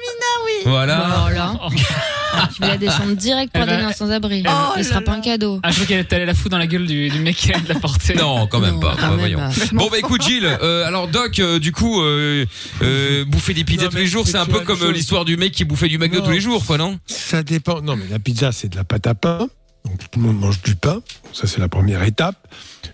[0.45, 0.51] oui.
[0.65, 1.15] Voilà.
[1.23, 1.53] Voilà.
[2.55, 4.43] Je vais la descendre direct pour Elle va- donner un sans-abri.
[4.47, 5.59] Oh Ce sera pas un cadeau.
[5.63, 7.63] Ah, je crois qu'elle allait la foutre dans la gueule du, du mec qui allait
[7.63, 8.13] de la porter.
[8.15, 8.95] Non, quand même pas.
[8.95, 9.37] quand bah, même voyons.
[9.39, 9.49] pas.
[9.73, 12.45] Bon bah écoute Gilles, euh, alors Doc, euh, du coup, euh,
[12.81, 15.37] euh, bouffer des pizzas Non, tous les jours, c'est un peu comme euh, l'histoire du
[15.37, 16.25] mec qui bouffait du McDo Non.
[16.25, 16.99] tous les jours, quoi, non?
[17.05, 17.81] Ça dépend.
[17.81, 19.47] Non, mais la pizza, c'est de la pâte à pain.
[19.85, 21.01] Donc tout le monde mange du pain.
[21.33, 22.47] Ça, c'est la première étape.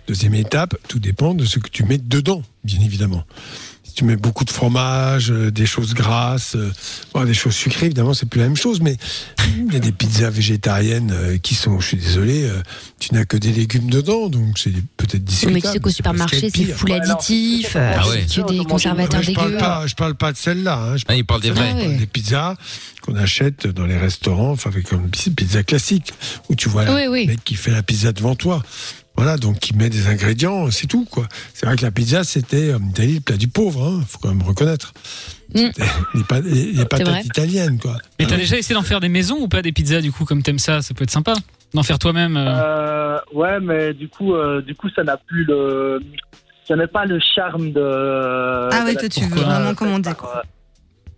[0.07, 3.23] Deuxième étape, tout dépend de ce que tu mets dedans, bien évidemment.
[3.97, 6.71] Tu mets beaucoup de fromage, euh, des choses grasses, euh,
[7.15, 8.79] bon, des choses sucrées, évidemment, c'est plus la même chose.
[8.79, 8.95] Mais
[9.57, 12.47] il y a des pizzas végétariennes euh, qui sont, je suis désolé,
[12.99, 15.55] tu n'as que des légumes dedans, donc c'est peut-être discutable.
[15.55, 18.23] Mais tu sais qu'au supermarché, c'est full additif, Ah ouais.
[18.27, 19.57] que des conservateurs je parle dégueux.
[19.57, 20.77] pas, je parle pas de celle-là.
[20.77, 20.97] Hein.
[20.97, 22.53] Je Ah, il parle des parle des pizzas
[23.01, 26.13] qu'on achète dans les restaurants, enfin avec comme pizza classique,
[26.49, 27.25] où tu vois Oui, le oui.
[27.25, 28.61] mec qui fait la pizza devant toi.
[29.17, 31.27] Voilà, donc qui met des ingrédients, c'est tout quoi.
[31.53, 34.29] C'est vrai que la pizza c'était euh, Italie, le plat du pauvre, hein, faut quand
[34.29, 34.93] même reconnaître.
[35.55, 35.59] Mm.
[36.13, 36.85] Les pa- les- les vrai.
[36.85, 37.97] patates italiennes quoi.
[38.19, 40.43] Mais t'as déjà essayé d'en faire des maisons ou pas des pizzas du coup comme
[40.43, 40.81] t'aimes ça?
[40.83, 41.33] Ça peut être sympa
[41.73, 42.37] d'en faire toi-même.
[42.37, 42.45] euh.
[42.47, 45.99] Euh, ouais, mais du coup, euh, du coup, ça n'a plus le,
[46.67, 47.81] ça n'a pas le charme de.
[48.71, 50.43] Ah de ouais, toi, tu veux vraiment commander, quoi.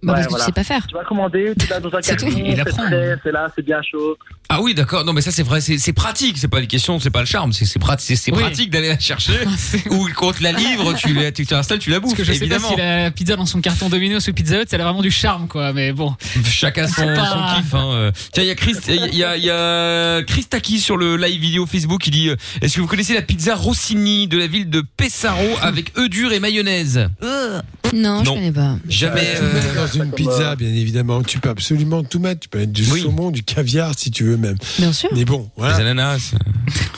[0.02, 0.46] Bah, parce Ouais, que voilà.
[0.46, 0.88] tu sais pas faire.
[0.88, 2.42] Tu vas commander, tu l'as dans un C'est carton, tout.
[2.46, 2.84] Il c'est apprend.
[2.86, 4.18] prêt, c'est là, c'est bien chaud.
[4.48, 5.04] Ah oui, d'accord.
[5.06, 6.38] Non, mais ça c'est vrai, c'est pratique.
[6.38, 7.52] C'est pas une question, c'est pas le charme.
[7.54, 8.32] C'est prat- Oui.
[8.32, 9.34] pratique d'aller la chercher.
[9.92, 12.18] Ou quand te la livre, tu la- tu t'installes, tu la Parce bouffes.
[12.18, 12.70] que je sais évidemment.
[12.70, 15.12] pas si la pizza dans son carton Domino's ou Pizza Hut, elle a vraiment du
[15.12, 15.74] charme quoi.
[15.74, 16.16] Mais bon.
[16.46, 17.74] Chacun son, pas- son kiff.
[17.76, 17.90] Hein.
[17.94, 18.12] euh.
[18.32, 21.18] Tiens, il y a Chris, il y a, il y a Chris Taki sur le
[21.18, 24.48] live vidéo Facebook qui dit euh, Est-ce que vous connaissez la pizza Rossini de la
[24.48, 27.08] ville de Pesaro avec œufs durs et mayonnaise?
[27.22, 27.62] Euh,
[27.94, 28.78] Non, je connais pas.
[28.88, 29.28] Jamais.
[29.42, 32.42] Euh, une pizza, bien évidemment, tu peux absolument tout mettre.
[32.42, 33.02] Tu peux mettre du Oui.
[33.02, 34.58] saumon, du caviar si tu veux même.
[34.78, 35.10] Bien sûr.
[35.14, 35.76] Mais bon, Les voilà.
[35.78, 36.38] ananas, euh,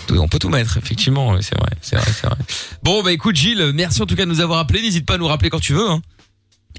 [0.08, 2.36] tout- on peut tout mettre, effectivement, c'est vrai, c'est vrai, c'est vrai.
[2.84, 4.82] Bon, bah écoute Gilles, merci en tout cas de nous avoir appelé.
[4.82, 5.90] N'hésite pas à nous rappeler quand tu veux.
[5.90, 6.02] Hein.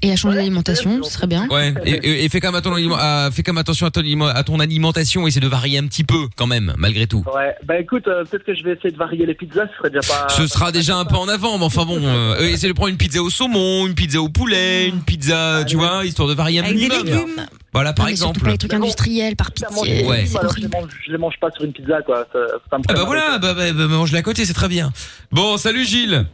[0.05, 1.47] Et à changer d'alimentation, ce serait bien.
[1.49, 1.73] Ouais.
[1.85, 4.43] Et, et- et fais quand même attention, à- fais quand même attention à ton, à
[4.43, 7.23] ton alimentation, essaie de varier un petit peu quand même, malgré tout.
[7.33, 9.89] Ouais, bah écoute, euh, peut-être que je vais essayer de varier les pizzas, ce serait
[9.89, 10.27] déjà pas.
[10.29, 12.89] Ce sera déjà un peu en avant, mais enfin bon, euh, euh, essaie de prendre
[12.89, 16.59] une pizza au saumon, une pizza au poulet, une pizza, tu vois, histoire de varier
[16.59, 17.05] un avec des minimum.
[17.05, 17.45] légumes.
[17.71, 18.41] Voilà, par Non, exemple.
[18.41, 20.01] pas les trucs industriels, par pitié.
[20.01, 20.25] des Ouais.
[20.37, 22.27] alors je les, mange, je les mange pas sur une pizza, quoi.
[22.33, 22.39] Ça,
[22.69, 24.91] ça me Ah bah voilà, bah, bah, bah, mange-la à côté, c'est très bien.
[25.31, 26.25] Bon, salut Gilles.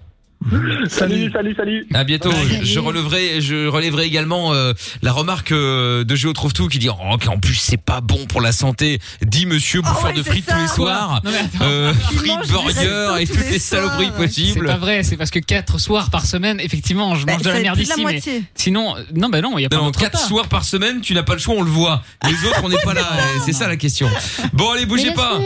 [0.90, 1.86] Salut, salut, salut.
[1.94, 2.32] À bientôt.
[2.32, 2.60] Salut.
[2.66, 4.72] Je relèverai, je relèverai également euh,
[5.02, 8.26] la remarque euh, de Géo trouve tout qui dit oh, qu'en plus c'est pas bon
[8.26, 8.99] pour la santé.
[9.22, 10.56] Dit Monsieur bouffeur ouais, de c'est frites ça.
[10.56, 11.66] tous les soirs, Non mais attends.
[11.66, 14.16] euh, frites, burgers et tous toutes les les saloperies soirs.
[14.18, 14.66] C'est possibles.
[14.66, 17.56] pas vrai, c'est parce que 4 soirs par semaine, effectivement, je Bah, mange de la
[17.56, 19.76] c'est merde de la ici, mais sinon, euh, non, bah non, il y a pas
[19.76, 22.02] Non, quatre soirs par semaine, tu n'as pas le choix, on le voit.
[22.24, 23.03] Les autres, on n'est pas là.
[23.45, 24.07] C'est ça la question.
[24.53, 25.38] Bon, allez, bougez pas.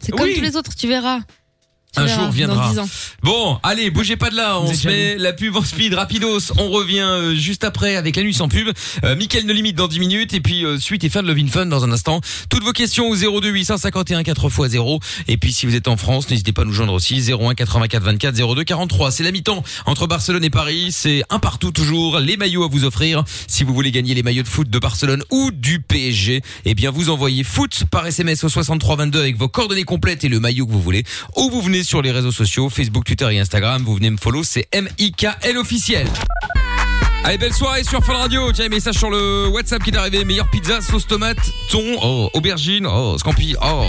[0.00, 1.20] C'est comme tous les autres, tu verras.
[1.94, 2.66] Tu Un verras jour viendra.
[2.66, 2.88] Dans 10 ans.
[3.22, 4.60] Bon, allez, bougez pas de là.
[4.60, 6.52] On se met la pub en speed, rapidos.
[6.58, 8.68] On revient euh, juste après avec la nuit sans pub.
[9.04, 10.34] Euh, Mickaël ne limite dans 10 minutes.
[10.34, 12.20] Et puis, euh, suite et fin de Love in Fun dans un instant.
[12.50, 15.00] Toutes vos questions au 02 851 4x0.
[15.28, 17.22] Et puis, si vous êtes en France, n'hésitez pas à nous joindre aussi.
[17.32, 19.10] 01 84 24 02 43.
[19.10, 20.88] C'est la mi-temps entre Barcelone et Paris.
[20.92, 22.20] C'est un partout toujours.
[22.20, 23.24] Les maillots à vous offrir.
[23.46, 26.90] Si vous voulez gagner les maillots de foot de Barcelone ou du PSG, eh bien,
[26.90, 30.66] vous envoyez foot par SMS au 63 22 avec vos coordonnées complètes et le maillot
[30.66, 31.04] que vous voulez.
[31.36, 33.82] Ou vous venez sur les réseaux sociaux, Facebook, Twitter et Instagram.
[33.82, 36.06] Vous venez me follow, c'est M-I-K-L officiel.
[37.28, 38.50] Allez, belle soirée sur Fun Radio.
[38.52, 40.24] Tiens, un message sur le WhatsApp qui est arrivé.
[40.24, 41.36] Meilleure pizza, sauce tomate,
[41.70, 43.84] thon, oh, aubergine, oh, scampi, oh,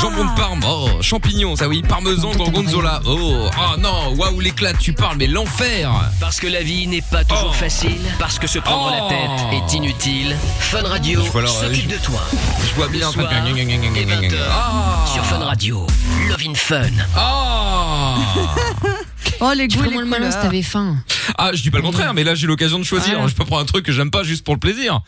[0.00, 4.92] jambon de parme, oh, champignons, ça oui, parmesan, gorgonzola, oh, oh non, waouh, l'éclat, tu
[4.92, 5.92] parles, mais l'enfer.
[6.18, 7.52] Parce que la vie n'est pas toujours Oh.
[7.52, 9.08] facile, parce que se prendre la Oh.
[9.08, 12.20] tête est inutile, Fun Radio Je vois alors, s'occupe je- de toi.
[12.68, 13.08] Je vois bien.
[13.12, 14.28] Soir Gna, gna, gna, gna, gna, et gna, gna.
[14.28, 15.04] 20h Ah.
[15.14, 15.86] sur Fun Radio.
[16.28, 16.90] Love in Fun.
[17.16, 18.16] Ah
[19.40, 20.42] Oh, les Tu goûts les le malin si couleurs.
[20.44, 20.96] t'avais faim.
[21.38, 23.14] Ah, je dis pas le contraire, mais là j'ai l'occasion de choisir.
[23.14, 23.26] Voilà.
[23.28, 25.00] Je peux prendre un truc que j'aime pas juste pour le plaisir.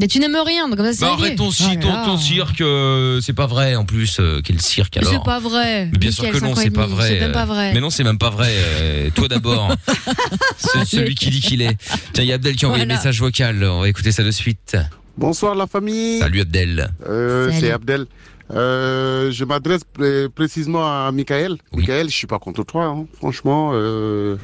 [0.00, 2.16] Mais tu n'aimes rien, donc comme ça c'est Bah, arrête ton, Oh ci- ton, ton
[2.18, 4.16] cirque, euh, c'est pas vrai en plus.
[4.18, 5.88] euh, quel cirque alors C'est pas vrai.
[5.92, 7.08] Mais Bien sûr que non, c'est pas demi, vrai.
[7.08, 7.72] C'est même euh, pas vrai.
[7.72, 8.48] Mais non, c'est même pas vrai.
[8.50, 9.72] euh, toi d'abord.
[10.56, 11.76] c'est celui qui dit qu'il est.
[12.14, 12.94] Tiens, il y a Abdel qui a envoyé Voilà.
[12.94, 13.62] un message vocal.
[13.62, 14.76] On va écouter ça de suite.
[15.16, 16.18] Bonsoir la famille.
[16.18, 16.90] Salut Abdel.
[17.06, 18.06] Euh, c'est Abdel.
[18.54, 21.56] Euh, je m'adresse pré- précisément à Michael.
[21.74, 23.06] Michael, je suis pas contre toi, hein.
[23.16, 23.70] franchement.
[23.74, 24.36] euh,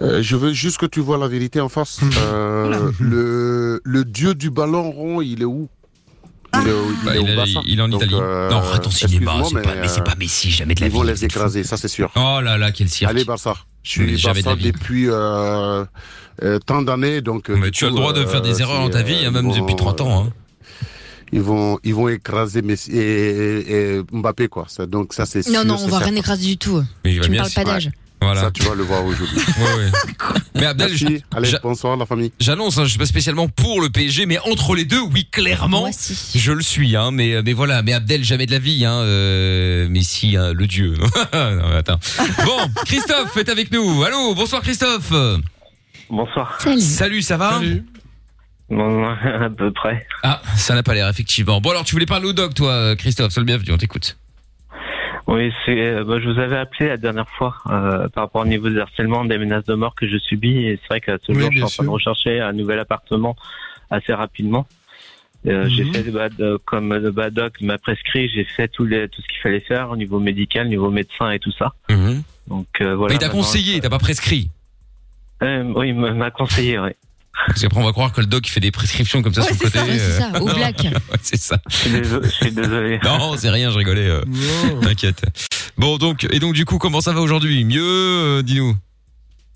[0.00, 2.00] euh, je veux juste que tu vois la vérité en face.
[2.18, 5.68] Euh, le, le dieu du ballon rond, il est où?
[6.54, 8.18] Il est, il Bah, est il est- il est en Donc, Italie.
[8.20, 10.86] euh, Non, arrête ton cinéma, excuse-moi, c'est pas- mais c'est pas Messi, jamais de la
[10.86, 12.10] Ils vont vie, les écraser, ça c'est sûr.
[12.16, 13.10] Oh là là, quel cirque.
[13.10, 13.54] Allez Barça.
[13.82, 14.72] Je suis de Barça vie.
[14.72, 15.84] depuis euh,
[16.42, 17.50] euh, tant d'années, donc.
[17.50, 19.76] Mais tu as le droit de faire des erreurs dans ta vie, hein, même depuis
[19.76, 20.24] 30 ans.
[20.26, 20.32] hein.
[21.32, 24.66] Ils vont, ils vont écraser Messi et, et- et Mbappé quoi.
[24.68, 25.46] Ça, donc ça c'est.
[25.48, 26.04] Non, sûr, non, on va certain.
[26.06, 26.82] rien écraser du tout.
[27.04, 27.90] Mais il va Tu me bien parles pas d'âge.
[28.22, 28.40] Voilà.
[28.42, 29.36] Ça tu vas le voir aujourd'hui.
[29.58, 29.90] Ouais, ouais.
[30.54, 31.06] Mais Abdel, Merci.
[31.32, 32.32] je- Allez, bonsoir la famille.
[32.40, 35.90] J'annonce, hein, je suis pas spécialement pour le PSG, mais entre les deux, oui, clairement,
[36.34, 36.96] je le suis.
[36.96, 38.86] Hein, mais, mais voilà, mais Abdel, jamais de la vie.
[38.86, 40.94] Hein, euh, mais si, hein, le dieu.
[41.34, 41.98] non, mais attends.
[42.46, 44.02] Bon, Christophe est avec nous.
[44.02, 45.12] Allô, bonsoir Christophe.
[46.08, 46.58] Bonsoir.
[46.80, 47.20] Salut.
[47.22, 47.58] ça va?
[47.58, 47.82] Bon,
[48.70, 50.06] à peu près.
[50.22, 51.60] Ah, ça n'a pas l'air, effectivement.
[51.60, 54.16] Bon, alors, tu voulais parler au doc, toi, euh, Christophe, c'est le bienvenu, on t'écoute.
[55.28, 55.80] Oui, c'est.
[55.80, 58.78] euh, bah, je vous avais appelé la dernière fois euh, par rapport au niveau des
[58.78, 60.56] harcèlements, des menaces de mort que je subis.
[60.66, 62.78] Et c'est vrai qu'à ce Oui, jour, je suis en train de rechercher un nouvel
[62.78, 63.34] appartement
[63.90, 64.66] assez rapidement.
[65.48, 65.92] Euh, J'ai Mhm.
[65.92, 69.38] fait bah, de- comme le Badoc m'a prescrit, j'ai fait tout, les, tout ce qu'il
[69.40, 71.72] fallait faire au niveau médical, niveau médecin et tout ça.
[72.48, 73.12] Donc euh, voilà.
[73.12, 74.50] mais il t'a conseillé, il t'a pas prescrit.
[75.42, 76.90] euh, oui, il m'a m'a conseillé, oui.
[77.46, 79.46] Parce qu'après, on va croire que le doc il fait des prescriptions comme ça Ouais,
[79.48, 79.78] sur le côté.
[79.78, 80.54] ça, ouais, c'est ça, au non.
[80.54, 80.82] black.
[80.84, 81.58] Ouais, c'est ça.
[81.68, 82.28] Je suis désolé.
[82.28, 82.98] Je suis désolé.
[83.04, 84.08] Non, c'est rien, je rigolais.
[84.08, 84.22] euh.
[84.82, 85.22] T'inquiète.
[85.78, 87.64] Bon, donc, et donc, du coup, comment ça va aujourd'hui?
[87.64, 88.74] Mieux, euh, dis-nous.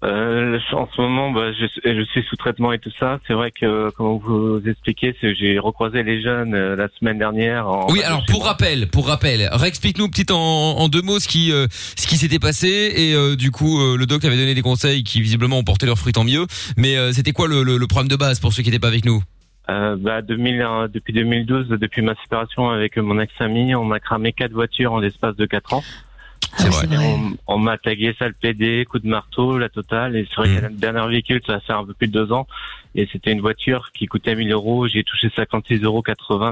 [0.03, 3.21] Euh, en ce moment, bah, je, je suis sous traitement et tout ça.
[3.27, 7.69] C'est vrai que, comme vous expliquez, j'ai recroisé les jeunes euh, la semaine dernière.
[7.69, 11.53] En, Oui, alors pour rappel, pour rappel, réexplique-nous petit en, en deux mots ce qui
[11.53, 14.63] euh, ce qui s'était passé et euh, du coup euh, le doc avait donné des
[14.63, 16.47] conseils qui visiblement ont porté leurs fruits tant mieux.
[16.79, 18.89] Mais euh, c'était quoi le, le, le problème de base pour ceux qui n'étaient pas
[18.89, 19.23] avec nous?
[19.69, 24.53] Euh, bah, 2000, depuis 2012, depuis ma séparation avec mon ex-ami, on a cramé quatre
[24.53, 25.85] voitures en l'espace de quatre ans.
[26.57, 26.87] C'est vrai.
[26.99, 30.17] On, on m'a tagué sale PD, coup de marteau, la totale.
[30.17, 32.47] Et c'est vrai que le dernier véhicule, ça fait un peu plus de deux ans.
[32.95, 34.89] Et c'était une voiture qui coûtait 1000 euros.
[34.89, 36.03] J'ai touché 56,80 euros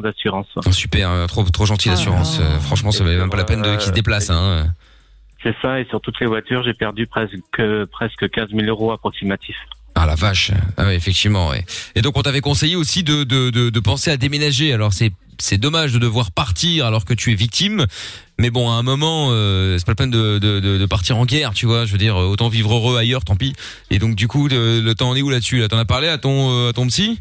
[0.00, 0.46] d'assurance.
[0.56, 2.38] Oh, Super, euh, trop trop gentil l'assurance.
[2.40, 4.30] Euh, franchement, ça valait même pas la peine de qu'ils se déplacent.
[4.30, 4.68] Hein.
[5.42, 5.80] C'est ça.
[5.80, 7.34] Et sur toutes les voitures, j'ai perdu presque,
[7.90, 9.58] presque 15 000 euros approximatifs.
[10.00, 10.52] Ah la vache.
[10.76, 11.50] Ah ouais, effectivement.
[11.96, 14.72] Et donc on t'avait conseillé aussi de, de, de, de penser à déménager.
[14.72, 15.10] Alors c'est
[15.40, 17.84] c'est dommage de devoir partir alors que tu es victime.
[18.38, 21.26] Mais bon, à un moment, euh, c'est pas la peine de, de, de, partir en
[21.26, 21.84] guerre, tu vois.
[21.84, 23.54] Je veux dire, euh, autant vivre heureux ailleurs, tant pis.
[23.90, 26.18] Et donc du coup, le temps en est où là-dessus Là, t'en as parlé à
[26.18, 27.18] ton euh, à ton psy?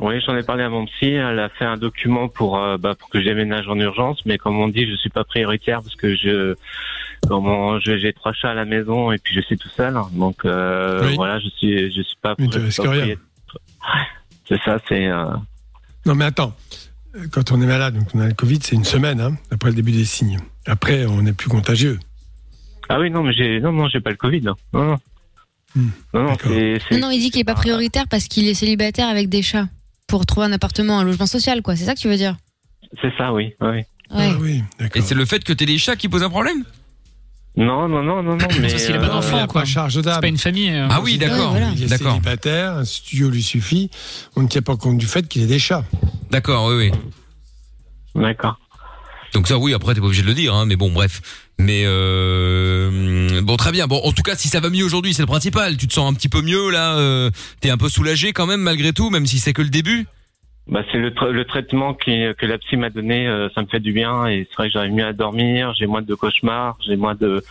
[0.00, 1.10] Oui, j'en ai parlé à mon psy.
[1.10, 4.38] Elle a fait un document pour euh, bah, pour que je déménage en urgence, mais
[4.38, 6.54] comme on dit, je suis pas prioritaire parce que je
[7.28, 9.94] comment je- j'ai trois chats à la maison et puis je suis tout seul.
[10.12, 11.14] Donc euh, Oui.
[11.16, 12.34] voilà, je suis je suis pas.
[12.38, 12.90] Mais tu risques rien.
[12.90, 13.18] propriétaire.
[14.48, 15.06] C'est ça, c'est.
[15.06, 15.26] euh,
[16.04, 16.54] Non, mais attends.
[17.30, 19.76] Quand on est malade, donc on a le Covid, c'est une semaine, hein, après le
[19.76, 20.38] début des signes.
[20.66, 21.98] Après, on n'est plus contagieux.
[22.88, 24.40] Ah oui, non, mais j'ai non non j'ai pas le Covid.
[24.40, 24.82] Non non.
[24.84, 24.98] Non
[25.74, 25.88] Hmm.
[26.12, 29.40] non, Non, non, il dit qu'il est pas prioritaire parce qu'il est célibataire avec des
[29.40, 29.68] chats
[30.12, 31.74] pour trouver un appartement, un logement social, quoi.
[31.74, 32.36] C'est ça que tu veux dire
[33.00, 33.80] c'est ça, oui, oui.
[34.10, 34.62] Ah oui,
[34.94, 36.64] Et c'est le fait que t'aies des chats qui pose un problème
[37.56, 38.68] Non non non non non, mais.
[38.68, 39.64] Parce qu'il a pas euh, d'enfant, quoi.
[39.64, 40.16] charge d'âme.
[40.16, 40.68] C'est pas une famille.
[40.68, 40.86] euh.
[40.90, 42.12] Ah oui, d'accord, Il est d'accord.
[42.12, 43.90] célibataire, un studio lui suffit.
[44.36, 45.84] On ne tient pas compte du fait qu'il ait des chats.
[46.30, 46.90] D'accord, oui,
[48.14, 48.22] oui.
[48.22, 48.58] D'accord.
[49.32, 51.22] Donc ça, oui, après, t'es pas obligé de le dire, hein, mais bon, bref.
[51.58, 53.86] Mais euh, bon, très bien.
[53.86, 55.76] Bon, en tout cas, si ça va mieux aujourd'hui, c'est le principal.
[55.76, 56.96] Tu te sens un petit peu mieux là.
[56.96, 57.30] Euh,
[57.60, 60.06] T'es un peu soulagé quand même malgré tout, même si c'est que le début?
[60.68, 63.66] Bah, c'est le, tra- le traitement qui, que la psy m'a donné, euh, ça me
[63.66, 66.78] fait du bien et c'est vrai que j'arrive mieux à dormir, j'ai moins de cauchemars,
[66.86, 67.42] j'ai moins de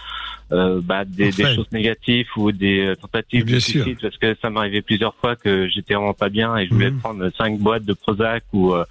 [0.53, 4.49] euh, bah, des, des choses négatives ou des euh, tentatives de suicide parce que ça
[4.49, 6.99] m'arrivait plusieurs fois que j'étais vraiment pas bien et je voulais Mhm.
[6.99, 8.85] prendre cinq boîtes de Prozac ou euh,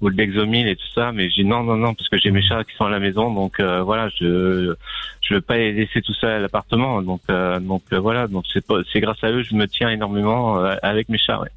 [0.00, 2.30] ou de Lexomil et tout ça, mais j'ai dit non non non parce que j'ai
[2.30, 4.74] mes chats qui sont à la maison donc euh, voilà je
[5.20, 8.64] je veux pas les laisser tout seul à l'appartement donc euh, donc voilà donc c'est
[8.64, 11.48] pas c'est grâce à eux que je me tiens énormément euh, avec mes chats ouais.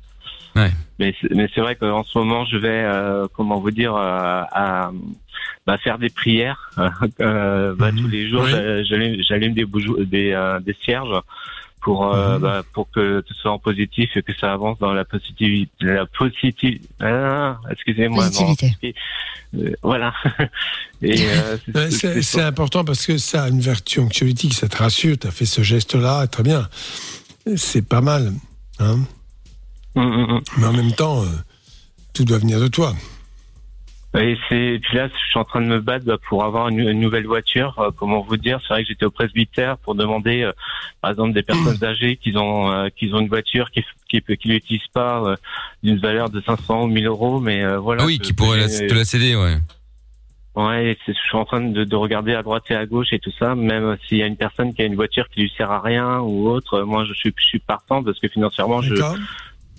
[0.57, 0.71] Ouais.
[0.99, 4.41] Mais c'est, mais c'est vrai qu'en ce moment, je vais, euh, comment vous dire, euh,
[4.51, 4.91] à,
[5.65, 6.71] bah, faire des prières.
[7.21, 8.51] euh, bah, Tous les jours, Oui.
[8.89, 9.65] j'allume, j'allume des,
[10.05, 11.21] des, euh, des cierges
[11.81, 12.39] pour Mhm.
[12.39, 16.05] bah, pour que ce soit en positif et que ça avance dans la positivité la
[16.07, 18.95] positive ah, excusez-moi non, Positivité.
[19.55, 20.11] euh, voilà
[21.01, 21.57] et euh,
[22.21, 25.45] c'est important parce que ça a une vertu anxiolytique, ça te rassure, tu as fait
[25.45, 26.67] ce geste-là, très bien.
[27.55, 28.33] C'est pas mal.
[28.79, 28.99] Hein
[30.01, 31.27] Mm, Mais en même temps, euh,
[32.13, 32.93] tout doit venir de toi.
[34.17, 36.69] Et c'est et puis là, je suis en train de me battre bah, pour avoir
[36.69, 37.77] une, une nouvelle voiture.
[37.77, 40.53] Euh, comment vous dire C'est vrai que j'étais au presbytère pour demander, euh,
[41.01, 44.47] par exemple, des personnes âgées qui ont euh, qui ont une voiture qui qui, qui
[44.47, 45.35] l'utilisent pas euh,
[45.83, 48.03] d'une valeur de 500 ou 1000 euros, mais euh, voilà.
[48.03, 49.57] Ah oui, qui pourrait la- te la céder, ouais.
[50.55, 53.31] Ouais, je suis en train de, de regarder à droite et à gauche et tout
[53.37, 53.53] ça.
[53.53, 56.19] Même s'il y a une personne qui a une voiture qui lui sert à rien
[56.21, 58.95] ou autre, euh, moi je suis, je suis partant parce que financièrement je.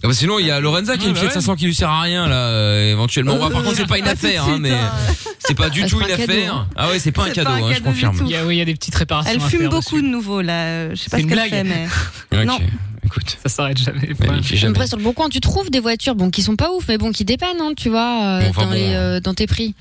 [0.03, 1.33] Ah bah sinon, il y a Lorenza qui a une Fiat ouais.
[1.33, 3.35] 500 qui lui sert à rien, là, euh, éventuellement.
[3.35, 4.93] Ouais, par contre, c'est pas une affaire, hein, mais hein.
[5.41, 6.67] c'est pas du Ah, tout une affaire.
[6.77, 8.17] Ah ouais, c'est pas un cadeau, hein, je confirme.
[8.25, 9.33] Il y a, oui, il y a des petites réparations.
[9.35, 10.03] Elle à fume faire beaucoup dessus.
[10.03, 10.91] de nouveau là.
[10.91, 11.51] Je sais pas C'est ce une qu'elle blague.
[11.51, 12.45] fait, mais.
[12.45, 12.59] Non.
[13.05, 13.39] écoute.
[13.43, 14.11] Ça s'arrête jamais.
[14.43, 14.71] Jamais.
[14.71, 16.97] Après, sur le bon coin, tu trouves des voitures, bon, qui sont pas ouf, mais
[16.99, 18.75] bon, qui dépannent, hein, tu vois, euh, Bon, enfin, dans, bon.
[18.75, 19.75] les, euh, dans tes prix.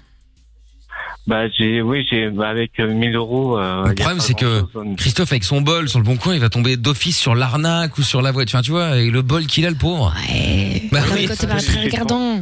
[1.28, 3.58] Bah j'ai, oui, j'ai bah, avec euh, 1000 euros.
[3.60, 4.64] euh, Le problème, c'est que.
[4.96, 8.04] Christophe, avec son bol sur le bon coin, il va tomber d'office sur l'arnaque ou
[8.04, 8.58] sur la voiture.
[8.58, 10.14] Enfin, tu vois, avec le bol qu'il a, le pauvre.
[10.92, 11.26] Bah Non, mais oui.
[11.28, 12.42] quand t'es pas très regardant,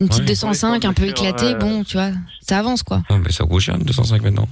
[0.00, 0.26] une petite Ouais.
[0.26, 3.02] 205 un peu éclatée, euh, bon, tu vois, ça avance quoi.
[3.08, 4.48] Ah, mais ça coûte cher, une 205 maintenant.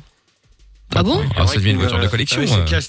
[0.95, 2.41] Ah bon Ah, ça devient une voiture de collection.
[2.43, 2.81] euh.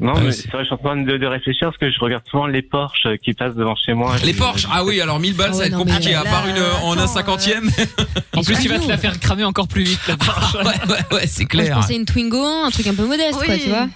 [0.00, 2.00] Non, Ah, mais c'est vrai, je suis en train de, de réfléchir parce que je
[2.00, 4.16] regarde souvent les Porsche euh, qui passent devant chez moi.
[4.24, 6.46] Les Porsche, ah oui, alors 1000 balles, Ah ça va ouais, être compliqué, à part
[6.48, 7.68] une euh, en un cinquantième.
[8.36, 10.54] En plus, tu vas te la faire cramer encore plus vite, la Porsche.
[10.64, 11.74] ouais, ouais, ouais, c'est Moi, je clair.
[11.76, 13.88] pensais une Twingo, un truc un peu modeste, quoi, tu vois.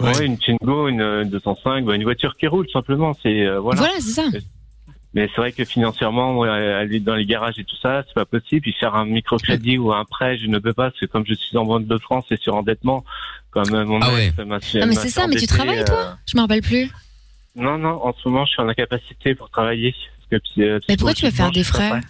[0.00, 3.12] Ouais, une Twingo, une euh, 205, bah, une voiture qui roule simplement.
[3.22, 3.80] C'est euh, voilà.
[3.80, 4.22] Voilà, c'est ça.
[5.12, 8.24] Mais c'est vrai que financièrement, moi, aller dans les garages et tout ça, c'est pas
[8.24, 8.62] possible.
[8.62, 10.92] Puis faire un microcrédit ou un prêt, je ne peux pas.
[11.00, 13.04] C'est comme je suis en Banque de France et sur endettement.
[13.50, 16.16] Comme euh, mon Ah ex m'a Non, mais m'a c'est ça, mais tu travailles, toi?
[16.26, 16.88] Je me rappelle plus.
[17.56, 19.94] Non, non, en ce moment, je suis en incapacité pour travailler.
[20.30, 22.00] Parce que, euh, Mais pourquoi tu veux faire des frais?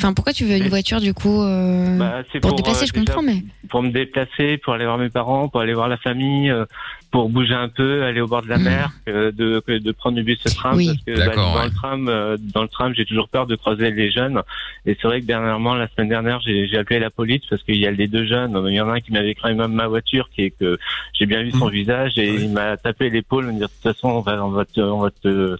[0.00, 2.86] Enfin, pourquoi tu veux une voiture, du coup, euh, Bah, pour, pour, te déplacer, euh,
[2.86, 3.44] je comprends, mais.
[3.68, 6.64] pour me déplacer, pour aller voir mes parents, pour aller voir la famille, euh,
[7.10, 10.16] pour bouger un peu, aller au bord de la mer, euh, de, que de prendre
[10.16, 10.86] du bus le tram, Oui.
[10.86, 11.68] parce que D'accord, bah, dans ouais.
[11.68, 14.40] le tram, euh, dans le tram, j'ai toujours peur de croiser les jeunes.
[14.86, 17.86] Et c'est vrai que dernièrement, la semaine dernière, j'ai appelé la police parce qu'il y
[17.86, 18.58] a les deux jeunes.
[18.68, 20.78] Il y en a un qui m'avait cramé même ma voiture, qui est que
[21.12, 24.08] j'ai bien vu son visage et il m'a tapé l'épaule, me dire de toute façon,
[24.08, 25.58] on va, on va te, on va te,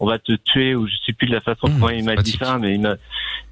[0.00, 2.32] on va te tuer ou je sais plus de la façon comment il m'a dit
[2.32, 2.96] ça, mais il m'a,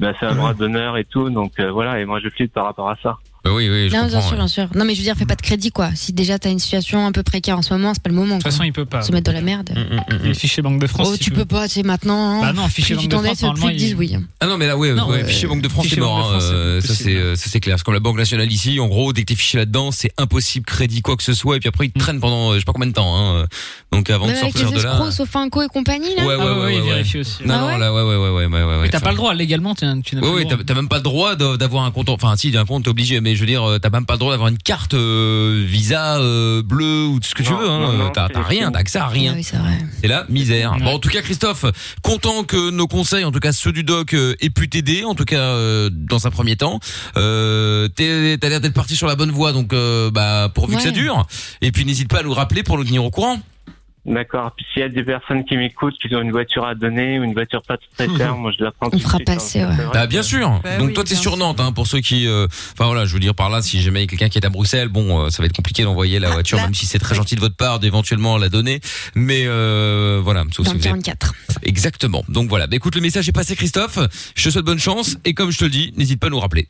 [0.01, 1.31] il fait un droit d'honneur et tout.
[1.31, 3.19] Donc euh, voilà, et moi je flippe par rapport à ça.
[3.47, 4.37] Bah oui, oui, je Non, bien sûr, ouais.
[4.37, 4.69] bien sûr.
[4.75, 5.91] Non, mais je veux dire, fais pas de crédit, quoi.
[5.95, 8.37] Si déjà t'as une situation un peu précaire en ce moment, c'est pas le moment.
[8.39, 9.03] De toute façon, il peut pas.
[9.03, 9.71] Se mettre dans la merde.
[10.23, 11.09] Les fichiers Banque de France.
[11.11, 12.39] Oh, si tu peux pas, tu sais, maintenant.
[12.39, 12.41] hein.
[12.41, 14.17] Bah non, fichier Banque de t'en France, normalement, ils disent oui.
[14.41, 16.19] Ah non mais là ouais, Non, ouais, euh, fichier Banque de France c'est fichier mort
[16.19, 18.51] hein, France, euh, c'est ça c'est euh, ça c'est clair c'est comme la Banque nationale
[18.51, 21.57] ici en gros dès que t'es fiché là-dedans c'est impossible crédit quoi que ce soit
[21.57, 23.47] et puis après ils te traînent pendant euh, je sais pas combien de temps hein.
[23.93, 26.27] donc avant Même de sortir de là Sofinco et compagnie, là.
[26.27, 27.01] ouais ouais Ah ouais, ouais.
[27.21, 27.43] aussi.
[27.45, 29.75] non Ah non ouais là ouais ouais ouais ouais ouais t'as pas le droit, légalement,
[29.75, 32.09] tu n'as oui, pas oui, le t'as même pas le droit d'avoir un compte.
[32.09, 34.19] Enfin, si, d'un compte, t'es obligé, mais je veux dire, euh, t'as même pas le
[34.19, 37.69] droit d'avoir une carte euh, Visa euh, bleue ou tout ce que tu veux.
[37.71, 38.11] Hein.
[38.15, 39.33] T'as rien, t'as accès à rien.
[39.35, 39.79] Ah oui, c'est vrai.
[40.01, 40.75] C'est la misère.
[40.81, 41.65] Bon, en tout cas, Christophe,
[42.03, 45.15] content que nos conseils, en tout cas ceux du doc, euh, aient pu t'aider, en
[45.15, 46.81] tout cas euh, dans un premier temps.
[47.17, 50.79] Euh, t'es- T'as l'air d'être parti sur la bonne voie, donc euh, bah pourvu que
[50.79, 50.85] Ouais.
[50.85, 51.27] ça dure.
[51.63, 53.39] Et puis n'hésite pas à nous rappeler pour nous tenir au courant.
[54.07, 54.53] D'accord.
[54.57, 57.25] Puis s'il y a des personnes qui m'écoutent, qui ont une voiture à donner ou
[57.25, 58.89] une voiture pas très chère, moi je la prends.
[58.89, 59.35] tout de fera suite, hein.
[59.35, 59.91] passer, C'est ouais.
[59.93, 60.61] Bah bien sûr.
[60.63, 63.05] Bah Donc oui, toi t'es bien sur Nantes hein, pour ceux qui euh, enfin voilà,
[63.05, 64.89] je veux dire par là si jamais il y a quelqu'un qui est à Bruxelles,
[64.89, 67.41] bon euh, ça va être compliqué d'envoyer la voiture même si c'est très gentil de
[67.41, 68.81] votre part d'éventuellement la donner
[69.17, 71.35] mais euh, voilà, sauf Dans si le vous êtes- 44.
[71.65, 72.25] Exactement.
[72.29, 73.99] Donc voilà, bah, écoute le message est passé Christophe.
[74.37, 76.39] Je te souhaite bonne chance et comme je te le dis, n'hésite pas à nous
[76.41, 76.69] rappeler.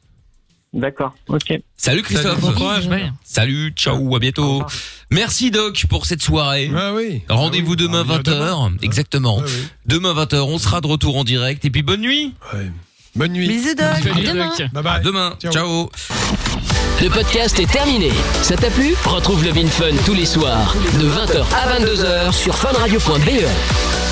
[0.72, 1.14] D'accord.
[1.28, 1.52] Ok.
[1.76, 2.40] Salut Christophe.
[2.40, 3.12] Bon courage, bye.
[3.24, 4.62] Salut, ciao, à bientôt.
[5.10, 6.70] Merci Doc pour cette soirée.
[6.76, 7.22] Ah oui.
[7.28, 7.86] Rendez-vous Ah oui.
[7.86, 8.72] demain On revient 20h.
[8.82, 9.38] Exactement.
[9.38, 9.68] Ouais, oui.
[9.86, 12.34] Demain 20h, on sera de retour en direct et puis bonne nuit.
[12.52, 12.70] Ouais.
[13.14, 13.48] Bonne nuit.
[13.48, 13.86] Bisous, Doc.
[14.02, 14.48] Salut, demain.
[14.48, 14.58] Doc.
[14.58, 15.02] Bye À bye.
[15.02, 15.36] demain.
[15.40, 15.52] Ciao.
[15.52, 15.90] ciao.
[17.02, 18.10] Le podcast est terminé.
[18.42, 18.94] Ça t'a plu?
[19.04, 24.05] Retrouve le Vin Fun tous les soirs de 20h à 22h sur funradio.be.